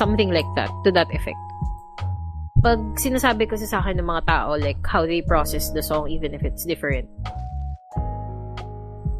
[0.00, 1.38] something like that, to that effect.
[2.64, 6.34] Pag sinasabi kasi sa akin ng mga tao, like, how they process the song, even
[6.34, 7.06] if it's different,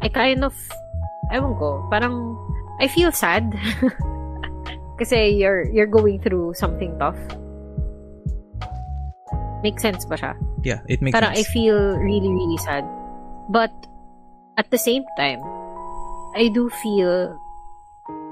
[0.01, 0.55] I kind of,
[1.31, 2.35] ewan ko, parang,
[2.81, 3.55] I feel sad.
[4.99, 7.17] kasi you're, you're going through something tough.
[9.63, 10.35] Make sense ba siya?
[10.63, 11.51] Yeah, it makes Parang I sense.
[11.51, 12.83] feel really, really sad.
[13.51, 13.71] But,
[14.55, 15.39] at the same time,
[16.35, 17.35] I do feel,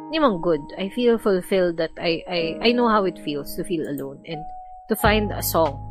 [0.08, 0.62] hindi man good.
[0.80, 4.40] I feel fulfilled that I, I, I know how it feels to feel alone and
[4.88, 5.84] to find a song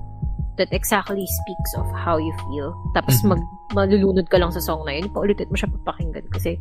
[0.57, 2.73] that exactly speaks of how you feel.
[2.97, 3.29] Tapos Mhm.
[3.37, 3.43] mag,
[3.77, 5.13] malulunod ka lang sa song na yun.
[5.13, 6.57] Paulit-ulit mo siya papakinggan kasi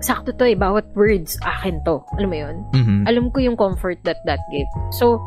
[0.00, 0.56] sakto to eh.
[0.56, 2.00] Bawat words, akin to.
[2.16, 2.56] Alam mo yun?
[2.72, 2.96] Mhm.
[3.06, 4.68] alam ko yung comfort that that gave.
[4.96, 5.20] So,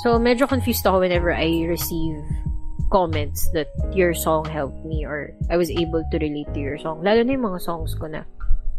[0.00, 2.20] so medyo confused ako whenever I receive
[2.90, 7.06] comments that your song helped me or I was able to relate to your song.
[7.06, 8.26] Lalo na yung mga songs ko na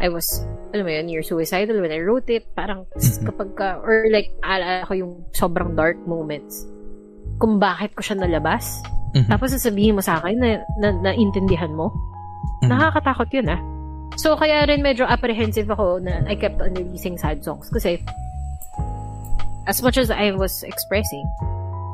[0.02, 0.26] I was,
[0.74, 2.50] alam mo yun, you're suicidal when I wrote it.
[2.58, 3.22] Parang Mhm.
[3.22, 6.66] kapag ka, or like, alala ko yung sobrang dark moments
[7.38, 8.82] kung bakit ko siya nalabas.
[9.14, 9.30] Mhm.
[9.30, 10.50] Tapos sasabihin mo sa akin na,
[10.82, 11.94] na naintindihan mo.
[12.66, 12.70] Mhm.
[12.74, 13.62] Nakakatakot yun ah.
[14.20, 18.04] So, kaya rin medyo apprehensive ako na I kept on releasing sad songs kasi
[19.68, 21.26] as much as I was expressing,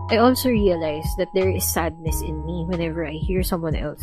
[0.10, 4.02] I also realized that there is sadness in me whenever I hear someone else.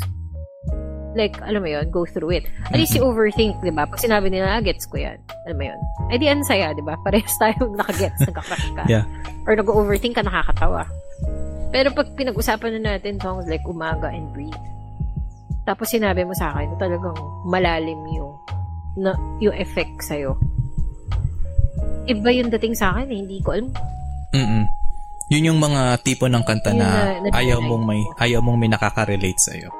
[1.14, 2.44] Like, alam mo yun, go through it.
[2.66, 3.86] At least you overthink, di ba?
[3.86, 5.22] Pag sinabi nila, ah, gets ko yan.
[5.46, 5.80] Alam mo yun.
[6.10, 6.98] Ay, di, ang saya, di ba?
[7.06, 8.82] Parehas tayo nakagets, nagka-crush ka.
[8.90, 9.06] Yeah.
[9.46, 10.90] Or nag-overthink ka, nakakatawa.
[11.70, 14.58] Pero pag pinag-usapan na natin songs like Umaga and Breathe,
[15.64, 17.16] tapos sinabi mo sa akin, talagang
[17.48, 18.32] malalim yung,
[18.96, 20.36] na, yung effect sa'yo.
[22.04, 23.72] Iba yung dating sa akin eh, hindi ko alam.
[24.36, 24.64] Mm-mm.
[25.32, 28.60] Yun yung mga tipo ng kanta Yun na, na- na- ayaw mong may ayaw mong
[28.60, 29.72] may nakaka-relate sa iyo.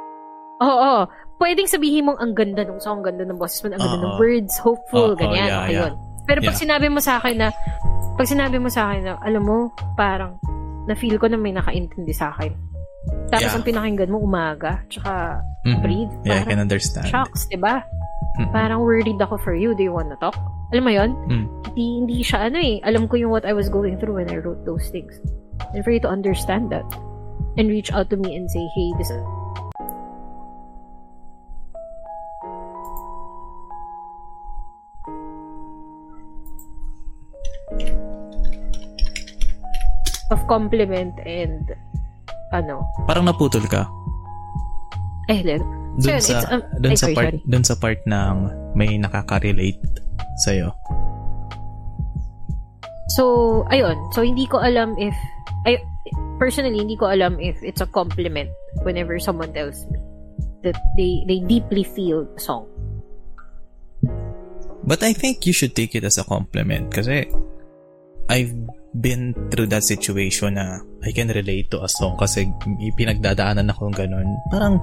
[0.64, 1.05] Oo,
[1.37, 4.14] pwedeng sabihin mong ang ganda ng song, ang ganda ng boses mo, ang ganda ng
[4.16, 4.20] Oo.
[4.22, 5.82] words, hopeful, Oo, ganyan, yeah, okay yeah.
[5.85, 5.95] yun.
[6.24, 6.62] Pero pag Yeah.
[6.64, 7.49] sinabi mo sa akin na,
[8.16, 10.41] pag sinabi mo sa akin na, alam mo, parang,
[10.89, 12.57] na-feel ko na may nakaintindi sa akin.
[13.33, 13.57] Tapos Yeah.
[13.57, 15.81] ang pinakinggan mo, umaga, tsaka Mhm.
[15.81, 17.07] breathe, Yeah, I parang, can understand.
[17.09, 17.83] shocks, diba?
[18.39, 18.51] Mm-mm.
[18.53, 20.35] Parang worried ako for you, do you wanna talk?
[20.75, 21.11] Alam mo yun?
[21.31, 21.47] Mm.
[21.70, 22.83] Hindi, hindi siya ano eh.
[22.83, 25.14] Alam ko yung what I was going through when I wrote those things.
[25.75, 26.87] And for you to understand that
[27.59, 29.11] and reach out to me and say, hey, this
[40.31, 41.75] of compliment and
[42.55, 42.86] ano.
[43.11, 43.90] Parang naputol ka.
[45.26, 45.62] Eh, Len.
[45.98, 47.40] So, Doon yun, sa um, doon ay, sa sorry, part sorry.
[47.46, 48.34] doon sa part ng
[48.74, 49.82] may nakaka-relate
[50.42, 50.70] sa iyo.
[53.14, 53.94] So, ayun.
[54.11, 55.14] So, hindi ko alam if,
[55.70, 55.78] ay,
[56.42, 58.50] personally, hindi ko alam if it's a compliment
[58.82, 60.02] whenever someone tells me
[60.66, 62.66] that they, they deeply feel the song.
[64.84, 67.30] But I think you should take it as a compliment kasi
[68.29, 68.53] I've
[68.95, 72.49] been through that situation na I can relate to a song kasi
[72.95, 74.29] pinagdadaanan ako ng ganun.
[74.49, 74.79] Parang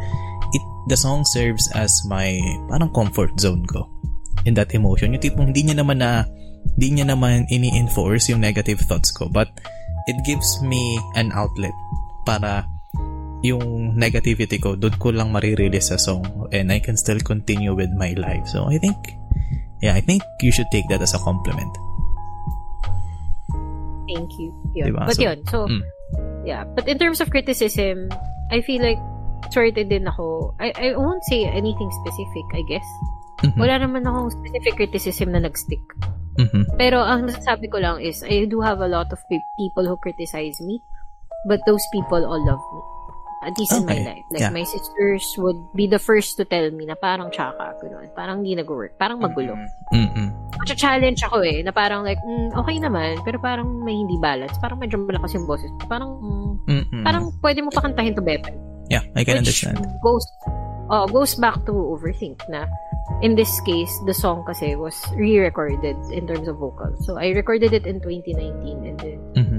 [0.51, 2.37] it, the song serves as my
[2.67, 3.87] parang comfort zone ko
[4.45, 5.15] in that emotion.
[5.15, 6.27] Yung tipong hindi niya naman na
[6.77, 9.49] hindi niya naman ini-enforce yung negative thoughts ko but
[10.05, 11.73] it gives me an outlet
[12.27, 12.67] para
[13.41, 16.21] yung negativity ko doon ko lang marirelease sa song
[16.53, 18.45] and I can still continue with my life.
[18.45, 18.97] So I think
[19.81, 21.73] yeah, I think you should take that as a compliment.
[24.09, 24.53] Thank you.
[24.73, 24.93] Yun.
[24.93, 25.05] Diba?
[25.05, 25.37] But So, yun.
[25.47, 25.81] So, mm.
[26.45, 26.63] yeah.
[26.63, 28.09] But in terms of criticism,
[28.51, 28.99] I feel like
[29.51, 30.55] sorted din ako.
[30.59, 32.87] I, I won't say anything specific, I guess.
[33.41, 33.57] Mhm.
[33.57, 35.81] wala naman akong specific criticism na nag-stick.
[36.37, 36.77] Mhm.
[36.77, 39.97] Pero ang masasabi ko lang is, I do have a lot of pe- people who
[39.97, 40.77] criticize me,
[41.49, 42.81] but those people all love me.
[43.41, 44.05] At least in my Okay.
[44.05, 44.25] life.
[44.29, 44.53] Like, Yeah.
[44.53, 48.13] my sisters would be the first to tell me na parang tsaka, gano'n.
[48.13, 49.01] Parang hindi nag-work.
[49.01, 49.57] Parang magulo.
[49.89, 50.29] Mm-mm.
[50.77, 54.53] challenge ako eh, na parang like, mm, okay naman, pero parang may hindi balance.
[54.61, 55.73] Parang medyo malakas yung boses.
[55.89, 57.01] Parang, mm, Mm-mm.
[57.01, 58.53] parang pwede mo pakantahin to better.
[58.93, 59.81] yeah, I can Which understand.
[60.05, 60.21] goes,
[60.93, 62.69] oh, goes back to overthink na
[63.25, 66.93] in this case, the song kasi was re-recorded in terms of vocal.
[67.03, 69.57] So, I recorded it in 2019 and then Mhm.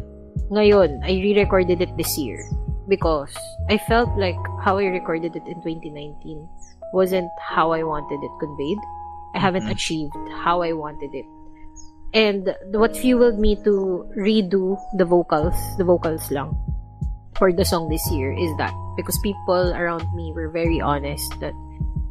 [0.55, 2.45] ngayon, I re-recorded it this year
[2.89, 3.33] because
[3.70, 6.49] I felt like how I recorded it in 2019
[6.93, 8.78] wasn't how I wanted it conveyed.
[9.35, 9.72] I haven't Mhm.
[9.72, 11.24] achieved how I wanted it.
[12.12, 16.53] And what fueled me to redo the vocals, the vocals lang,
[17.41, 21.57] for the song this year is that because people around me were very honest that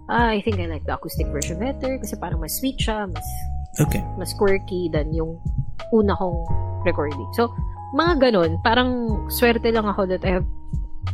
[0.10, 3.28] ah, I think I like the acoustic version better kasi parang mas sweet siya, mas
[3.80, 4.02] Okay.
[4.20, 5.38] mas quirky than yung
[5.94, 6.44] una kong
[6.84, 7.30] recording.
[7.38, 7.54] So,
[7.96, 10.50] mga ganun, parang swerte lang ako that I have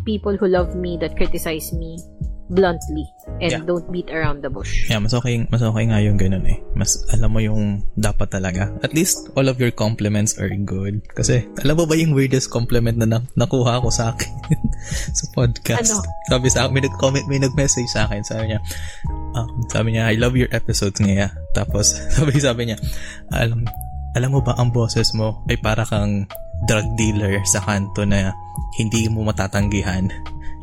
[0.06, 2.00] people who love me, that criticize me
[2.48, 3.04] bluntly
[3.44, 3.64] and Yeah.
[3.68, 4.88] don't beat around the bush.
[4.88, 6.64] Yeah, mas okay, mas okay nga yung ganun eh.
[6.80, 8.72] Mas alam mo yung dapat talaga.
[8.80, 11.04] At least, all of your compliments are good.
[11.12, 14.32] Kasi, alam mo ba yung weirdest compliment na, na nakuha ko sa akin
[15.20, 15.92] sa podcast?
[16.00, 16.08] Ano?
[16.32, 18.24] Sabi sa akin, may nag-comment, may nag-message sa akin.
[18.24, 18.60] Sabi niya,
[19.36, 21.32] um, sabi niya, I love your episodes ngayon.
[21.52, 22.80] Tapos, sabi, sabi niya,
[23.28, 23.68] alam,
[24.16, 26.26] alam mo ba ang boses mo ay para kang
[26.66, 28.34] drug dealer sa kanto na
[28.80, 30.10] hindi mo matatanggihan.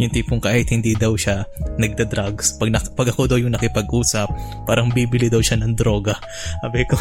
[0.02, 1.46] Yung tipong kahit hindi daw siya
[1.78, 4.26] nagda-drugs, pag, nak- pag ako daw yung nakipag-usap,
[4.66, 6.18] parang bibili daw siya ng droga.
[6.62, 6.98] Sabi ko,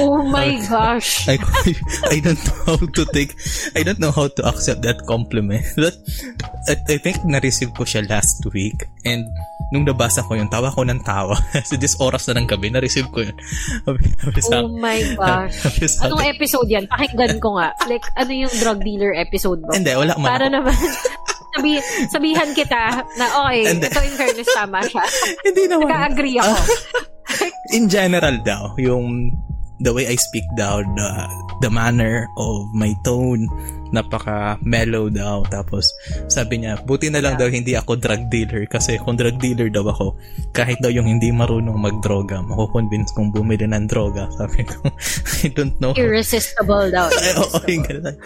[0.00, 1.28] Oh my gosh!
[1.28, 1.36] I,
[2.08, 3.36] I don't know how to take,
[3.76, 5.64] I don't know how to accept that compliment.
[5.84, 6.00] That,
[6.64, 9.28] I, I think na-receive ko siya last week and
[9.68, 11.36] nung nabasa ko yun, tawa ko ng tawa.
[11.52, 13.36] Kasi this oras na ng gabi, na-receive ko yun.
[13.84, 15.54] Sabi, sabi sa, Oh my gosh!
[15.66, 16.88] sabi sa Anong episode yan?
[16.88, 17.74] Pakinggan ko nga.
[17.84, 19.76] Like, ano yung drug dealer episode ba?
[19.76, 20.54] hindi, wala man Para ako.
[20.56, 20.76] naman,
[21.54, 21.78] sabi,
[22.10, 23.86] sabihan kita na okay, Hindi.
[23.86, 25.04] ito in fairness tama siya.
[25.46, 25.86] Hindi naman.
[25.86, 26.56] Naka-agree ako.
[27.72, 29.30] in general daw, yung
[29.80, 31.08] the way I speak daw, the,
[31.62, 33.46] the manner of my tone,
[33.94, 35.46] napaka-mellow daw.
[35.46, 35.94] Tapos,
[36.26, 39.86] sabi niya, buti na lang daw hindi ako drug dealer kasi kung drug dealer daw
[39.86, 40.18] ako,
[40.50, 44.26] kahit daw yung hindi marunong magdroga, makukonvince kong bumili ng droga.
[44.38, 44.90] Sabi ko,
[45.46, 45.94] I don't know.
[45.94, 47.06] Irresistible daw.
[47.22, 48.16] Ay, oo, yung ganun.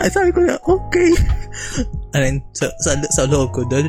[0.00, 1.10] Ay, sabi ko na, okay.
[2.16, 3.86] And then, sa, sa, sa loob ko, that,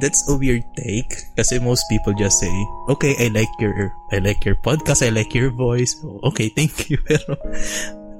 [0.00, 2.52] that's a weird take kasi most people just say,
[2.88, 5.94] okay, I like your, I like your podcast, I like your voice.
[6.32, 6.98] Okay, thank you.
[7.04, 7.36] Pero,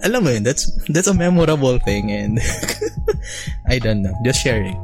[0.03, 2.40] alam mo yun, that's, that's a memorable thing and
[3.68, 4.76] I don't know, just sharing.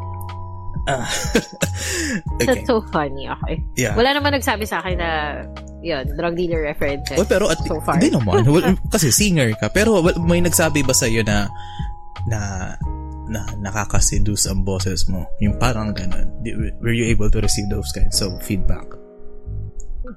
[0.89, 1.05] Ah.
[2.41, 2.47] okay.
[2.47, 3.29] That's so funny.
[3.29, 3.63] Okay.
[3.77, 3.97] Yeah.
[3.97, 5.11] Wala naman nagsabi sa akin na,
[5.85, 7.19] yun, drug dealer references.
[7.21, 8.01] Oh, pero at, so far.
[8.01, 8.49] Hindi naman.
[8.49, 9.69] Well, kasi singer ka.
[9.73, 11.49] Pero well, may nagsabi ba sa'yo na
[12.29, 12.41] na
[13.31, 15.29] na nakaka-seduce ang boses mo?
[15.39, 16.35] Yung parang ganun.
[16.83, 18.85] Were you able to receive those kinds of feedback?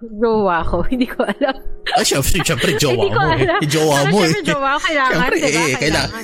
[0.02, 0.82] Jowa ko.
[0.91, 1.56] Hindi ko alam.
[1.94, 3.46] Ah, syempre, syempre, jowa ko eh.
[3.62, 4.32] Eh, Jowa mo eh.
[4.32, 4.86] syempre, jowa ko.
[4.89, 5.62] Kailangan, Syempre, diba?
[5.62, 6.24] eh, Kailangan.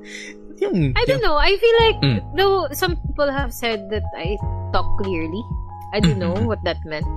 [0.62, 1.36] yung, I don't know.
[1.40, 2.18] I feel like, Mm.
[2.36, 4.36] though some people have said that I
[4.72, 5.42] talk clearly,
[5.92, 7.08] I don't know what that meant.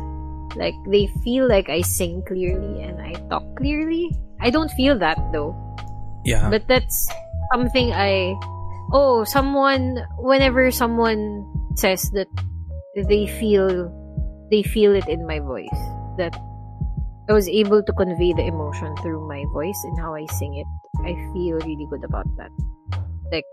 [0.56, 4.10] Like, they feel like I sing clearly and I talk clearly.
[4.41, 5.56] I don't feel that, though.
[6.26, 6.49] Yeah.
[6.49, 7.10] But that's
[7.54, 8.34] something I.
[8.93, 9.97] Oh, someone.
[10.22, 11.43] Whenever someone
[11.76, 12.30] says that
[13.10, 13.89] they feel,
[14.51, 15.82] they feel it in my voice.
[16.18, 16.36] That
[17.30, 20.68] I was able to convey the emotion through my voice and how I sing it.
[21.01, 22.51] I feel really good about that.
[23.32, 23.47] Like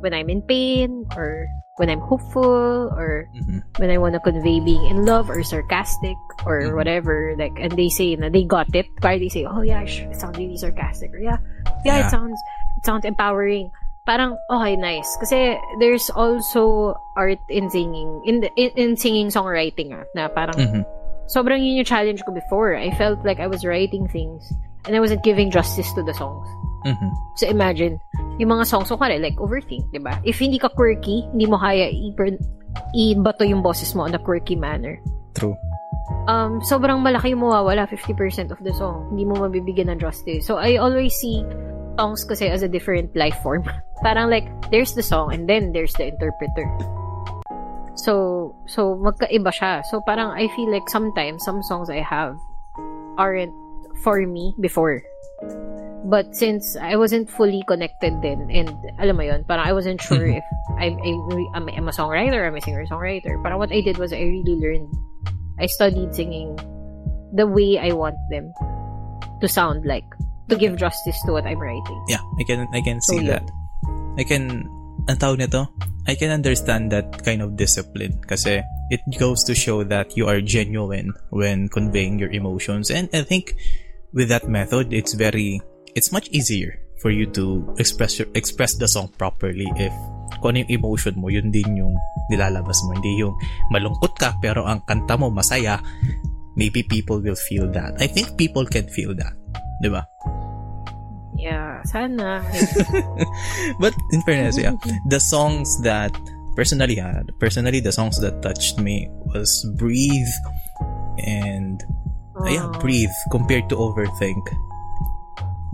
[0.00, 1.46] when I'm in pain, or
[1.76, 3.62] when I'm hopeful, or Mhm.
[3.78, 6.16] when I want to convey being in love or sarcastic
[6.46, 6.74] or Mhm.
[6.74, 8.86] whatever, like, and they say na they got it.
[9.02, 11.10] Kaya they say, oh yeah, it sounds really sarcastic.
[11.14, 11.38] Or yeah,
[11.84, 12.06] yeah, Yeah.
[12.06, 12.38] it sounds,
[12.78, 13.70] it sounds empowering.
[14.08, 15.06] Parang, okay, nice.
[15.20, 20.56] Kasi there's also art in singing, in, the, in, in singing songwriting ah, na parang,
[20.56, 20.82] Mhm.
[21.28, 22.74] Sobrang yun yung challenge ko before.
[22.74, 24.48] I felt like I was writing things
[24.88, 26.48] and I wasn't giving justice to the songs.
[26.86, 27.10] Mhm.
[27.36, 27.98] So imagine,
[28.38, 30.16] yung mga songs, so kare, like overthink, di ba?
[30.24, 32.14] If hindi ka quirky, hindi mo kaya i-
[32.94, 34.96] i-bato yung boses mo on a quirky manner.
[35.34, 35.58] True.
[36.28, 39.08] Um, sobrang malaki yung mawawala, 50% of the song.
[39.12, 40.46] Hindi mo mabibigyan ng justice.
[40.46, 41.44] So I always see
[41.98, 43.64] songs kasi as a different life form.
[44.06, 46.64] Parang like, there's the song and then there's the interpreter.
[47.98, 49.82] So, so magkaiba siya.
[49.90, 52.38] So parang I feel like sometimes some songs I have
[53.18, 53.52] aren't
[54.06, 55.02] for me before.
[56.06, 58.70] But since I wasn't fully connected then, and
[59.02, 60.38] alam mo yun, parang I wasn't sure Mhm.
[60.38, 60.46] if
[60.78, 61.10] I, I,
[61.58, 63.34] I'm, I'm a songwriter, I'm a singer-songwriter.
[63.42, 64.86] Parang what I did was I really learned,
[65.58, 66.54] I studied singing
[67.34, 68.54] the way I want them
[69.42, 70.06] to sound like
[70.48, 72.00] to give justice to what I'm writing.
[72.06, 73.42] Yeah, I can I can see that.
[74.16, 74.70] I can
[75.08, 75.64] ang tawag nito,
[76.04, 78.60] I can understand that kind of discipline kasi
[78.92, 83.56] it goes to show that you are genuine when conveying your emotions and I think
[84.12, 85.60] with that method it's very
[85.92, 89.92] it's much easier for you to express your, express the song properly if
[90.40, 91.96] kung ano yung emotion mo, yun din yung
[92.30, 92.94] nilalabas mo.
[92.94, 93.34] Hindi yung
[93.72, 95.80] malungkot ka pero ang kanta mo masaya,
[96.54, 97.96] maybe people will feel that.
[97.98, 99.34] I think people can feel that.
[99.82, 100.06] Di ba?
[101.38, 102.42] Yeah, sana.
[103.82, 104.74] But in fairness, yeah,
[105.06, 106.10] the songs that
[106.58, 110.34] personally had, personally the songs that touched me was Breathe
[111.22, 111.78] and
[112.42, 112.74] uh, yeah, Oh.
[112.82, 114.42] Breathe compared to Overthink.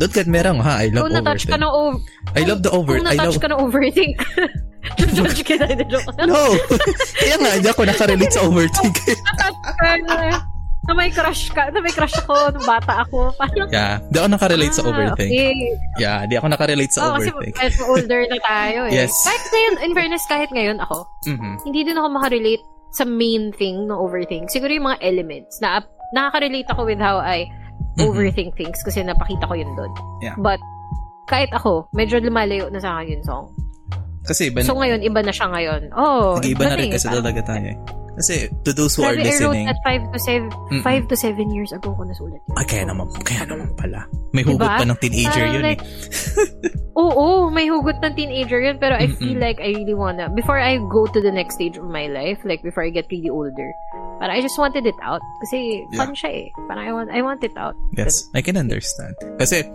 [0.00, 0.84] Don't get me wrong, ha?
[0.84, 1.64] I love Kung na-touch ka Overthink.
[1.64, 1.98] ng over...
[2.34, 2.92] I love the over...
[2.98, 3.42] Kung I na-touch love...
[3.42, 4.14] ka ng overthink.
[5.16, 5.54] Judge ka
[5.92, 6.12] joke.
[6.28, 6.52] No!
[7.16, 8.96] Kaya nga, hindi ako nakarelate sa Overthink.
[9.00, 10.44] Na-touch ka na,
[10.84, 13.32] na may crush ka, na may crush ako nung bata ako.
[13.34, 15.30] Parang, yeah, hindi ako nakarelate sa ah, Overthink.
[15.32, 15.52] Okay.
[15.96, 17.54] Yeah, hindi ako nakarelate sa kasi Overthink.
[17.56, 18.92] kahit older na tayo eh.
[18.92, 19.12] Yes.
[19.24, 21.50] Kahit ngayon, in fairness, kahit ngayon ako, Mhm.
[21.64, 24.52] hindi din ako makarelate sa main thing ng overthink.
[24.52, 25.80] Siguro yung mga elements na
[26.12, 27.48] nakaka-relate ako with how I
[27.96, 28.06] Mhm.
[28.06, 29.92] overthink things kasi napakita ko yun doon.
[30.20, 30.36] Yeah.
[30.36, 30.60] But,
[31.24, 33.46] kahit ako, medyo lumalayo na sa akin yung song.
[34.24, 35.82] Kasi iba, So ngayon, iba na siya ngayon.
[35.92, 37.76] Oh, nag-iiba na rin kasi talaga tayo eh.
[38.14, 40.82] Kasi to those who are Grabe, I wrote listening, that 5 to 7 Mm-mm.
[40.82, 42.54] 5 to 7 years ago ko nasulat yun.
[42.54, 44.06] ah, kaya naman, kaya naman pala.
[44.30, 44.78] May hugot Diba?
[44.78, 45.68] pa ng teenager Parang yun eh.
[45.74, 45.82] like,
[46.94, 49.18] Oo, may hugot ng teenager yun, pero I Mm-mm.
[49.18, 52.38] feel like I really wanna, before I go to the next stage of my life,
[52.46, 53.66] like before I get really older,
[54.22, 55.18] para I just wanted it out.
[55.42, 56.46] Kasi fun siya eh.
[56.70, 57.74] Parang I want, I want it out.
[57.98, 59.18] Yes, I can understand.
[59.42, 59.66] Kasi,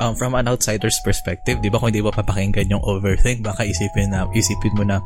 [0.00, 4.12] um, from an outsider's perspective, di ba kung di ba papakinggan yung overthink, baka isipin
[4.12, 5.00] na, isipin mo na,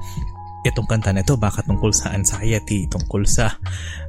[0.65, 3.53] itong kanta na ito, baka tungkol sa anxiety, tungkol sa,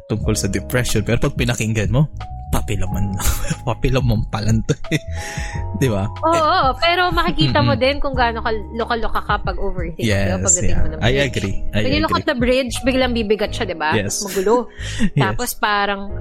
[0.07, 1.03] tungkol sa depression.
[1.03, 2.07] Pero pag pinakinggan mo,
[2.55, 3.11] papilaman,
[3.67, 5.01] papilaman palan to eh.
[5.81, 6.07] Di ba?
[6.07, 10.07] Oo, oo, pero makikita mo din kung gaano ka loka-loka ka pag overthink.
[10.07, 10.39] Yes, diba?
[10.47, 10.79] Pagdating yeah.
[10.79, 11.27] mo ng I bridge.
[11.27, 11.57] agree.
[11.75, 12.23] I When you look agree.
[12.23, 13.91] at the bridge, biglang bibigat siya, di ba?
[13.95, 14.23] Yes.
[14.23, 14.55] Magulo.
[15.15, 15.21] Yes.
[15.21, 16.11] Tapos parang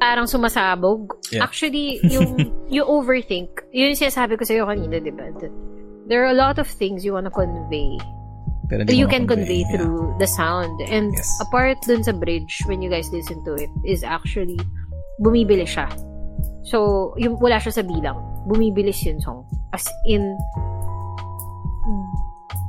[0.00, 1.14] parang sumasabog.
[1.30, 1.44] Yeah.
[1.46, 2.34] Actually, yung
[2.72, 5.28] you overthink, yun yung sinasabi ko sa'yo kanina, di ba?
[6.08, 8.00] There are a lot of things you wanna convey.
[8.72, 9.70] Pero you can convey yeah.
[9.76, 10.72] through the sound.
[10.88, 11.28] And Yes.
[11.44, 14.56] apart dun sa bridge, when you guys listen to it, is actually,
[15.20, 15.92] bumibili siya.
[16.64, 18.16] So, yung wala siya sa bilang.
[18.48, 19.44] Bumibilis yun song.
[19.74, 20.24] As in,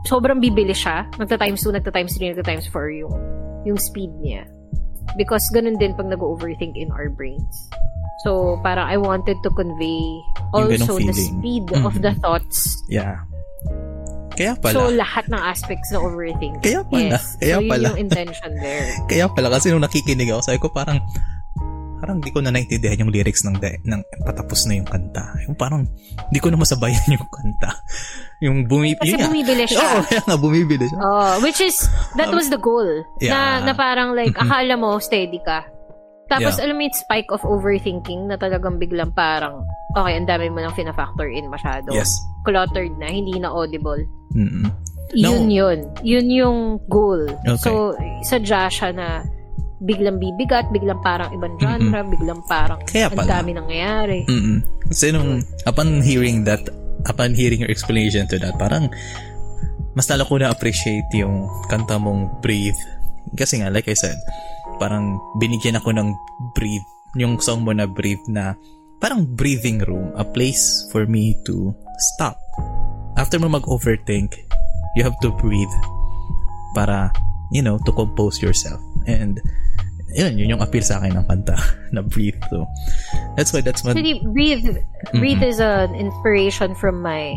[0.10, 1.08] sobrang bibili siya.
[1.18, 3.16] Nagta-times 2, nagta-times 3, nagta-times 4 yung,
[3.64, 4.44] yung speed niya.
[5.16, 7.70] Because ganun din pag nag-overthink in our brains.
[8.26, 10.02] So, parang I wanted to convey
[10.56, 12.02] Yung also the speed of Mhm.
[12.02, 13.26] the thoughts Yeah.
[14.34, 14.74] Kaya pala.
[14.74, 16.62] So, lahat ng aspects ng overthinking.
[16.62, 17.38] Kaya pala, Yes.
[17.38, 17.86] kaya so, yun pala.
[17.90, 18.88] yung intention there.
[19.12, 20.98] Kaya pala kasi nung nakikinig ako, sabi ko parang
[21.98, 25.24] parang di ko na naintindihan yung lyrics ng de, ng patapos na yung kanta.
[25.48, 25.88] Yung parang
[26.28, 27.72] di ko na masabayan yung kanta.
[28.44, 29.28] Yung bumi Kasi yun nga.
[29.32, 29.80] bumibili siya.
[29.80, 31.00] Oo, kaya nga bumibili siya.
[31.00, 31.88] Oh, which is,
[32.20, 32.84] that was the goal.
[33.24, 33.64] Yeah.
[33.64, 35.64] Na, na parang like, akala mo, steady ka.
[36.28, 36.68] Tapos, Yeah.
[36.68, 39.64] alam mo yung spike of overthinking na talagang biglang parang,
[39.96, 41.88] okay, ang dami mo nang fina-factor in masyado.
[41.88, 42.12] Yes.
[42.44, 44.04] Cluttered na, hindi na audible.
[44.34, 44.66] Mm-mm.
[45.14, 45.30] No.
[45.30, 45.80] Yun yun.
[46.02, 46.60] Yun yung
[46.90, 47.30] goal.
[47.46, 47.62] Okay.
[47.62, 47.94] So,
[48.26, 49.22] sadya siya na
[49.84, 54.26] biglang bibigat, biglang parang ibang genre, biglang parang Kaya ang dami nangyayari.
[54.26, 54.64] Mm-mm.
[54.90, 56.64] Kasi nung, upon hearing that,
[57.06, 58.88] upon hearing your explanation to that, parang,
[59.94, 62.80] mas lalo ko na-appreciate yung kanta mong Breathe.
[63.38, 64.18] Kasi nga, like I said,
[64.80, 66.10] parang binigyan ako ng
[66.58, 66.88] Breathe,
[67.20, 68.56] yung song mo na Breathe na,
[69.04, 71.76] parang breathing room, a place for me to
[72.16, 72.40] stop.
[73.24, 74.36] After mo mag-overthink,
[75.00, 75.72] you have to breathe
[76.76, 77.08] para,
[77.56, 78.84] you know, to compose yourself.
[79.08, 79.40] And,
[80.12, 81.56] yun, yun yung appeal sa akin ng kanta,
[81.96, 82.36] na breathe.
[82.52, 82.68] So,
[83.40, 84.76] that's why, that's what, Actually, breathe,
[85.16, 85.56] breathe Mhm.
[85.56, 87.32] is an inspiration from my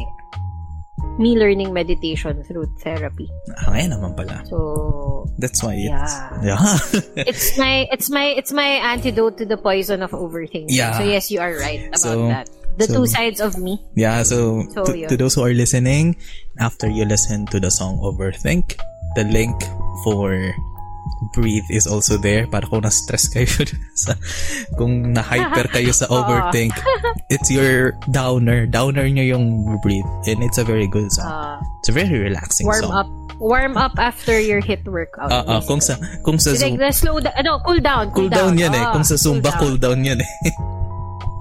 [1.18, 3.28] me learning meditation through therapy.
[3.56, 4.44] ah, ngayon naman pala.
[4.48, 4.58] So
[5.38, 6.56] That's why it's, Yeah.
[6.56, 6.60] yeah.
[7.28, 10.72] it's my it's my it's my antidote to the poison of overthinking.
[10.72, 10.96] Yeah.
[10.96, 12.46] So yes, you are right about So- that.
[12.76, 13.80] The so- two sides of me.
[13.96, 16.20] Yeah, so, So, to, to those who are listening,
[16.60, 18.76] after you listen to the song Overthink,
[19.16, 19.56] the link
[20.04, 20.36] for
[21.32, 23.48] Breathe is also there para kung na-stress kayo
[24.06, 24.14] sa
[24.76, 26.72] kung na-hyper kayo sa overthink.
[27.28, 28.64] it's your downer.
[28.64, 29.44] Downer nyo yung
[29.80, 30.06] Breathe.
[30.26, 31.26] And it's a very good song.
[31.28, 32.92] Uh, It's a very relaxing warm song.
[32.92, 33.08] up.
[33.36, 35.28] Warm up after your hit workout.
[35.28, 37.36] Ah, ah, kung sa kung sa like Zoom, slow down.
[37.36, 38.08] Ano, cool down.
[38.16, 38.80] cool down yan eh.
[38.80, 39.60] Ah, Kung sa Zumba, down.
[39.60, 40.30] cool down yan eh.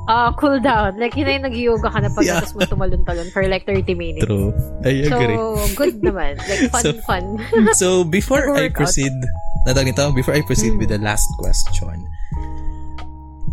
[0.05, 1.01] Ah, cool down.
[1.01, 2.13] Like, yun yung nag-yoga ka na Yeah.
[2.13, 4.29] pagkatapos mo tumalon-talon for like 30 minutes.
[4.29, 4.53] True.
[4.85, 5.37] I So, agree.
[5.73, 6.37] good naman.
[6.45, 7.23] Like, fun, So- fun.
[7.81, 9.13] so before I proceed,
[9.65, 10.79] natag nito, before I proceed Mm.
[10.79, 12.05] with the last question,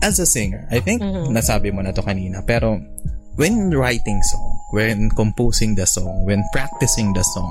[0.03, 1.31] as a singer, I think Mhm.
[1.31, 2.77] nasabi mo na to kanina, pero
[3.39, 7.49] when writing song, when composing the song, when practicing the song,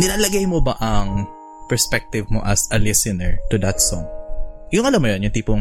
[0.00, 1.28] nilalagay mo ba ang
[1.66, 4.06] perspective mo as a listener to that song?
[4.72, 5.60] Yung alam mo yun, yung tipong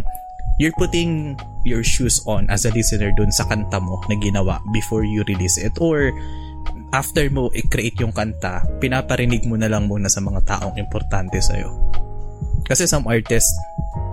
[0.62, 5.04] you're putting your shoes on as a listener dun sa kanta mo na ginawa before
[5.04, 6.14] you release it or
[6.94, 11.74] after mo i-create yung kanta, pinaparinig mo na lang muna sa mga taong importante sa'yo.
[12.70, 13.52] Kasi some artists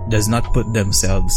[0.08, 1.36] does not put themselves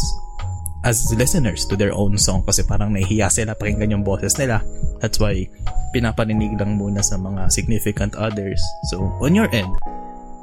[0.84, 4.64] as listeners to their own song kasi parang nahihiya sila pakinggan yung boses nila.
[5.00, 5.48] That's why
[5.96, 8.60] pinaparinig lang muna sa mga significant others.
[8.92, 9.72] So, on your end,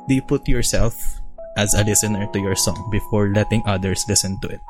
[0.08, 1.19] do you put yourself
[1.56, 4.62] as a listener to your song before letting others listen to it?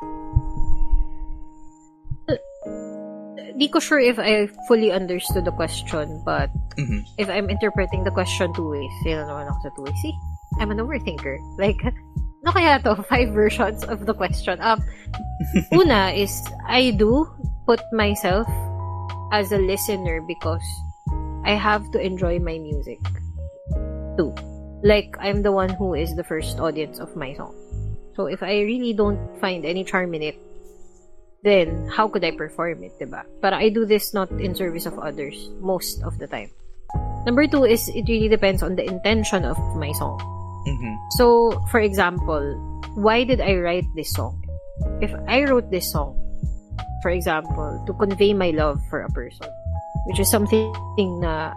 [3.61, 6.49] Di ko sure if I fully understood the question, but
[6.81, 7.05] Mhm.
[7.21, 9.99] if I'm interpreting the question two ways, yun na naman ako sa two ways.
[10.01, 10.15] See,
[10.57, 11.37] I'm an overthinker.
[11.61, 11.77] Like,
[12.41, 13.05] ano kaya to?
[13.05, 14.57] Five versions of the question.
[14.65, 14.81] Um,
[15.77, 16.33] una is,
[16.65, 17.29] I do
[17.69, 18.49] put myself
[19.29, 20.65] as a listener because
[21.45, 22.97] I have to enjoy my music.
[24.17, 24.33] Two.
[24.83, 27.53] Like, I'm the one who is the first audience of my song.
[28.15, 30.37] So, if I really don't find any charm in it,
[31.43, 33.23] then how could I perform it, diba?
[33.41, 36.49] But I do this not in service of others most of the time.
[37.25, 40.17] Number two is it really depends on the intention of my song.
[40.67, 40.97] Mhm.
[41.17, 42.41] So, for example,
[42.93, 44.37] why did I write this song?
[45.01, 46.17] If I wrote this song,
[47.01, 49.49] for example, to convey my love for a person,
[50.05, 50.73] which is something
[51.21, 51.53] na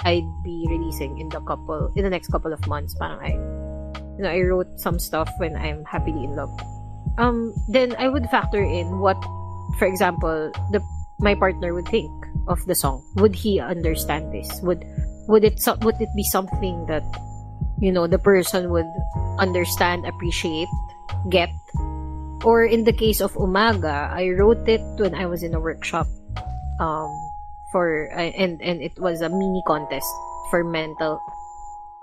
[0.00, 2.94] I'd be releasing in the couple in the next couple of months.
[2.94, 3.32] Parang I,
[4.18, 6.52] you know, I wrote some stuff when I'm happily in love.
[7.16, 9.16] Um, then I would factor in what,
[9.78, 10.82] for example, the
[11.20, 12.10] my partner would think
[12.48, 13.04] of the song.
[13.16, 14.60] Would he understand this?
[14.62, 14.84] Would
[15.28, 17.04] would it would it be something that
[17.80, 18.90] you know the person would
[19.38, 20.68] understand, appreciate,
[21.30, 21.48] get?
[22.44, 26.06] Or in the case of Umaga, I wrote it when I was in a workshop
[26.80, 27.08] um
[27.74, 30.06] for uh, and and it was a mini contest
[30.54, 31.18] for mental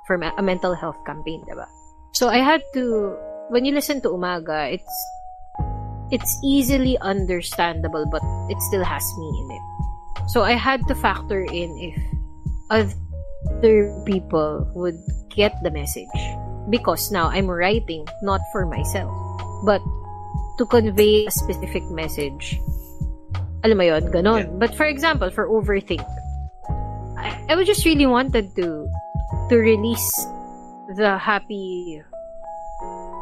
[0.03, 1.63] for ma- a mental health campaign, diba?
[2.11, 3.15] So I had to
[3.47, 4.91] when you listen to Umaga, it's
[6.11, 8.19] it's easily understandable but
[8.51, 9.63] it still has me in it.
[10.35, 11.95] So I had to factor in if
[12.67, 14.99] other people would
[15.31, 16.11] get the message
[16.67, 19.11] because now I'm writing not for myself
[19.63, 19.79] but
[20.59, 22.59] to convey a specific message.
[23.63, 24.45] Alam mo yun, ganon.
[24.45, 24.57] Yeah.
[24.57, 26.01] But for example, for overthink,
[27.17, 28.89] I, I would just really wanted to
[29.49, 30.09] to release
[30.97, 32.01] the happy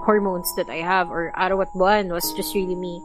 [0.05, 2.97] hormones that I have or araw at buwan was just really me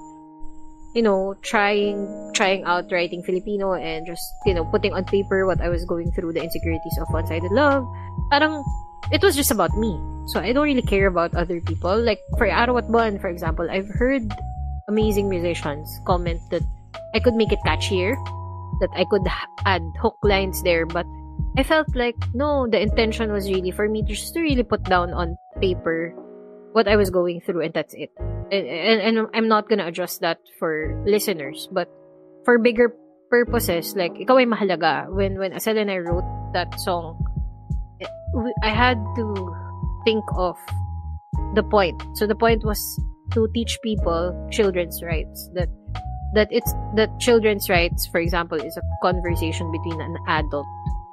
[0.95, 5.61] you know trying trying out writing Filipino and just you know putting on paper what
[5.61, 7.85] I was going through the insecurities of one-sided love
[8.31, 8.65] parang
[9.13, 9.99] it was just about me
[10.33, 13.69] so I don't really care about other people like for araw at buwan for example
[13.69, 14.23] I've heard
[14.89, 16.63] amazing musicians comment that
[17.15, 18.15] I could make it catchier
[18.81, 19.27] that I could
[19.65, 21.07] add hook lines there but
[21.57, 25.15] I felt like no the intention was really for me just to really put down
[25.15, 26.15] on paper
[26.75, 28.11] what I was going through and that's it.
[28.19, 31.89] And, and, and I'm not gonna adjust that for listeners, but
[32.45, 32.93] for bigger
[33.31, 35.07] purposes, like ikaw ay mahalaga.
[35.09, 37.23] When when Asel and I wrote that song,
[38.67, 39.55] I had to
[40.03, 40.59] think of
[41.55, 42.03] the point.
[42.19, 42.83] So the point was
[43.39, 45.71] to teach people children's rights that
[46.35, 50.67] that it's that children's rights, for example, is a conversation between an adult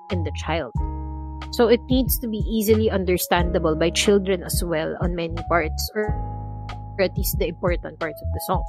[0.09, 0.73] and the child.
[1.51, 6.09] So it needs to be easily understandable by children as well on many parts, or,
[6.99, 8.63] at least the important parts of the song.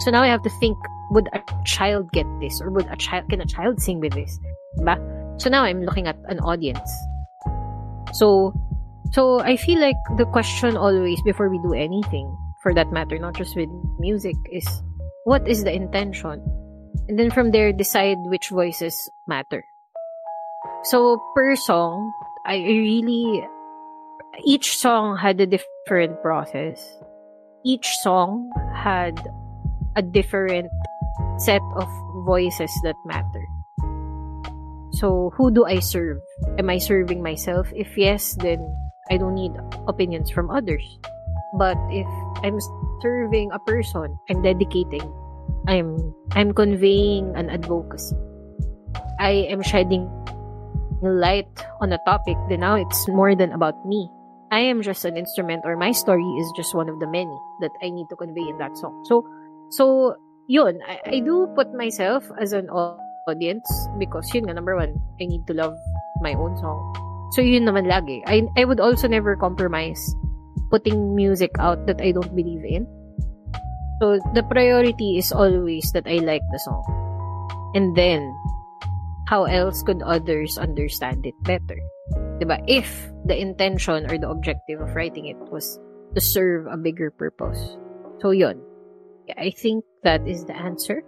[0.00, 0.76] So now I have to think:
[1.10, 4.38] Would a child get this, or would a child can a child sing with this?
[4.78, 4.96] Diba?
[5.40, 6.90] So now I'm looking at an audience.
[8.12, 8.54] So,
[9.12, 12.30] so I feel like the question always before we do anything,
[12.62, 13.68] for that matter, not just with
[13.98, 14.66] music, is
[15.24, 16.44] what is the intention,
[17.08, 18.94] and then from there decide which voices
[19.26, 19.64] matter.
[20.84, 22.12] So per song,
[22.46, 23.44] I really
[24.44, 26.76] each song had a different process.
[27.64, 29.16] Each song had
[29.96, 30.68] a different
[31.38, 31.88] set of
[32.26, 33.44] voices that matter.
[34.92, 36.20] So who do I serve?
[36.58, 37.72] Am I serving myself?
[37.74, 38.60] If yes, then
[39.10, 39.52] I don't need
[39.88, 40.84] opinions from others.
[41.58, 42.08] But if
[42.42, 42.58] I'm
[43.00, 45.04] serving a person, I'm dedicating.
[45.68, 45.96] I'm
[46.34, 48.16] I'm conveying an advocacy.
[49.18, 50.10] I am shedding
[51.02, 51.50] light
[51.80, 54.08] on a topic, then now it's more than about me.
[54.52, 57.72] I am just an instrument or my story is just one of the many that
[57.82, 59.04] I need to convey in that song.
[59.08, 59.26] So,
[59.70, 60.16] so,
[60.46, 63.66] yun, I, I do put myself as an audience
[63.98, 65.74] because yun nga, number one, I need to love
[66.20, 66.78] my own song.
[67.32, 68.22] So, yun naman lagi.
[68.26, 69.98] I, I would also never compromise
[70.74, 72.82] putting music out that I don't believe in.
[74.02, 76.82] So, the priority is always that I like the song.
[77.78, 78.26] And then,
[79.30, 81.78] how else could others understand it better?
[82.42, 82.58] Diba?
[82.66, 82.90] If
[83.22, 85.78] the intention or the objective of writing it was
[86.18, 87.78] to serve a bigger purpose.
[88.18, 88.58] So, yun.
[89.38, 91.00] I think that is the answer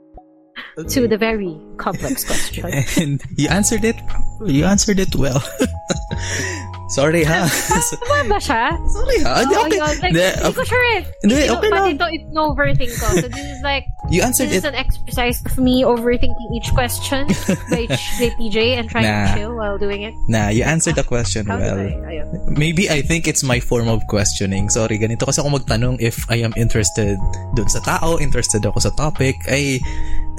[0.88, 2.64] to the very complex question.
[2.96, 4.00] And you answered it.
[4.44, 5.44] You answered it well.
[6.88, 7.44] Sorry ha.
[8.00, 8.72] Tama ba siya?
[8.88, 9.44] Sorry ha.
[9.44, 9.76] Hindi, Oh, okay.
[9.76, 9.84] yun.
[10.00, 10.64] Like, Hindi, hindi ko okay.
[10.64, 11.00] sure eh.
[11.20, 11.84] Hindi, okay lang.
[11.92, 13.06] ito, it's no overthink ko.
[13.12, 14.72] So this is like, You answered this is it.
[14.72, 17.28] an exercise of me overthinking each question
[17.68, 19.28] by, by TJ and trying Nah.
[19.28, 20.16] to chill while doing it.
[20.32, 21.76] Nah, you answered the question How well.
[21.76, 22.24] I?
[22.48, 24.68] Maybe I think it's my form of questioning.
[24.72, 27.20] Sorry, ganito kasi ako magtanong if I am interested
[27.52, 29.36] dun sa tao, interested ako sa topic.
[29.44, 29.76] I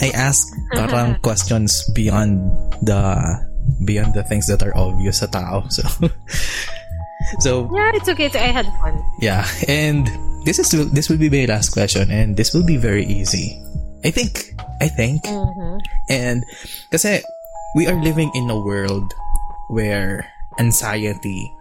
[0.01, 2.41] I ask parang questions beyond
[2.81, 2.97] the
[3.85, 5.65] beyond the things that are obvious sa tao.
[5.69, 5.83] So
[7.39, 8.25] So Yeah, it's okay.
[8.33, 9.03] I had fun.
[9.21, 10.07] yeah, and
[10.49, 13.53] this is this will be my last question and this will be very easy.
[14.01, 15.77] I think I think Mm-hmm.
[16.09, 16.41] and
[16.89, 17.21] kasi
[17.75, 19.13] we are living in a world
[19.69, 20.25] where
[20.57, 21.51] anxiety,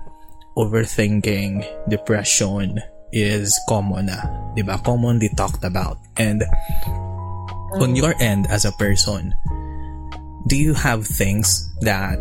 [0.56, 2.80] overthinking, depression
[3.12, 4.24] is common na.
[4.56, 4.80] Di ba?
[4.80, 6.00] Commonly talked about.
[6.16, 6.40] And
[7.76, 9.34] on your end as a person,
[10.46, 12.18] do you have things that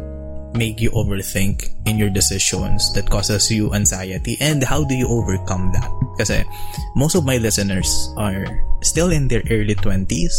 [0.56, 4.38] make you overthink in your decisions that causes you anxiety?
[4.42, 5.90] And how do you overcome that?
[6.18, 6.44] Kasi
[6.96, 7.88] most of my listeners
[8.18, 8.46] are
[8.82, 10.34] still in their early 20s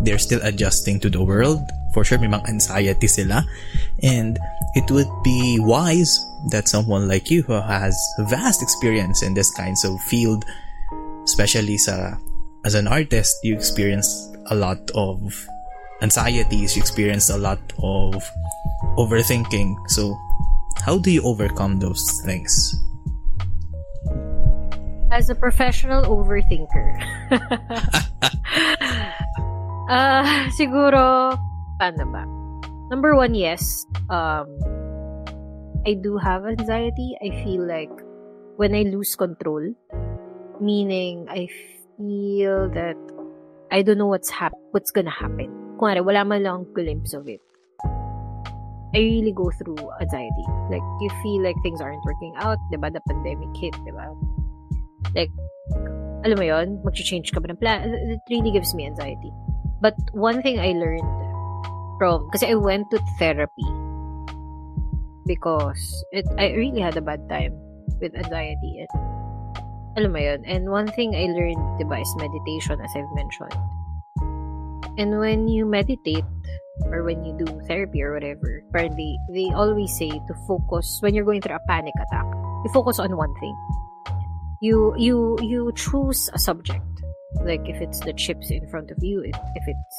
[0.00, 1.60] they're still adjusting to the world.
[1.92, 3.44] For sure may anxiety sila.
[4.02, 4.38] And
[4.74, 6.18] it would be wise
[6.50, 7.94] that someone like you who has
[8.30, 10.44] vast experience in this kinds of field
[11.24, 12.16] especially sa
[12.64, 15.20] as an artist you experience a lot of
[16.02, 18.14] anxieties you experience a lot of
[18.96, 20.16] overthinking so
[20.84, 22.74] how do you overcome those things
[25.10, 27.02] As a professional overthinker.
[29.90, 31.34] Ah, siguro,
[31.82, 32.22] paano ba?
[32.94, 33.90] Number one, yes.
[34.06, 34.46] Um,
[35.82, 37.18] I do have anxiety.
[37.18, 37.90] I feel like
[38.54, 39.74] when I lose control,
[40.62, 41.50] meaning I
[41.98, 42.94] feel that
[43.74, 45.50] I don't know what's hap- what's gonna happen.
[45.80, 47.40] Kunwari, wala man lang glimpse of it.
[48.92, 50.44] I really go through anxiety.
[50.68, 52.92] Like, you feel like things aren't working out, diba?
[52.92, 54.12] The pandemic hit, diba?
[55.16, 55.32] Like,
[56.26, 57.88] alam mo yon mag-change ka ba ng plan?
[57.88, 59.32] It really gives me anxiety.
[59.80, 61.08] But one thing I learned
[61.96, 63.70] from, kasi I went to therapy
[65.24, 65.80] because
[66.12, 67.56] it, I really had a bad time
[68.04, 68.84] with anxiety.
[68.84, 68.92] And,
[69.96, 70.44] alam mo yun?
[70.44, 73.56] And one thing I learned, diba, is meditation, as I've mentioned.
[74.98, 76.24] And when you meditate,
[76.86, 81.24] or when you do therapy or whatever, apparently, they always say to focus, when you're
[81.24, 82.26] going through a panic attack,
[82.64, 83.56] you focus on one thing.
[84.60, 86.84] You, you, you choose a subject.
[87.44, 89.96] Like, if it's the chips in front of you, if, if it's,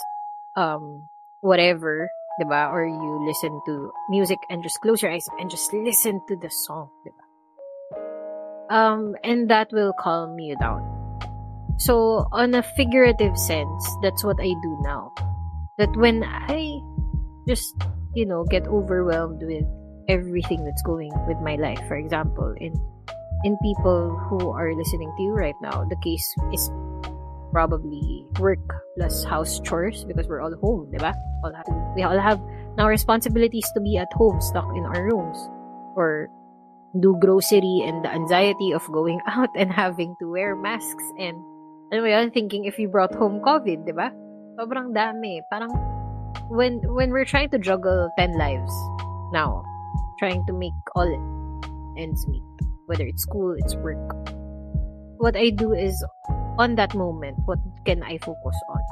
[0.57, 1.07] um,
[1.41, 2.09] whatever,
[2.39, 2.71] diba?
[2.71, 6.49] Or you listen to music and just close your eyes and just listen to the
[6.49, 8.73] song, diba?
[8.73, 10.90] Um, and that will calm you down.
[11.81, 15.09] So, on a figurative sense, that's what I do now.
[15.79, 16.77] That when I
[17.49, 17.73] just,
[18.13, 19.65] you know, get overwhelmed with
[20.05, 22.77] everything that's going with my life, for example, in
[23.43, 26.21] in people who are listening to you right now, the case
[26.53, 26.69] is
[27.49, 28.61] probably work
[28.93, 31.17] plus house chores because we're all home, diba?
[31.41, 31.65] All have
[31.97, 32.37] we all have
[32.77, 35.49] now responsibilities to be at home, stuck in our rooms,
[35.97, 36.29] or
[36.93, 41.41] do grocery and the anxiety of going out and having to wear masks and
[41.99, 44.15] mo yun, thinking if you brought home COVID, di ba?
[44.55, 45.43] Sobrang dami.
[45.51, 45.75] Parang
[46.47, 48.71] when when we're trying to juggle 10 lives
[49.35, 49.59] now,
[50.15, 51.11] trying to make all
[51.99, 52.43] ends meet,
[52.87, 53.99] whether it's school, it's work.
[55.19, 55.99] What I do is
[56.57, 58.83] on that moment, what can I focus on?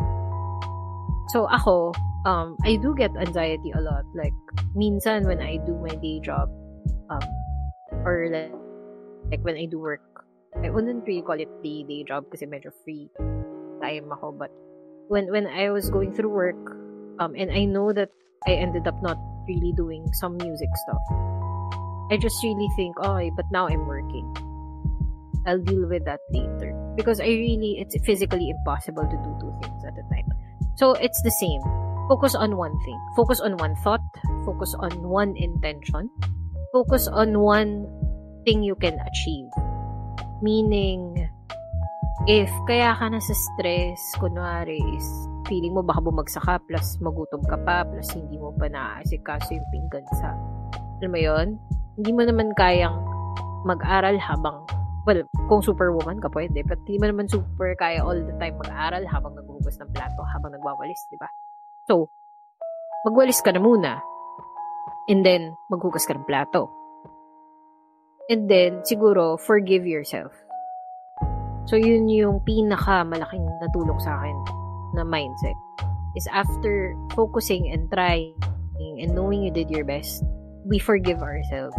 [1.30, 1.94] So ako,
[2.26, 4.04] um, I do get anxiety a lot.
[4.16, 4.34] Like,
[4.76, 6.50] minsan when I do my day job,
[7.10, 7.24] um,
[8.04, 8.54] or like,
[9.32, 10.02] like when I do work,
[10.58, 13.10] I wouldn't really call it the day job kasi medyo free
[13.82, 14.34] time ako.
[14.34, 14.50] But
[15.08, 16.62] when when I was going through work,
[17.22, 18.10] um, and I know that
[18.50, 21.04] I ended up not really doing some music stuff,
[22.10, 24.26] I just really think, oh, but now I'm working.
[25.46, 26.74] I'll deal with that later.
[26.98, 30.28] Because I really, it's physically impossible to do two things at a time.
[30.76, 31.62] So it's the same.
[32.10, 33.00] Focus on one thing.
[33.16, 34.02] Focus on one thought.
[34.46, 36.10] Focus on one intention.
[36.74, 37.88] Focus on one
[38.46, 39.50] thing you can achieve.
[40.40, 41.20] Meaning,
[42.28, 45.08] if kaya ka na sa stress, kunwari is
[45.52, 49.68] feeling mo baka bumagsak ka, plus magutom ka pa, plus hindi mo pa naaasikaso yung
[49.74, 50.32] pinggan sa,
[51.04, 51.48] alam mo yun?
[52.00, 52.96] Hindi mo naman kayang
[53.68, 54.64] mag-aral habang
[55.10, 56.62] well, kung superwoman ka, pwede.
[56.62, 60.54] But di mo naman super kaya all the time mag-aaral habang naghuhugas ng plato, habang
[60.54, 61.26] nagwawalis, di ba?
[61.90, 62.08] So,
[63.04, 63.98] magwalis ka na muna.
[65.10, 66.79] And then, maghugas ka ng plato.
[68.30, 70.30] And then, siguro, forgive yourself.
[71.66, 74.38] So, yun yung pinaka malaking natulong sa akin
[74.94, 75.58] na mindset.
[76.14, 78.38] Is after focusing and trying
[79.02, 80.22] and knowing you did your best,
[80.62, 81.78] we forgive ourselves.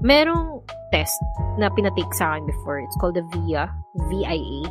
[0.00, 1.16] Merong test
[1.60, 2.80] na pinatake sa akin before.
[2.80, 3.68] It's called the VIA,
[4.08, 4.64] VIA,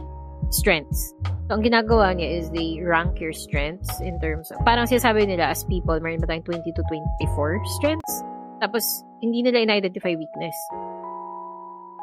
[0.50, 1.14] strengths.
[1.48, 5.54] So, ang ginagawa niya is they rank your strengths in terms of, parang sinasabi nila
[5.54, 6.82] as people, meron ba tayong 20 to
[7.24, 8.14] 24 strengths?
[8.60, 8.84] Tapos,
[9.22, 10.58] hindi nila in-identify weakness.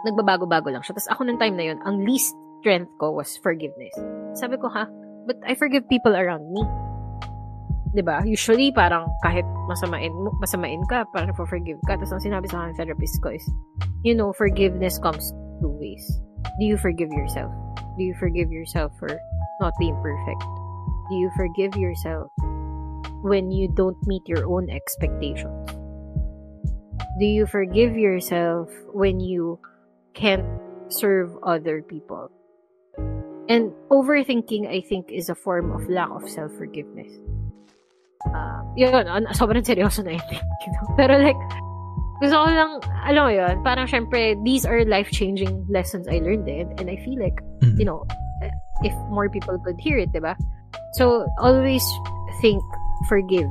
[0.04, 0.94] Nagbabago-bago lang siya.
[0.98, 3.94] Tapos ako nung time na yun, ang least strength ko was forgiveness.
[4.36, 4.88] Sabi ko, ha?
[5.24, 6.64] But I forgive people around me.
[8.02, 8.26] ba?
[8.26, 10.10] Usually parang kahit masamain
[10.42, 11.94] masamain ka, parang for-forgive ka.
[11.94, 13.44] Tapos ang sinabi sa akin therapist ko is,
[14.02, 15.30] you know, forgiveness comes
[15.62, 16.02] two ways.
[16.58, 17.52] Do you forgive yourself?
[17.96, 19.12] Do you forgive yourself for
[19.62, 20.42] not being perfect?
[21.08, 22.32] Do you forgive yourself
[23.22, 25.83] when you don't meet your own expectations?
[27.18, 29.58] Do you forgive yourself when you
[30.14, 30.44] can't
[30.88, 32.30] serve other people?
[33.48, 37.12] And overthinking, I think, is a form of lack of self-forgiveness.
[38.24, 40.24] Uh, yun, an- sobrang seryoso na yun.
[40.64, 40.86] You know?
[40.96, 41.36] Pero like,
[42.24, 46.64] gusto ko lang, alam mo yun, parang syempre, these are life-changing lessons I learned eh,
[46.80, 47.78] and, I feel like, Mhm.
[47.78, 48.08] you know,
[48.80, 50.34] if more people could hear it, diba?
[50.96, 51.84] So, always
[52.40, 52.64] think,
[53.12, 53.50] forgive.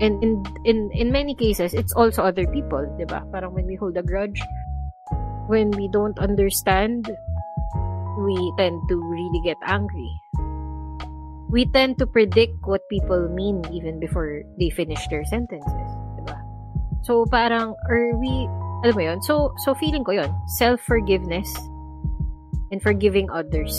[0.00, 3.20] And in, in, in many cases, it's also other people, diba?
[3.32, 4.40] Parang when we hold a grudge,
[5.46, 7.04] when we don't understand,
[8.24, 10.10] we tend to really get angry.
[11.50, 16.38] We tend to predict what people mean even before they finish their sentences, diba?
[17.02, 18.48] So, parang, or we,
[18.84, 19.20] alam mo yun?
[19.22, 21.48] So, so feeling ko yun, self-forgiveness
[22.72, 23.74] and forgiving others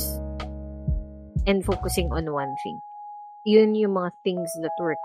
[1.48, 2.78] and focusing on one thing.
[3.45, 5.02] Yun yung mga things that work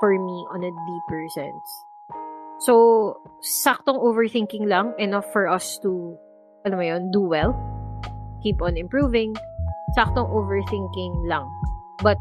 [0.00, 1.68] for me on a deeper sense.
[2.64, 6.16] So, saktong overthinking lang, enough for us to,
[6.64, 7.52] alam mo yun, do well,
[8.40, 9.36] keep on improving.
[9.92, 11.44] Saktong overthinking lang.
[12.00, 12.16] But,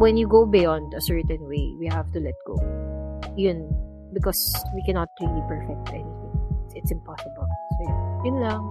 [0.00, 2.56] when you go beyond a certain way, we have to let go.
[3.36, 3.68] Yun.
[4.16, 4.40] Because
[4.72, 6.32] we cannot really perfect anything.
[6.64, 7.44] It's, it's impossible.
[7.44, 7.98] So, yun.
[8.24, 8.62] Yun lang.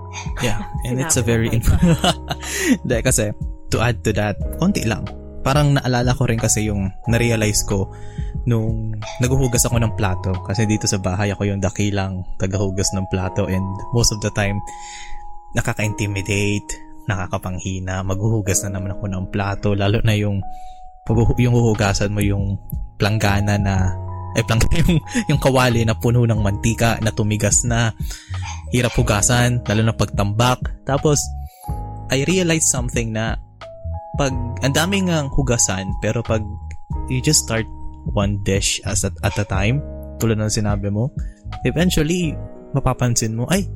[0.41, 1.61] Yeah, and it's a very...
[1.61, 1.77] pa
[2.81, 3.29] Dahil kasi,
[3.69, 5.05] to add to that, konti lang.
[5.45, 7.91] Parang naalala ko rin kasi yung na-realize ko
[8.43, 10.31] nung naghuhugas ako ng plato.
[10.43, 13.63] Kasi dito sa bahay ako yung dakilang tagahugas ng plato and
[13.95, 14.59] most of the time,
[15.55, 16.67] nakaka-intimidate,
[17.07, 20.39] nakakapanghina, maghuhugas na naman ako ng plato, lalo na yung
[21.35, 22.55] yung huhugasan mo yung
[22.95, 23.91] planggana na
[24.39, 24.99] ay planggana yung,
[25.35, 27.91] yung kawali na puno ng mantika na tumigas na
[28.73, 30.57] hirap hugasan, lalo na pagtambak.
[30.87, 31.21] Tapos,
[32.09, 33.37] I realized something na
[34.17, 36.41] pag ang daming ang hugasan pero pag
[37.09, 37.65] you just start
[38.11, 39.79] one dish as at, at a time
[40.19, 41.11] tulad ng sinabi mo
[41.63, 42.35] eventually
[42.73, 43.69] mapapansin mo ay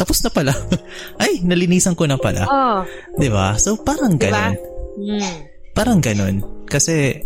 [0.00, 0.56] tapos na pala.
[1.20, 2.48] Ay nalinisan ko na pala.
[2.48, 2.80] Oh,
[3.20, 4.32] 'di ba so parang Diba?
[4.32, 4.54] ganun.
[4.96, 5.34] Mm.
[5.76, 6.36] parang ganun.
[6.64, 7.20] Kasi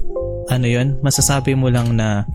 [0.51, 2.27] ano yun masasabi mo lang na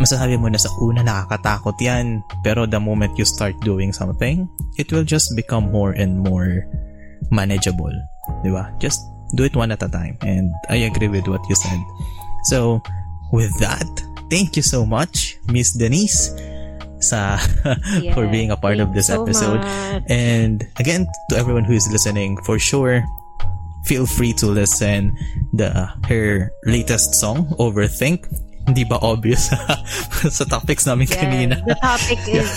[0.00, 4.48] masasabi mo na sa una nakakatakot yan pero the moment you start doing something
[4.80, 6.64] it will just become more and more
[7.28, 7.92] manageable.
[8.40, 8.96] Di ba just
[9.36, 10.16] do it one at a time.
[10.24, 11.76] And I agree with what you said
[12.48, 12.80] so
[13.32, 13.84] with that
[14.32, 16.32] thank you so much Miss Denise
[16.98, 17.38] sa
[18.16, 20.02] for being a part of this so episode much.
[20.10, 23.06] and again, to everyone who is listening, for sure,
[23.86, 25.14] feel free to listen
[25.54, 25.70] the
[26.10, 28.26] her latest song, Overthink.
[28.66, 29.46] Hindi ba obvious
[30.36, 31.56] sa topics namin Yeah, kanina?
[31.70, 32.50] the topic is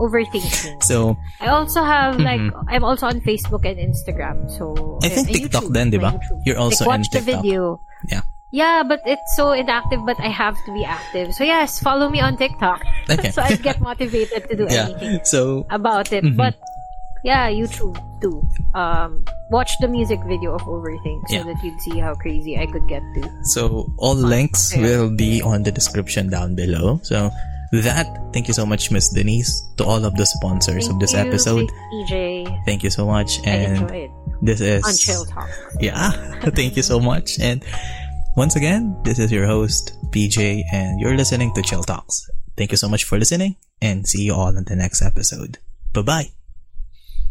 [0.00, 0.80] overthinking.
[0.82, 2.56] So, I also have like Mhm.
[2.72, 4.48] I'm also on Facebook and Instagram.
[4.48, 4.72] So
[5.04, 6.16] I think TikTok YouTube, din, di ba?
[6.48, 7.44] You're also like, in watch the TikTok.
[7.44, 7.60] video.
[8.08, 8.24] Yeah.
[8.54, 11.34] Yeah, but it's so inactive, but I have to be active.
[11.34, 12.78] So yes, follow me on TikTok.
[13.10, 13.30] Okay.
[13.34, 14.88] so I get motivated to do yeah.
[14.94, 16.22] anything So, about it.
[16.24, 16.38] Mhm.
[16.38, 16.54] But
[17.26, 18.46] yeah, YouTube too.
[18.78, 21.44] Um, watch the music video of Overthink so Yeah.
[21.50, 23.26] that you'd see how crazy I could get to.
[23.42, 24.82] so all links Yeah.
[24.86, 27.00] will be on the description down below.
[27.02, 27.28] So,
[27.74, 31.00] with that, thank you so much, Miss Denise, to all of the sponsors of Thank
[31.02, 31.68] this you, episode.
[31.92, 32.46] DJ.
[32.70, 33.42] Thank you so much.
[33.44, 33.82] And
[34.40, 35.50] this is on Chill Talk.
[35.82, 36.14] Yeah.
[36.54, 37.40] Thank you so much.
[37.42, 37.64] And
[38.36, 42.28] once again, this is your host, PJ, and you're listening to Chill Talks.
[42.56, 45.58] Thank you so much for listening, and see you all in the next episode.
[45.92, 46.43] Bye bye.